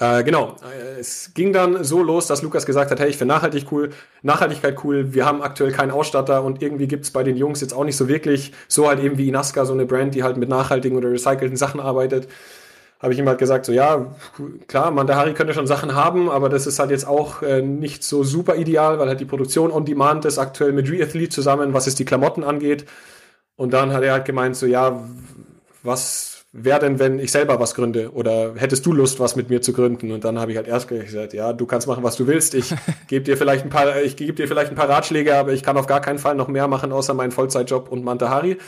äh, 0.00 0.24
genau, 0.24 0.56
es 0.98 1.32
ging 1.32 1.52
dann 1.52 1.84
so 1.84 2.02
los, 2.02 2.26
dass 2.26 2.42
Lukas 2.42 2.66
gesagt 2.66 2.90
hat, 2.90 2.98
hey, 2.98 3.08
ich 3.08 3.16
finde 3.16 3.34
Nachhaltig 3.34 3.66
cool, 3.70 3.90
Nachhaltigkeit 4.22 4.82
cool, 4.82 5.14
wir 5.14 5.26
haben 5.26 5.42
aktuell 5.42 5.70
keinen 5.70 5.92
Ausstatter 5.92 6.42
und 6.42 6.60
irgendwie 6.60 6.88
gibt's 6.88 7.12
bei 7.12 7.22
den 7.22 7.36
Jungs 7.36 7.60
jetzt 7.60 7.72
auch 7.72 7.84
nicht 7.84 7.96
so 7.96 8.08
wirklich, 8.08 8.52
so 8.66 8.88
halt 8.88 8.98
eben 8.98 9.16
wie 9.16 9.28
Inaska, 9.28 9.64
so 9.64 9.74
eine 9.74 9.86
Brand, 9.86 10.16
die 10.16 10.24
halt 10.24 10.36
mit 10.36 10.48
nachhaltigen 10.48 10.98
oder 10.98 11.10
recycelten 11.10 11.56
Sachen 11.56 11.78
arbeitet 11.78 12.26
habe 13.00 13.14
ich 13.14 13.18
ihm 13.18 13.28
halt 13.28 13.38
gesagt, 13.38 13.64
so 13.64 13.72
ja, 13.72 14.14
klar, 14.68 14.90
Mandahari 14.90 15.32
könnte 15.32 15.54
schon 15.54 15.66
Sachen 15.66 15.94
haben, 15.94 16.28
aber 16.28 16.48
das 16.48 16.66
ist 16.66 16.78
halt 16.78 16.90
jetzt 16.90 17.06
auch 17.06 17.42
äh, 17.42 17.62
nicht 17.62 18.04
so 18.04 18.22
super 18.24 18.56
ideal, 18.56 18.98
weil 18.98 19.08
halt 19.08 19.20
die 19.20 19.24
Produktion 19.24 19.72
on 19.72 19.86
demand 19.86 20.26
ist 20.26 20.38
aktuell 20.38 20.72
mit 20.72 20.90
Reathlete 20.90 21.30
zusammen, 21.30 21.72
was 21.72 21.86
es 21.86 21.94
die 21.94 22.04
Klamotten 22.04 22.44
angeht. 22.44 22.84
Und 23.56 23.72
dann 23.72 23.92
hat 23.92 24.02
er 24.02 24.12
halt 24.12 24.26
gemeint, 24.26 24.56
so 24.56 24.66
ja, 24.66 25.02
was 25.82 26.44
wäre 26.52 26.80
denn, 26.80 26.98
wenn 26.98 27.18
ich 27.18 27.32
selber 27.32 27.58
was 27.60 27.74
gründe? 27.74 28.12
Oder 28.12 28.54
hättest 28.56 28.84
du 28.84 28.92
Lust, 28.92 29.20
was 29.20 29.36
mit 29.36 29.48
mir 29.50 29.62
zu 29.62 29.72
gründen? 29.72 30.12
Und 30.12 30.24
dann 30.24 30.38
habe 30.38 30.50
ich 30.50 30.56
halt 30.56 30.68
erst 30.68 30.88
gesagt, 30.88 31.32
ja, 31.32 31.52
du 31.52 31.64
kannst 31.64 31.86
machen, 31.86 32.02
was 32.02 32.16
du 32.16 32.26
willst. 32.26 32.54
Ich 32.54 32.74
gebe 33.06 33.24
dir 33.24 33.36
vielleicht 33.36 33.64
ein 33.64 33.70
paar, 33.70 34.02
ich 34.02 34.16
gebe 34.16 34.34
dir 34.34 34.48
vielleicht 34.48 34.70
ein 34.70 34.76
paar 34.76 34.88
Ratschläge, 34.88 35.36
aber 35.36 35.52
ich 35.52 35.62
kann 35.62 35.76
auf 35.76 35.86
gar 35.86 36.00
keinen 36.00 36.18
Fall 36.18 36.34
noch 36.34 36.48
mehr 36.48 36.68
machen, 36.68 36.92
außer 36.92 37.14
meinen 37.14 37.30
Vollzeitjob 37.30 37.90
und 37.90 38.04
Mantahari. 38.04 38.58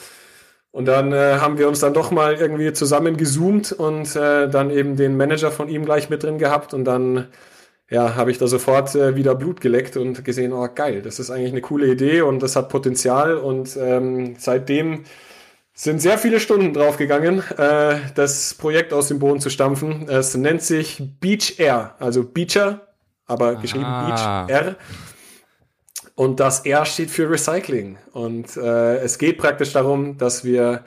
Und 0.72 0.86
dann 0.86 1.12
äh, 1.12 1.36
haben 1.38 1.58
wir 1.58 1.68
uns 1.68 1.80
dann 1.80 1.92
doch 1.92 2.10
mal 2.10 2.34
irgendwie 2.34 2.72
zusammen 2.72 3.18
gezoomt 3.18 3.72
und 3.72 4.16
äh, 4.16 4.48
dann 4.48 4.70
eben 4.70 4.96
den 4.96 5.16
Manager 5.16 5.50
von 5.50 5.68
ihm 5.68 5.84
gleich 5.84 6.08
mit 6.08 6.22
drin 6.22 6.38
gehabt 6.38 6.72
und 6.72 6.84
dann 6.84 7.28
ja, 7.90 8.16
habe 8.16 8.30
ich 8.30 8.38
da 8.38 8.46
sofort 8.46 8.94
äh, 8.94 9.14
wieder 9.14 9.34
Blut 9.34 9.60
geleckt 9.60 9.98
und 9.98 10.24
gesehen, 10.24 10.54
oh 10.54 10.66
geil, 10.74 11.02
das 11.02 11.18
ist 11.18 11.30
eigentlich 11.30 11.52
eine 11.52 11.60
coole 11.60 11.88
Idee 11.88 12.22
und 12.22 12.42
das 12.42 12.56
hat 12.56 12.70
Potenzial 12.70 13.36
und 13.36 13.76
ähm, 13.78 14.34
seitdem 14.38 15.04
sind 15.74 16.00
sehr 16.00 16.16
viele 16.16 16.40
Stunden 16.40 16.72
draufgegangen, 16.72 17.42
äh, 17.58 17.96
das 18.14 18.54
Projekt 18.54 18.94
aus 18.94 19.08
dem 19.08 19.18
Boden 19.18 19.40
zu 19.40 19.50
stampfen. 19.50 20.08
Es 20.08 20.34
nennt 20.34 20.62
sich 20.62 21.02
Beach 21.20 21.58
Air, 21.58 21.96
also 21.98 22.24
Beacher, 22.24 22.88
aber 23.26 23.56
geschrieben 23.56 23.84
ah. 23.84 24.46
Beach 24.46 24.54
Air. 24.54 24.76
Und 26.14 26.40
das 26.40 26.66
R 26.66 26.84
steht 26.84 27.10
für 27.10 27.30
Recycling. 27.30 27.98
Und 28.12 28.56
äh, 28.56 28.96
es 28.96 29.18
geht 29.18 29.38
praktisch 29.38 29.72
darum, 29.72 30.18
dass 30.18 30.44
wir 30.44 30.84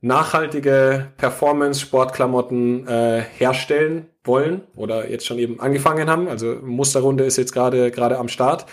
nachhaltige 0.00 1.06
Performance-Sportklamotten 1.16 2.86
äh, 2.86 3.22
herstellen 3.38 4.06
wollen 4.22 4.62
oder 4.74 5.08
jetzt 5.10 5.26
schon 5.26 5.38
eben 5.38 5.60
angefangen 5.60 6.10
haben. 6.10 6.28
Also 6.28 6.56
Musterrunde 6.62 7.24
ist 7.24 7.36
jetzt 7.36 7.52
gerade 7.52 7.90
gerade 7.90 8.18
am 8.18 8.28
Start 8.28 8.66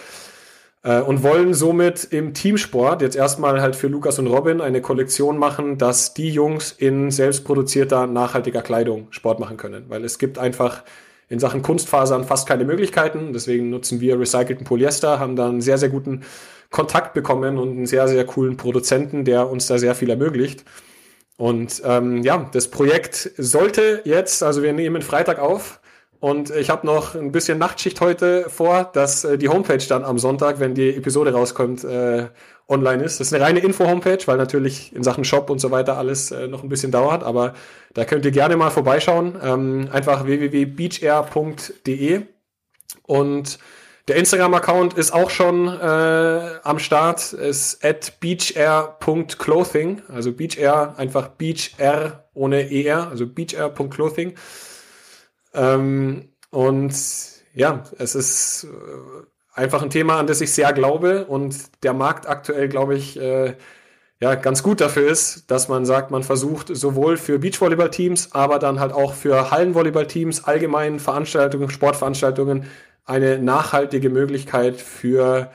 äh, 0.83 0.99
und 0.99 1.23
wollen 1.23 1.53
somit 1.53 2.03
im 2.05 2.33
Teamsport 2.33 3.01
jetzt 3.01 3.15
erstmal 3.15 3.61
halt 3.61 3.75
für 3.75 3.87
Lukas 3.87 4.19
und 4.19 4.27
Robin 4.27 4.61
eine 4.61 4.81
Kollektion 4.81 5.37
machen, 5.37 5.77
dass 5.77 6.13
die 6.13 6.29
Jungs 6.29 6.71
in 6.71 7.11
selbstproduzierter 7.11 8.07
nachhaltiger 8.07 8.61
Kleidung 8.61 9.07
Sport 9.11 9.39
machen 9.39 9.57
können, 9.57 9.85
weil 9.87 10.03
es 10.03 10.19
gibt 10.19 10.37
einfach 10.37 10.83
in 11.31 11.39
Sachen 11.39 11.61
Kunstfasern 11.61 12.25
fast 12.25 12.45
keine 12.45 12.65
Möglichkeiten. 12.65 13.31
Deswegen 13.31 13.69
nutzen 13.69 14.01
wir 14.01 14.19
recycelten 14.19 14.65
Polyester, 14.65 15.17
haben 15.17 15.37
da 15.37 15.47
einen 15.47 15.61
sehr, 15.61 15.77
sehr 15.77 15.87
guten 15.87 16.23
Kontakt 16.69 17.13
bekommen 17.13 17.57
und 17.57 17.69
einen 17.69 17.85
sehr, 17.85 18.07
sehr 18.09 18.25
coolen 18.25 18.57
Produzenten, 18.57 19.23
der 19.23 19.49
uns 19.49 19.67
da 19.67 19.77
sehr 19.77 19.95
viel 19.95 20.09
ermöglicht. 20.09 20.65
Und 21.37 21.81
ähm, 21.85 22.21
ja, 22.21 22.49
das 22.51 22.67
Projekt 22.67 23.31
sollte 23.37 24.01
jetzt, 24.03 24.43
also 24.43 24.61
wir 24.61 24.73
nehmen 24.73 25.01
Freitag 25.01 25.39
auf 25.39 25.79
und 26.19 26.51
ich 26.51 26.69
habe 26.69 26.85
noch 26.85 27.15
ein 27.15 27.31
bisschen 27.31 27.57
Nachtschicht 27.57 28.01
heute 28.01 28.49
vor, 28.49 28.91
dass 28.93 29.23
äh, 29.23 29.37
die 29.37 29.49
Homepage 29.49 29.83
dann 29.87 30.03
am 30.03 30.19
Sonntag, 30.19 30.59
wenn 30.59 30.75
die 30.75 30.95
Episode 30.95 31.31
rauskommt, 31.31 31.83
äh, 31.85 32.27
online 32.71 33.03
ist. 33.03 33.19
Das 33.19 33.27
ist 33.27 33.33
eine 33.33 33.43
reine 33.43 33.59
Info-Homepage, 33.59 34.25
weil 34.25 34.37
natürlich 34.37 34.95
in 34.95 35.03
Sachen 35.03 35.23
Shop 35.23 35.51
und 35.51 35.59
so 35.59 35.69
weiter 35.69 35.97
alles 35.97 36.31
äh, 36.31 36.47
noch 36.47 36.63
ein 36.63 36.69
bisschen 36.69 36.91
dauert, 36.91 37.23
aber 37.23 37.53
da 37.93 38.05
könnt 38.05 38.25
ihr 38.25 38.31
gerne 38.31 38.57
mal 38.57 38.71
vorbeischauen. 38.71 39.37
Ähm, 39.43 39.89
einfach 39.91 40.25
www.beachair.de 40.25 42.21
und 43.03 43.59
der 44.07 44.15
Instagram-Account 44.15 44.95
ist 44.95 45.13
auch 45.13 45.29
schon 45.29 45.67
äh, 45.67 46.59
am 46.63 46.79
Start, 46.79 47.33
ist 47.33 47.85
at 47.85 48.19
beachair.clothing, 48.19 50.01
also 50.07 50.31
Beachair, 50.33 50.95
einfach 50.97 51.27
Beachair 51.27 52.27
ohne 52.33 52.71
ER, 52.71 53.09
also 53.09 53.27
beachair.clothing. 53.27 54.33
Ähm, 55.53 56.29
Und 56.51 56.93
ja, 57.53 57.83
es 57.97 58.15
ist 58.15 58.65
äh, 58.65 58.67
einfach 59.53 59.81
ein 59.81 59.89
Thema, 59.89 60.17
an 60.17 60.27
das 60.27 60.41
ich 60.41 60.53
sehr 60.53 60.73
glaube 60.73 61.25
und 61.25 61.55
der 61.83 61.93
Markt 61.93 62.27
aktuell, 62.27 62.69
glaube 62.69 62.95
ich, 62.95 63.19
äh, 63.19 63.55
ja, 64.21 64.35
ganz 64.35 64.61
gut 64.61 64.81
dafür 64.81 65.09
ist, 65.09 65.49
dass 65.49 65.67
man 65.67 65.85
sagt, 65.85 66.11
man 66.11 66.23
versucht 66.23 66.67
sowohl 66.75 67.17
für 67.17 67.39
Beachvolleyball-Teams, 67.39 68.33
aber 68.33 68.59
dann 68.59 68.79
halt 68.79 68.93
auch 68.93 69.13
für 69.13 69.49
Hallenvolleyball-Teams, 69.49 70.43
allgemeinen 70.43 70.99
Veranstaltungen, 70.99 71.71
Sportveranstaltungen 71.71 72.65
eine 73.03 73.39
nachhaltige 73.39 74.09
Möglichkeit 74.11 74.79
für 74.79 75.51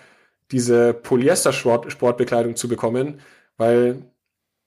diese 0.50 0.94
Polyester-Sportbekleidung 0.94 2.56
zu 2.56 2.68
bekommen, 2.68 3.20
weil 3.56 4.02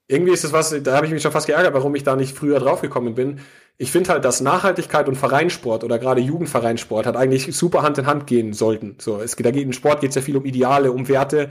irgendwie 0.08 0.32
ist 0.32 0.44
es 0.44 0.52
was, 0.52 0.74
da 0.82 0.96
habe 0.96 1.06
ich 1.06 1.12
mich 1.12 1.22
schon 1.22 1.32
fast 1.32 1.46
geärgert, 1.46 1.74
warum 1.74 1.94
ich 1.94 2.02
da 2.02 2.16
nicht 2.16 2.36
früher 2.36 2.58
draufgekommen 2.58 3.14
bin. 3.14 3.40
Ich 3.80 3.92
finde 3.92 4.10
halt, 4.10 4.26
dass 4.26 4.42
Nachhaltigkeit 4.42 5.08
und 5.08 5.14
Vereinssport 5.14 5.84
oder 5.84 5.98
gerade 5.98 6.20
Jugendvereinssport 6.20 7.06
hat 7.06 7.16
eigentlich 7.16 7.56
super 7.56 7.80
Hand 7.80 7.96
in 7.96 8.06
Hand 8.06 8.26
gehen 8.26 8.52
sollten. 8.52 8.96
So, 8.98 9.22
es 9.22 9.36
geht, 9.36 9.46
da 9.46 9.52
geht 9.52 9.62
in 9.64 9.72
Sport 9.72 10.02
geht 10.02 10.10
es 10.10 10.16
ja 10.16 10.20
viel 10.20 10.36
um 10.36 10.44
Ideale, 10.44 10.92
um 10.92 11.08
Werte 11.08 11.48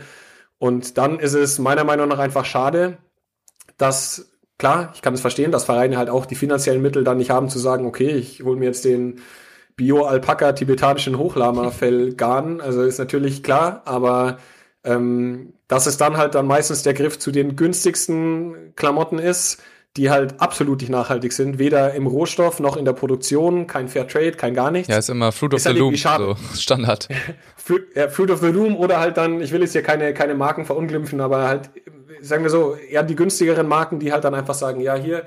und 0.59 0.99
dann 0.99 1.17
ist 1.17 1.33
es 1.33 1.57
meiner 1.57 1.83
Meinung 1.83 2.07
nach 2.07 2.19
einfach 2.19 2.45
schade, 2.45 2.99
dass, 3.77 4.29
klar, 4.59 4.91
ich 4.93 5.01
kann 5.01 5.15
es 5.15 5.21
verstehen, 5.21 5.51
dass 5.51 5.65
Vereine 5.65 5.97
halt 5.97 6.11
auch 6.11 6.27
die 6.27 6.35
finanziellen 6.35 6.83
Mittel 6.83 7.03
dann 7.03 7.17
nicht 7.17 7.31
haben 7.31 7.49
zu 7.49 7.57
sagen, 7.57 7.87
okay, 7.87 8.11
ich 8.11 8.43
hole 8.43 8.59
mir 8.59 8.65
jetzt 8.65 8.85
den 8.85 9.21
Bio-Alpaka 9.75 10.51
tibetanischen 10.51 11.17
Hochlama-Fell 11.17 12.13
Garn. 12.13 12.61
Also 12.61 12.83
ist 12.83 12.99
natürlich 12.99 13.41
klar, 13.41 13.81
aber 13.85 14.37
ähm, 14.83 15.53
dass 15.67 15.87
es 15.87 15.97
dann 15.97 16.17
halt 16.17 16.35
dann 16.35 16.45
meistens 16.45 16.83
der 16.83 16.93
Griff 16.93 17.17
zu 17.17 17.31
den 17.31 17.55
günstigsten 17.55 18.75
Klamotten 18.75 19.17
ist, 19.17 19.63
die 19.97 20.09
halt 20.09 20.39
absolut 20.39 20.81
nicht 20.81 20.91
nachhaltig 20.91 21.33
sind, 21.33 21.57
weder 21.57 21.93
im 21.93 22.05
Rohstoff 22.05 22.59
noch 22.59 22.77
in 22.77 22.85
der 22.85 22.93
Produktion, 22.93 23.65
kein 23.65 23.87
Fair 23.87 24.07
Trade, 24.07 24.33
kein 24.33 24.53
gar 24.53 24.71
nichts. 24.71 24.87
Ja, 24.87 24.97
ist 24.97 25.09
immer 25.09 25.31
Fruit 25.31 25.53
of 25.53 25.57
ist 25.57 25.63
the 25.63 25.69
halt 25.69 25.79
Loom, 25.79 25.95
so 25.95 26.35
Standard. 26.55 27.07
Fruit, 27.57 27.87
ja, 27.95 28.07
Fruit 28.07 28.29
of 28.29 28.39
the 28.39 28.47
Loom 28.47 28.75
oder 28.77 28.99
halt 28.99 29.17
dann, 29.17 29.41
ich 29.41 29.51
will 29.51 29.61
jetzt 29.61 29.71
hier 29.71 29.81
keine, 29.81 30.13
keine 30.13 30.35
Marken 30.35 30.65
verunglimpfen, 30.65 31.19
aber 31.21 31.47
halt, 31.47 31.71
sagen 32.21 32.43
wir 32.43 32.51
so, 32.51 32.75
eher 32.75 33.03
die 33.03 33.15
günstigeren 33.15 33.67
Marken, 33.67 33.99
die 33.99 34.13
halt 34.13 34.23
dann 34.23 34.35
einfach 34.35 34.53
sagen, 34.53 34.79
ja, 34.79 34.95
hier, 34.95 35.23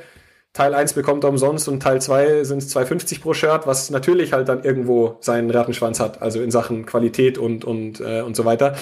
Teil 0.53 0.75
1 0.75 0.93
bekommt 0.93 1.25
er 1.25 1.31
umsonst 1.31 1.67
und 1.67 1.83
Teil 1.83 2.01
2 2.01 2.45
sind 2.45 2.59
es 2.59 2.77
2,50 2.77 3.23
pro 3.23 3.33
Shirt, 3.33 3.67
was 3.67 3.89
natürlich 3.91 4.35
halt 4.35 4.49
dann 4.49 4.63
irgendwo 4.63 5.17
seinen 5.21 5.51
Rattenschwanz 5.51 5.99
hat, 5.99 6.21
also 6.21 6.43
in 6.43 6.51
Sachen 6.51 6.85
Qualität 6.85 7.39
und, 7.39 7.65
und, 7.65 8.01
äh, 8.01 8.21
und 8.21 8.37
so 8.37 8.45
weiter. 8.45 8.77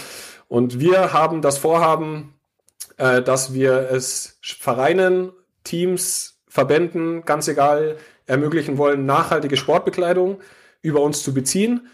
Und 0.49 0.81
wir 0.81 1.13
haben 1.13 1.43
das 1.43 1.59
Vorhaben, 1.59 2.35
äh, 2.97 3.23
dass 3.23 3.55
wir 3.55 3.89
es 3.93 4.39
Vereinen 4.43 5.31
Teams, 5.65 6.41
Verbänden, 6.49 7.25
ganz 7.25 7.49
egal, 7.49 7.97
ermöglichen 8.27 8.79
wollen, 8.79 9.07
nachhaltige 9.07 9.57
Sportbekleidung 9.57 10.41
über 10.83 11.01
uns 11.01 11.23
zu 11.23 11.35
beziehen, 11.35 11.89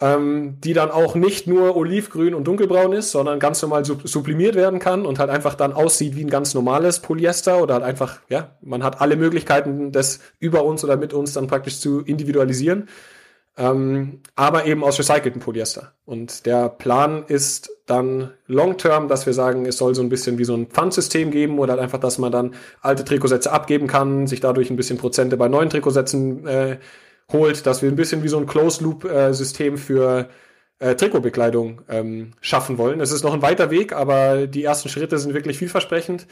ähm, 0.00 0.58
die 0.60 0.72
dann 0.72 0.90
auch 0.90 1.14
nicht 1.14 1.46
nur 1.46 1.76
olivgrün 1.76 2.34
und 2.34 2.44
dunkelbraun 2.44 2.92
ist, 2.92 3.10
sondern 3.10 3.38
ganz 3.38 3.60
normal 3.62 3.84
sub 3.84 4.08
sublimiert 4.08 4.54
werden 4.54 4.78
kann 4.78 5.04
und 5.04 5.18
halt 5.18 5.30
einfach 5.30 5.54
dann 5.54 5.72
aussieht 5.72 6.16
wie 6.16 6.24
ein 6.24 6.30
ganz 6.30 6.54
normales 6.54 7.00
Polyester 7.00 7.62
oder 7.62 7.74
halt 7.74 7.84
einfach, 7.84 8.20
ja, 8.28 8.56
man 8.62 8.82
hat 8.82 9.00
alle 9.00 9.16
Möglichkeiten, 9.16 9.92
das 9.92 10.20
über 10.38 10.64
uns 10.64 10.82
oder 10.84 10.96
mit 10.96 11.12
uns 11.12 11.34
dann 11.34 11.48
praktisch 11.48 11.80
zu 11.80 12.00
individualisieren 12.00 12.88
ähm, 13.56 14.20
aber 14.36 14.66
eben 14.66 14.84
aus 14.84 14.98
recyceltem 14.98 15.40
Polyester. 15.40 15.94
Und 16.04 16.46
der 16.46 16.68
Plan 16.68 17.24
ist 17.26 17.70
dann 17.86 18.32
long-term, 18.46 19.08
dass 19.08 19.26
wir 19.26 19.34
sagen, 19.34 19.66
es 19.66 19.76
soll 19.76 19.94
so 19.94 20.02
ein 20.02 20.08
bisschen 20.08 20.38
wie 20.38 20.44
so 20.44 20.54
ein 20.54 20.66
Pfandsystem 20.66 21.30
geben 21.30 21.58
oder 21.58 21.72
halt 21.72 21.82
einfach, 21.82 21.98
dass 21.98 22.18
man 22.18 22.32
dann 22.32 22.54
alte 22.80 23.04
Trikotsätze 23.04 23.52
abgeben 23.52 23.86
kann, 23.86 24.26
sich 24.26 24.40
dadurch 24.40 24.70
ein 24.70 24.76
bisschen 24.76 24.98
Prozente 24.98 25.36
bei 25.36 25.48
neuen 25.48 25.68
Trikotsätzen 25.68 26.46
äh, 26.46 26.78
holt, 27.32 27.66
dass 27.66 27.82
wir 27.82 27.90
ein 27.90 27.96
bisschen 27.96 28.22
wie 28.22 28.28
so 28.28 28.38
ein 28.38 28.46
Closed-Loop-System 28.46 29.74
äh, 29.74 29.78
für 29.78 30.28
äh, 30.78 30.94
Trikotbekleidung 30.94 31.82
ähm, 31.88 32.32
schaffen 32.40 32.78
wollen. 32.78 33.00
Es 33.00 33.12
ist 33.12 33.22
noch 33.22 33.34
ein 33.34 33.42
weiter 33.42 33.70
Weg, 33.70 33.92
aber 33.92 34.46
die 34.46 34.64
ersten 34.64 34.88
Schritte 34.88 35.18
sind 35.18 35.34
wirklich 35.34 35.58
vielversprechend 35.58 36.26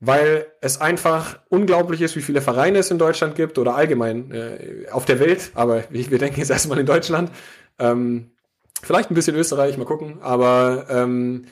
weil 0.00 0.46
es 0.60 0.80
einfach 0.80 1.40
unglaublich 1.48 2.02
ist, 2.02 2.16
wie 2.16 2.22
viele 2.22 2.42
Vereine 2.42 2.78
es 2.78 2.90
in 2.90 2.98
Deutschland 2.98 3.34
gibt 3.34 3.58
oder 3.58 3.74
allgemein 3.74 4.30
äh, 4.30 4.90
auf 4.90 5.04
der 5.04 5.20
Welt, 5.20 5.50
aber 5.54 5.84
wir 5.90 6.18
denken 6.18 6.38
jetzt 6.38 6.50
erstmal 6.50 6.78
in 6.78 6.86
Deutschland. 6.86 7.30
Ähm, 7.78 8.30
vielleicht 8.82 9.10
ein 9.10 9.14
bisschen 9.14 9.36
Österreich, 9.36 9.78
mal 9.78 9.84
gucken, 9.84 10.18
aber 10.20 10.86
ähm, 10.90 11.46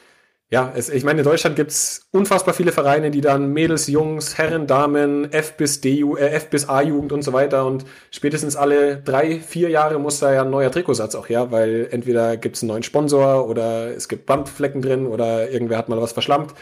ja, 0.50 0.72
es, 0.76 0.90
ich 0.90 1.04
meine, 1.04 1.20
in 1.20 1.24
Deutschland 1.24 1.56
gibt's 1.56 2.06
unfassbar 2.12 2.54
viele 2.54 2.70
Vereine, 2.70 3.10
die 3.10 3.22
dann 3.22 3.52
Mädels, 3.52 3.86
Jungs, 3.88 4.36
Herren, 4.38 4.66
Damen, 4.66 5.32
F 5.32 5.56
bis 5.56 5.80
D, 5.80 6.02
äh, 6.02 6.28
F 6.28 6.50
bis 6.50 6.68
A-Jugend 6.68 7.12
und 7.12 7.22
so 7.22 7.32
weiter 7.32 7.66
und 7.66 7.86
spätestens 8.10 8.54
alle 8.54 8.98
drei, 8.98 9.40
vier 9.40 9.70
Jahre 9.70 9.98
muss 9.98 10.20
da 10.20 10.32
ja 10.32 10.42
ein 10.42 10.50
neuer 10.50 10.70
Trikotsatz 10.70 11.14
auch 11.14 11.28
her, 11.28 11.50
weil 11.50 11.88
entweder 11.90 12.36
gibt's 12.36 12.62
einen 12.62 12.68
neuen 12.68 12.82
Sponsor 12.82 13.48
oder 13.48 13.96
es 13.96 14.08
gibt 14.08 14.26
Bandflecken 14.26 14.82
drin 14.82 15.06
oder 15.06 15.50
irgendwer 15.50 15.78
hat 15.78 15.88
mal 15.88 16.00
was 16.00 16.12
verschlammt. 16.12 16.54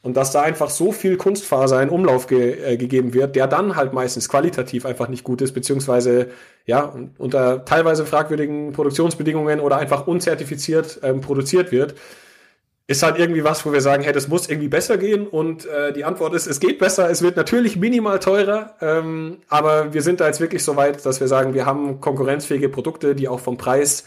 Und 0.00 0.16
dass 0.16 0.30
da 0.30 0.42
einfach 0.42 0.70
so 0.70 0.92
viel 0.92 1.16
Kunstfaser 1.16 1.82
in 1.82 1.88
Umlauf 1.88 2.28
ge 2.28 2.72
äh, 2.72 2.76
gegeben 2.76 3.14
wird, 3.14 3.34
der 3.34 3.48
dann 3.48 3.74
halt 3.74 3.92
meistens 3.92 4.28
qualitativ 4.28 4.86
einfach 4.86 5.08
nicht 5.08 5.24
gut 5.24 5.42
ist, 5.42 5.52
beziehungsweise 5.52 6.28
ja, 6.66 6.94
unter 7.18 7.64
teilweise 7.64 8.06
fragwürdigen 8.06 8.72
Produktionsbedingungen 8.72 9.58
oder 9.60 9.78
einfach 9.78 10.06
unzertifiziert 10.06 11.00
ähm, 11.02 11.20
produziert 11.20 11.72
wird, 11.72 11.94
ist 12.88 13.02
halt 13.02 13.18
irgendwie 13.18 13.44
was, 13.44 13.66
wo 13.66 13.72
wir 13.72 13.82
sagen, 13.82 14.02
hey, 14.02 14.14
das 14.14 14.28
muss 14.28 14.48
irgendwie 14.48 14.68
besser 14.68 14.96
gehen. 14.96 15.26
Und 15.26 15.66
äh, 15.66 15.92
die 15.92 16.04
Antwort 16.04 16.32
ist, 16.34 16.46
es 16.46 16.58
geht 16.58 16.78
besser, 16.78 17.10
es 17.10 17.20
wird 17.20 17.36
natürlich 17.36 17.76
minimal 17.76 18.18
teurer, 18.18 18.76
ähm, 18.80 19.38
aber 19.48 19.92
wir 19.92 20.00
sind 20.00 20.20
da 20.20 20.26
jetzt 20.26 20.40
wirklich 20.40 20.64
so 20.64 20.74
weit, 20.76 21.04
dass 21.04 21.20
wir 21.20 21.28
sagen, 21.28 21.52
wir 21.52 21.66
haben 21.66 22.00
konkurrenzfähige 22.00 22.70
Produkte, 22.70 23.14
die 23.14 23.28
auch 23.28 23.40
vom 23.40 23.58
Preis 23.58 24.04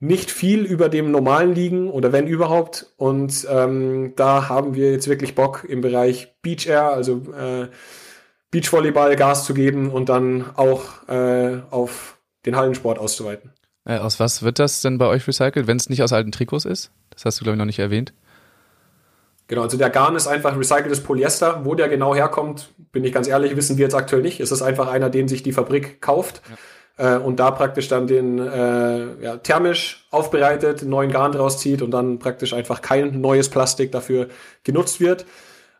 nicht 0.00 0.30
viel 0.30 0.64
über 0.64 0.88
dem 0.88 1.10
normalen 1.10 1.54
liegen 1.54 1.90
oder 1.90 2.10
wenn 2.10 2.26
überhaupt. 2.26 2.86
Und 2.96 3.46
ähm, 3.50 4.14
da 4.16 4.48
haben 4.48 4.74
wir 4.74 4.90
jetzt 4.90 5.08
wirklich 5.08 5.34
Bock 5.34 5.64
im 5.68 5.82
Bereich 5.82 6.34
Beach 6.40 6.66
Air, 6.66 6.90
also 6.90 7.22
äh, 7.38 7.68
Beachvolleyball 8.50 9.14
Gas 9.14 9.44
zu 9.44 9.52
geben 9.52 9.90
und 9.90 10.08
dann 10.08 10.46
auch 10.56 11.06
äh, 11.06 11.58
auf 11.70 12.18
den 12.46 12.56
Hallensport 12.56 12.98
auszuweiten. 12.98 13.52
Äh, 13.84 13.98
aus 13.98 14.18
was 14.18 14.42
wird 14.42 14.58
das 14.58 14.80
denn 14.80 14.96
bei 14.96 15.06
euch 15.06 15.28
recycelt, 15.28 15.66
wenn 15.66 15.76
es 15.76 15.90
nicht 15.90 16.02
aus 16.02 16.14
alten 16.14 16.32
Trikots 16.32 16.64
ist? 16.64 16.90
Das 17.10 17.26
hast 17.26 17.38
du, 17.38 17.44
glaube 17.44 17.56
ich, 17.56 17.58
noch 17.58 17.66
nicht 17.66 17.78
erwähnt. 17.78 18.14
Genau, 19.48 19.62
also 19.62 19.76
der 19.76 19.90
Garn 19.90 20.16
ist 20.16 20.28
einfach 20.28 20.56
recyceltes 20.56 21.02
Polyester. 21.02 21.64
Wo 21.64 21.74
der 21.74 21.88
genau 21.88 22.14
herkommt, 22.14 22.70
bin 22.92 23.04
ich 23.04 23.12
ganz 23.12 23.28
ehrlich, 23.28 23.54
wissen 23.56 23.76
wir 23.76 23.84
jetzt 23.84 23.94
aktuell 23.94 24.22
nicht. 24.22 24.40
Es 24.40 24.50
ist 24.50 24.62
einfach 24.62 24.88
einer, 24.88 25.10
den 25.10 25.28
sich 25.28 25.42
die 25.42 25.52
Fabrik 25.52 26.00
kauft. 26.00 26.40
Ja 26.48 26.56
äh, 26.96 27.16
und 27.16 27.40
da 27.40 27.50
praktisch 27.50 27.88
dann 27.88 28.06
den 28.06 28.38
äh, 28.38 29.22
ja, 29.22 29.36
thermisch 29.38 30.06
aufbereitet, 30.10 30.82
neuen 30.82 31.10
Garn 31.10 31.32
draus 31.32 31.58
zieht 31.58 31.82
und 31.82 31.90
dann 31.90 32.18
praktisch 32.18 32.52
einfach 32.52 32.82
kein 32.82 33.20
neues 33.20 33.48
Plastik 33.48 33.92
dafür 33.92 34.28
genutzt 34.64 35.00
wird. 35.00 35.26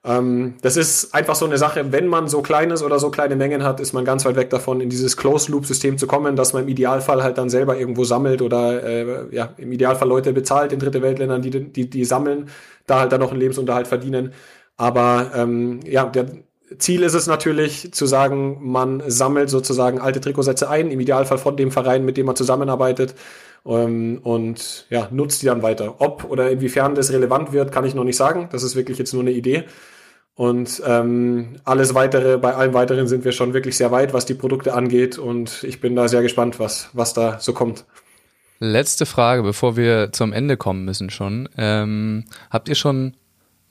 Ähm, 0.02 0.54
das 0.62 0.78
ist 0.78 1.14
einfach 1.14 1.34
so 1.34 1.44
eine 1.44 1.58
Sache, 1.58 1.92
wenn 1.92 2.06
man 2.06 2.26
so 2.26 2.40
kleines 2.40 2.82
oder 2.82 2.98
so 2.98 3.10
kleine 3.10 3.36
Mengen 3.36 3.64
hat, 3.64 3.80
ist 3.80 3.92
man 3.92 4.04
ganz 4.06 4.24
weit 4.24 4.36
weg 4.36 4.48
davon, 4.48 4.80
in 4.80 4.88
dieses 4.88 5.16
Closed-Loop-System 5.16 5.98
zu 5.98 6.06
kommen, 6.06 6.36
dass 6.36 6.54
man 6.54 6.62
im 6.62 6.68
Idealfall 6.68 7.22
halt 7.22 7.36
dann 7.36 7.50
selber 7.50 7.76
irgendwo 7.76 8.04
sammelt 8.04 8.40
oder 8.40 8.82
äh, 8.82 9.34
ja, 9.34 9.52
im 9.58 9.72
Idealfall 9.72 10.08
Leute 10.08 10.32
bezahlt 10.32 10.72
in 10.72 10.78
dritte 10.78 11.02
Weltländern, 11.02 11.42
die, 11.42 11.50
die, 11.50 11.90
die 11.90 12.04
sammeln, 12.06 12.48
da 12.86 13.00
halt 13.00 13.12
dann 13.12 13.20
noch 13.20 13.30
einen 13.30 13.40
Lebensunterhalt 13.40 13.88
verdienen. 13.88 14.32
Aber 14.78 15.32
ähm, 15.34 15.80
ja, 15.84 16.06
der, 16.06 16.26
Ziel 16.78 17.02
ist 17.02 17.14
es 17.14 17.26
natürlich 17.26 17.92
zu 17.92 18.06
sagen, 18.06 18.58
man 18.60 19.02
sammelt 19.06 19.50
sozusagen 19.50 20.00
alte 20.00 20.20
Trikotsätze 20.20 20.68
ein, 20.70 20.90
im 20.90 21.00
Idealfall 21.00 21.38
von 21.38 21.56
dem 21.56 21.70
Verein, 21.70 22.04
mit 22.04 22.16
dem 22.16 22.26
man 22.26 22.36
zusammenarbeitet 22.36 23.14
ähm, 23.66 24.20
und 24.22 24.86
ja, 24.90 25.08
nutzt 25.10 25.42
die 25.42 25.46
dann 25.46 25.62
weiter. 25.62 26.00
Ob 26.00 26.24
oder 26.24 26.50
inwiefern 26.50 26.94
das 26.94 27.12
relevant 27.12 27.52
wird, 27.52 27.72
kann 27.72 27.84
ich 27.84 27.94
noch 27.94 28.04
nicht 28.04 28.16
sagen. 28.16 28.48
Das 28.52 28.62
ist 28.62 28.76
wirklich 28.76 28.98
jetzt 28.98 29.12
nur 29.12 29.22
eine 29.22 29.32
Idee. 29.32 29.64
Und 30.34 30.80
ähm, 30.86 31.56
alles 31.64 31.94
weitere, 31.94 32.38
bei 32.38 32.54
allem 32.54 32.72
weiteren 32.72 33.08
sind 33.08 33.24
wir 33.24 33.32
schon 33.32 33.52
wirklich 33.52 33.76
sehr 33.76 33.90
weit, 33.90 34.14
was 34.14 34.24
die 34.24 34.34
Produkte 34.34 34.72
angeht. 34.72 35.18
Und 35.18 35.64
ich 35.64 35.80
bin 35.80 35.96
da 35.96 36.08
sehr 36.08 36.22
gespannt, 36.22 36.58
was, 36.58 36.88
was 36.92 37.12
da 37.12 37.38
so 37.40 37.52
kommt. 37.52 37.84
Letzte 38.58 39.06
Frage, 39.06 39.42
bevor 39.42 39.76
wir 39.76 40.12
zum 40.12 40.32
Ende 40.32 40.56
kommen 40.56 40.84
müssen 40.84 41.10
schon. 41.10 41.48
Ähm, 41.56 42.24
habt 42.50 42.68
ihr 42.68 42.74
schon 42.74 43.14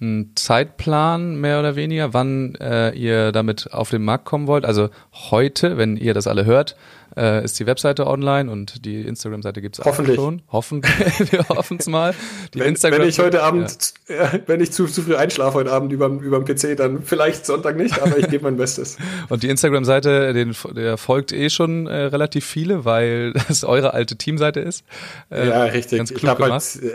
einen 0.01 0.31
Zeitplan 0.35 1.35
mehr 1.35 1.59
oder 1.59 1.75
weniger, 1.75 2.13
wann 2.13 2.55
äh, 2.55 2.91
ihr 2.91 3.31
damit 3.31 3.73
auf 3.73 3.89
den 3.89 4.03
Markt 4.03 4.25
kommen 4.25 4.47
wollt. 4.47 4.65
Also 4.65 4.89
heute, 5.11 5.77
wenn 5.77 5.97
ihr 5.97 6.13
das 6.13 6.25
alle 6.25 6.45
hört, 6.45 6.75
äh, 7.17 7.43
ist 7.43 7.59
die 7.59 7.65
Webseite 7.65 8.07
online 8.07 8.49
und 8.49 8.85
die 8.85 9.01
Instagram-Seite 9.01 9.61
gibt's 9.61 9.79
auch 9.79 9.95
schon. 9.95 10.41
Hoffentlich. 10.51 11.31
Wir 11.31 11.49
hoffen 11.49 11.77
es 11.79 11.87
mal. 11.87 12.13
Die 12.53 12.59
wenn, 12.59 12.69
Instagram 12.69 13.01
wenn 13.01 13.09
ich 13.09 13.19
heute 13.19 13.43
Abend, 13.43 13.93
ja. 14.07 14.31
äh, 14.33 14.41
wenn 14.45 14.61
ich 14.61 14.71
zu, 14.71 14.85
zu 14.85 15.01
früh 15.01 15.15
einschlafe 15.15 15.55
heute 15.55 15.71
Abend 15.71 15.91
über 15.91 16.07
dem 16.07 16.45
PC, 16.45 16.77
dann 16.77 17.03
vielleicht 17.03 17.45
Sonntag 17.45 17.75
nicht, 17.75 18.01
aber 18.01 18.17
ich 18.17 18.29
gebe 18.29 18.43
mein 18.43 18.57
Bestes. 18.57 18.97
Und 19.29 19.43
die 19.43 19.49
Instagram-Seite, 19.49 20.33
den, 20.33 20.55
der 20.75 20.97
folgt 20.97 21.33
eh 21.33 21.49
schon 21.49 21.87
äh, 21.87 21.95
relativ 22.05 22.45
viele, 22.45 22.85
weil 22.85 23.33
das 23.47 23.63
eure 23.63 23.93
alte 23.93 24.15
Teamseite 24.15 24.61
ist. 24.61 24.85
Äh, 25.29 25.49
ja, 25.49 25.63
richtig. 25.63 25.97
Ganz 25.97 26.13
klug 26.13 26.31
ich 26.31 26.45
gemacht. 26.45 26.63
Halt, 26.81 26.93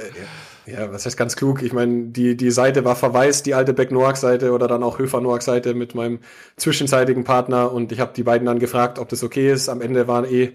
ja, 0.66 0.92
was 0.92 1.06
heißt 1.06 1.16
ganz 1.16 1.36
klug? 1.36 1.62
Ich 1.62 1.72
meine, 1.72 2.06
die, 2.06 2.36
die 2.36 2.50
Seite 2.50 2.84
war 2.84 2.96
verwaist, 2.96 3.46
die 3.46 3.54
alte 3.54 3.72
Beck 3.72 3.90
Noack 3.90 4.16
Seite 4.16 4.52
oder 4.52 4.66
dann 4.66 4.82
auch 4.82 4.98
Höfer 4.98 5.20
Noack 5.20 5.42
Seite 5.42 5.74
mit 5.74 5.94
meinem 5.94 6.20
zwischenzeitigen 6.56 7.24
Partner 7.24 7.72
und 7.72 7.92
ich 7.92 8.00
habe 8.00 8.12
die 8.14 8.22
beiden 8.22 8.46
dann 8.46 8.58
gefragt, 8.58 8.98
ob 8.98 9.08
das 9.08 9.22
okay 9.22 9.52
ist. 9.52 9.68
Am 9.68 9.80
Ende 9.80 10.08
waren 10.08 10.24
eh 10.24 10.52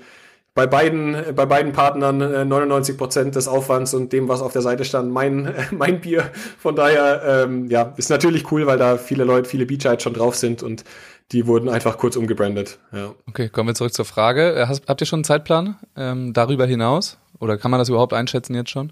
bei 0.55 0.67
beiden, 0.67 1.15
bei 1.35 1.45
beiden 1.45 1.71
Partnern 1.71 2.21
äh, 2.21 2.43
99 2.43 2.97
Prozent 2.97 3.35
des 3.35 3.47
Aufwands 3.47 3.93
und 3.93 4.11
dem, 4.11 4.27
was 4.27 4.41
auf 4.41 4.51
der 4.51 4.61
Seite 4.61 4.83
stand, 4.83 5.11
mein, 5.11 5.45
äh, 5.45 5.53
mein 5.71 6.01
Bier. 6.01 6.31
Von 6.57 6.75
daher, 6.75 7.45
ähm, 7.45 7.69
ja, 7.69 7.93
ist 7.97 8.09
natürlich 8.09 8.51
cool, 8.51 8.65
weil 8.65 8.77
da 8.77 8.97
viele 8.97 9.23
Leute, 9.23 9.47
viele 9.47 9.65
Beachheads 9.65 10.03
schon 10.03 10.13
drauf 10.13 10.35
sind 10.35 10.63
und 10.63 10.83
die 11.31 11.45
wurden 11.45 11.69
einfach 11.69 11.97
kurz 11.97 12.15
umgebrandet. 12.15 12.79
Ja. 12.91 13.13
Okay, 13.27 13.49
kommen 13.49 13.69
wir 13.69 13.75
zurück 13.75 13.93
zur 13.93 14.05
Frage. 14.05 14.53
Äh, 14.55 14.65
hast, 14.65 14.87
habt 14.87 15.01
ihr 15.01 15.05
schon 15.05 15.19
einen 15.19 15.23
Zeitplan 15.23 15.77
ähm, 15.95 16.33
darüber 16.33 16.65
hinaus? 16.65 17.19
Oder 17.39 17.57
kann 17.57 17.71
man 17.71 17.79
das 17.79 17.87
überhaupt 17.87 18.13
einschätzen 18.13 18.55
jetzt 18.55 18.71
schon? 18.71 18.91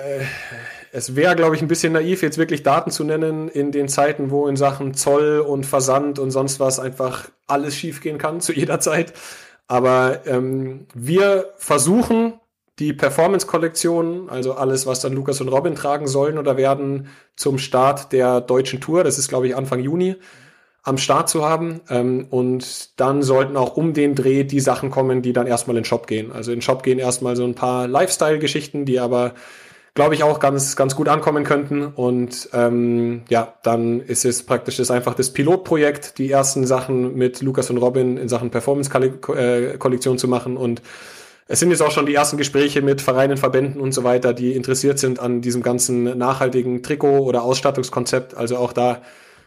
Äh, 0.00 0.24
es 0.92 1.14
wäre, 1.14 1.36
glaube 1.36 1.54
ich, 1.54 1.62
ein 1.62 1.68
bisschen 1.68 1.92
naiv, 1.92 2.22
jetzt 2.22 2.38
wirklich 2.38 2.62
Daten 2.62 2.90
zu 2.90 3.04
nennen 3.04 3.48
in 3.48 3.70
den 3.70 3.88
Zeiten, 3.88 4.30
wo 4.30 4.48
in 4.48 4.56
Sachen 4.56 4.94
Zoll 4.94 5.38
und 5.38 5.64
Versand 5.64 6.18
und 6.18 6.30
sonst 6.32 6.58
was 6.58 6.80
einfach 6.80 7.28
alles 7.46 7.76
schiefgehen 7.76 8.18
kann 8.18 8.40
zu 8.40 8.52
jeder 8.52 8.80
Zeit. 8.80 9.12
Aber 9.68 10.26
ähm, 10.26 10.86
wir 10.94 11.52
versuchen 11.56 12.34
die 12.80 12.92
Performance-Kollektion, 12.92 14.28
also 14.30 14.54
alles, 14.54 14.86
was 14.86 15.00
dann 15.00 15.12
Lukas 15.12 15.40
und 15.40 15.48
Robin 15.48 15.76
tragen 15.76 16.08
sollen 16.08 16.38
oder 16.38 16.56
werden, 16.56 17.08
zum 17.36 17.58
Start 17.58 18.12
der 18.12 18.40
deutschen 18.40 18.80
Tour, 18.80 19.04
das 19.04 19.18
ist, 19.18 19.28
glaube 19.28 19.46
ich, 19.46 19.54
Anfang 19.54 19.80
Juni, 19.80 20.16
am 20.82 20.98
Start 20.98 21.28
zu 21.28 21.44
haben. 21.44 21.82
Ähm, 21.88 22.26
und 22.30 22.98
dann 22.98 23.22
sollten 23.22 23.56
auch 23.56 23.76
um 23.76 23.92
den 23.92 24.14
Dreh 24.14 24.44
die 24.44 24.60
Sachen 24.60 24.90
kommen, 24.90 25.22
die 25.22 25.32
dann 25.32 25.46
erstmal 25.46 25.76
in 25.76 25.82
den 25.82 25.86
Shop 25.86 26.06
gehen. 26.06 26.32
Also 26.32 26.50
in 26.50 26.56
den 26.56 26.62
Shop 26.62 26.82
gehen 26.82 26.98
erstmal 26.98 27.36
so 27.36 27.44
ein 27.44 27.54
paar 27.54 27.86
Lifestyle-Geschichten, 27.86 28.86
die 28.86 28.98
aber 28.98 29.34
glaube 29.94 30.14
ich, 30.14 30.22
auch 30.22 30.40
ganz, 30.40 30.76
ganz 30.76 30.94
gut 30.94 31.08
ankommen 31.08 31.44
könnten. 31.44 31.86
Und 31.86 32.48
ähm, 32.52 33.22
ja, 33.28 33.54
dann 33.62 34.00
ist 34.00 34.24
es 34.24 34.44
praktisch 34.44 34.78
ist 34.78 34.90
einfach 34.90 35.14
das 35.14 35.32
Pilotprojekt, 35.32 36.18
die 36.18 36.30
ersten 36.30 36.66
Sachen 36.66 37.16
mit 37.16 37.42
Lukas 37.42 37.70
und 37.70 37.78
Robin 37.78 38.16
in 38.16 38.28
Sachen 38.28 38.50
Performance-Kollektion 38.50 40.18
zu 40.18 40.28
machen. 40.28 40.56
Und 40.56 40.82
es 41.48 41.58
sind 41.58 41.70
jetzt 41.70 41.82
auch 41.82 41.90
schon 41.90 42.06
die 42.06 42.14
ersten 42.14 42.36
Gespräche 42.36 42.80
mit 42.80 43.00
Vereinen, 43.00 43.36
Verbänden 43.36 43.80
und 43.80 43.92
so 43.92 44.04
weiter, 44.04 44.32
die 44.32 44.54
interessiert 44.54 45.00
sind 45.00 45.18
an 45.18 45.40
diesem 45.40 45.62
ganzen 45.62 46.16
nachhaltigen 46.16 46.82
Trikot- 46.82 47.24
oder 47.24 47.42
Ausstattungskonzept. 47.42 48.36
Also 48.36 48.56
auch 48.56 48.72
da, 48.72 49.02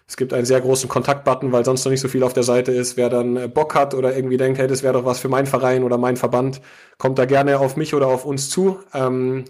es 0.06 0.18
gibt 0.18 0.34
einen 0.34 0.46
sehr 0.46 0.60
großen 0.60 0.89
Kontaktbutton, 0.89 1.54
weil 1.54 1.64
sonst 1.64 1.86
noch 1.86 1.91
nicht 1.91 2.02
so 2.02 2.10
viel 2.10 2.24
auf 2.24 2.34
der 2.34 2.44
Seite 2.44 2.74
ist. 2.74 2.98
Wer 2.98 3.08
dann 3.08 3.50
Bock 3.54 3.74
hat 3.74 3.94
oder 3.94 4.14
irgendwie 4.14 4.36
denkt, 4.36 4.60
hey, 4.60 4.68
das 4.68 4.84
wäre 4.84 4.91
doch 4.91 5.06
was 5.06 5.22
für 5.22 5.30
mein 5.30 5.46
Verein 5.46 5.84
oder 5.84 5.98
mein 5.98 6.18
Verband, 6.18 6.60
kommt 6.98 7.18
da 7.18 7.24
gerne 7.24 7.60
auf 7.60 7.78
mich 7.78 7.94
oder 7.94 8.08
auf 8.08 8.26
uns 8.26 8.50
zu. 8.50 8.80
Ähm, 8.94 9.46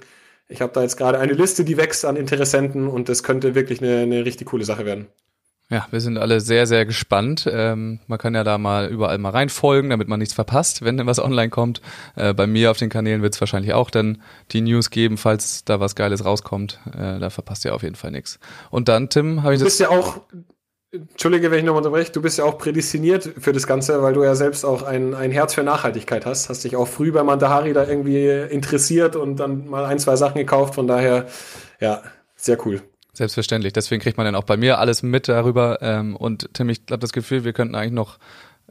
ich 0.47 0.61
habe 0.61 0.73
da 0.73 0.81
jetzt 0.81 0.97
gerade 0.97 1.19
eine 1.19 1.33
Liste, 1.33 1.63
die 1.63 1.77
wächst 1.77 2.05
an 2.05 2.15
Interessenten 2.15 2.87
und 2.87 3.09
das 3.09 3.23
könnte 3.23 3.55
wirklich 3.55 3.81
eine, 3.81 3.99
eine 3.99 4.25
richtig 4.25 4.47
coole 4.47 4.65
Sache 4.65 4.85
werden. 4.85 5.07
Ja, 5.69 5.87
wir 5.89 6.01
sind 6.01 6.17
alle 6.17 6.39
sehr, 6.39 6.67
sehr 6.67 6.85
gespannt. 6.85 7.49
Ähm, 7.51 7.99
man 8.05 8.19
kann 8.19 8.35
ja 8.35 8.43
da 8.43 8.57
mal 8.57 8.89
überall 8.89 9.17
mal 9.17 9.31
reinfolgen, 9.31 9.89
damit 9.89 10.07
man 10.07 10.19
nichts 10.19 10.35
verpasst, 10.35 10.83
wenn 10.83 10.97
denn 10.97 11.07
was 11.07 11.19
online 11.19 11.49
kommt. 11.49 11.81
Äh, 12.15 12.33
bei 12.33 12.45
mir 12.45 12.69
auf 12.69 12.77
den 12.77 12.89
Kanälen 12.89 13.21
wird 13.21 13.33
es 13.33 13.41
wahrscheinlich 13.41 13.73
auch 13.73 13.89
dann 13.89 14.21
die 14.51 14.61
News 14.61 14.91
geben, 14.91 15.17
falls 15.17 15.63
da 15.63 15.79
was 15.79 15.95
Geiles 15.95 16.25
rauskommt. 16.25 16.79
Äh, 16.95 17.17
da 17.19 17.29
verpasst 17.29 17.65
ihr 17.65 17.73
auf 17.73 17.81
jeden 17.81 17.95
Fall 17.95 18.11
nichts. 18.11 18.39
Und 18.69 18.87
dann, 18.87 19.09
Tim, 19.09 19.41
habe 19.41 19.55
ich 19.55 19.61
das. 19.61 19.77
Du 19.77 19.83
bist 19.83 19.91
ja 19.91 19.97
auch, 19.97 20.21
Entschuldige, 20.93 21.49
wenn 21.49 21.57
ich 21.57 21.65
nochmal 21.65 21.79
unterbreche, 21.79 22.11
du 22.11 22.21
bist 22.21 22.37
ja 22.37 22.43
auch 22.43 22.59
prädestiniert 22.59 23.27
für 23.39 23.51
das 23.51 23.65
Ganze, 23.65 24.03
weil 24.03 24.13
du 24.13 24.23
ja 24.23 24.35
selbst 24.35 24.63
auch 24.63 24.83
ein, 24.83 25.15
ein 25.15 25.31
Herz 25.31 25.55
für 25.55 25.63
Nachhaltigkeit 25.63 26.23
hast. 26.27 26.49
Hast 26.49 26.63
dich 26.65 26.75
auch 26.75 26.87
früh 26.87 27.11
bei 27.11 27.23
Mandahari 27.23 27.73
da 27.73 27.87
irgendwie 27.87 28.27
interessiert 28.27 29.15
und 29.15 29.37
dann 29.37 29.67
mal 29.67 29.85
ein, 29.85 29.97
zwei 29.97 30.15
Sachen 30.17 30.37
gekauft. 30.37 30.75
Von 30.75 30.85
daher, 30.85 31.25
ja, 31.79 32.03
sehr 32.35 32.63
cool. 32.67 32.83
Selbstverständlich. 33.11 33.73
Deswegen 33.73 34.03
kriegt 34.03 34.17
man 34.17 34.25
dann 34.25 34.35
auch 34.35 34.43
bei 34.43 34.55
mir 34.55 34.77
alles 34.77 35.01
mit 35.01 35.27
darüber. 35.27 35.79
Ähm, 35.81 36.15
und 36.15 36.53
Tim, 36.53 36.69
ich 36.69 36.81
habe 36.91 36.99
das 36.99 37.11
Gefühl, 37.11 37.43
wir 37.43 37.53
könnten 37.53 37.73
eigentlich 37.73 37.93
noch 37.93 38.19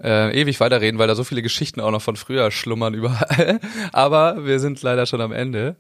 äh, 0.01 0.41
ewig 0.41 0.61
weiterreden, 0.61 1.01
weil 1.01 1.09
da 1.09 1.17
so 1.17 1.25
viele 1.25 1.43
Geschichten 1.43 1.81
auch 1.81 1.91
noch 1.91 2.03
von 2.03 2.15
früher 2.15 2.53
schlummern 2.53 2.95
überall. 2.95 3.59
Aber 3.93 4.45
wir 4.47 4.61
sind 4.61 4.81
leider 4.83 5.07
schon 5.07 5.21
am 5.21 5.33
Ende. 5.33 5.75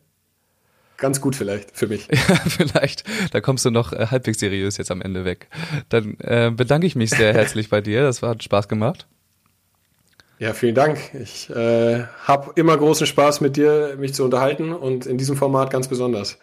Ganz 1.02 1.20
gut 1.20 1.34
vielleicht 1.34 1.76
für 1.76 1.88
mich. 1.88 2.06
Ja, 2.12 2.36
vielleicht. 2.46 3.02
Da 3.32 3.40
kommst 3.40 3.64
du 3.64 3.70
noch 3.70 3.92
äh, 3.92 4.06
halbwegs 4.06 4.38
seriös 4.38 4.76
jetzt 4.76 4.92
am 4.92 5.02
Ende 5.02 5.24
weg. 5.24 5.48
Dann 5.88 6.16
äh, 6.20 6.52
bedanke 6.54 6.86
ich 6.86 6.94
mich 6.94 7.10
sehr 7.10 7.32
herzlich 7.34 7.68
bei 7.70 7.80
dir. 7.80 8.04
Das 8.04 8.22
hat 8.22 8.44
Spaß 8.44 8.68
gemacht. 8.68 9.08
Ja, 10.38 10.52
vielen 10.54 10.76
Dank. 10.76 10.98
Ich 11.20 11.50
äh, 11.50 12.04
habe 12.22 12.52
immer 12.54 12.76
großen 12.76 13.08
Spaß 13.08 13.40
mit 13.40 13.56
dir, 13.56 13.96
mich 13.98 14.14
zu 14.14 14.22
unterhalten 14.22 14.72
und 14.72 15.04
in 15.06 15.18
diesem 15.18 15.36
Format 15.36 15.70
ganz 15.72 15.88
besonders. 15.88 16.38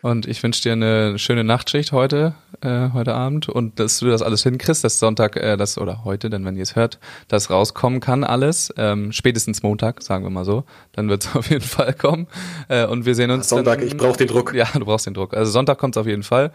Und 0.00 0.26
ich 0.26 0.42
wünsche 0.42 0.62
dir 0.62 0.72
eine 0.72 1.18
schöne 1.18 1.42
Nachtschicht 1.42 1.90
heute, 1.90 2.34
äh, 2.60 2.90
heute 2.92 3.14
Abend 3.14 3.48
und 3.48 3.80
dass 3.80 3.98
du 3.98 4.06
das 4.06 4.22
alles 4.22 4.44
hinkriegst, 4.44 4.84
dass 4.84 5.00
Sonntag, 5.00 5.36
äh, 5.36 5.56
das 5.56 5.76
oder 5.76 6.04
heute, 6.04 6.30
denn 6.30 6.44
wenn 6.44 6.56
ihr 6.56 6.62
es 6.62 6.76
hört, 6.76 7.00
das 7.26 7.50
rauskommen 7.50 7.98
kann 7.98 8.22
alles. 8.22 8.72
Ähm, 8.76 9.10
spätestens 9.10 9.62
Montag, 9.64 10.02
sagen 10.02 10.24
wir 10.24 10.30
mal 10.30 10.44
so. 10.44 10.64
Dann 10.92 11.08
wird 11.08 11.24
es 11.24 11.34
auf 11.34 11.50
jeden 11.50 11.64
Fall 11.64 11.94
kommen. 11.94 12.28
Äh, 12.68 12.86
und 12.86 13.06
wir 13.06 13.14
sehen 13.16 13.30
uns. 13.30 13.48
Sonntag, 13.48 13.80
dann, 13.80 13.88
ich 13.88 13.96
brauche 13.96 14.16
den 14.16 14.28
Druck. 14.28 14.54
Ja, 14.54 14.68
du 14.72 14.84
brauchst 14.84 15.06
den 15.06 15.14
Druck. 15.14 15.34
Also 15.34 15.50
Sonntag 15.50 15.78
kommt 15.78 15.96
es 15.96 16.00
auf 16.00 16.06
jeden 16.06 16.22
Fall. 16.22 16.52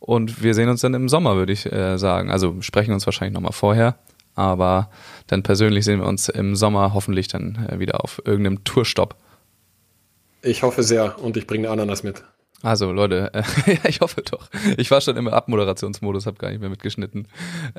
Und 0.00 0.42
wir 0.42 0.54
sehen 0.54 0.68
uns 0.68 0.80
dann 0.80 0.94
im 0.94 1.08
Sommer, 1.08 1.36
würde 1.36 1.52
ich 1.52 1.70
äh, 1.70 1.96
sagen. 1.96 2.30
Also 2.30 2.56
sprechen 2.60 2.92
uns 2.92 3.06
wahrscheinlich 3.06 3.34
nochmal 3.34 3.52
vorher. 3.52 3.96
Aber 4.34 4.90
dann 5.26 5.42
persönlich 5.42 5.84
sehen 5.84 6.00
wir 6.00 6.06
uns 6.06 6.28
im 6.28 6.56
Sommer 6.56 6.94
hoffentlich 6.94 7.28
dann 7.28 7.68
äh, 7.70 7.78
wieder 7.78 8.02
auf 8.02 8.20
irgendeinem 8.24 8.64
Tourstopp. 8.64 9.14
Ich 10.42 10.62
hoffe 10.62 10.82
sehr 10.82 11.22
und 11.22 11.36
ich 11.36 11.46
bringe 11.46 11.68
eine 11.70 11.82
Ananas 11.82 12.02
mit. 12.02 12.24
Also 12.62 12.92
Leute, 12.92 13.32
äh, 13.32 13.42
ich 13.88 14.00
hoffe 14.00 14.22
doch. 14.22 14.48
Ich 14.76 14.90
war 14.90 15.00
schon 15.00 15.16
im 15.16 15.28
Abmoderationsmodus, 15.28 16.26
habe 16.26 16.36
gar 16.38 16.50
nicht 16.50 16.60
mehr 16.60 16.68
mitgeschnitten. 16.68 17.26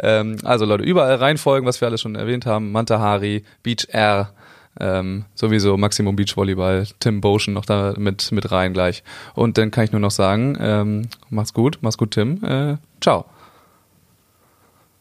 Ähm, 0.02 0.38
also 0.44 0.66
Leute, 0.66 0.84
überall 0.84 1.16
reinfolgen, 1.16 1.68
was 1.68 1.82
wir 1.82 1.88
alles 1.88 2.02
schon 2.02 2.16
erwähnt 2.16 2.46
haben. 2.46 2.72
Mantahari, 2.72 3.44
Beach 3.64 3.88
Air, 3.92 4.34
ähm, 4.80 5.26
sowieso 5.36 5.78
Maximum 5.78 6.16
Beach 6.16 6.36
Volleyball, 6.36 6.88
Tim 7.00 7.22
Boschen 7.22 7.54
noch 7.54 7.66
da 7.66 7.94
mit, 7.98 8.32
mit 8.32 8.52
rein 8.52 8.74
gleich. 8.74 9.04
Und 9.36 9.58
dann 9.58 9.72
kann 9.72 9.84
ich 9.84 9.92
nur 9.92 10.02
noch 10.02 10.12
sagen, 10.12 10.58
ähm, 10.60 11.10
mach's 11.30 11.54
gut, 11.54 11.80
mach's 11.82 11.98
gut 11.98 12.12
Tim. 12.12 12.44
Äh, 12.44 12.78
ciao. 13.02 13.26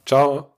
Ciao. 0.04 0.49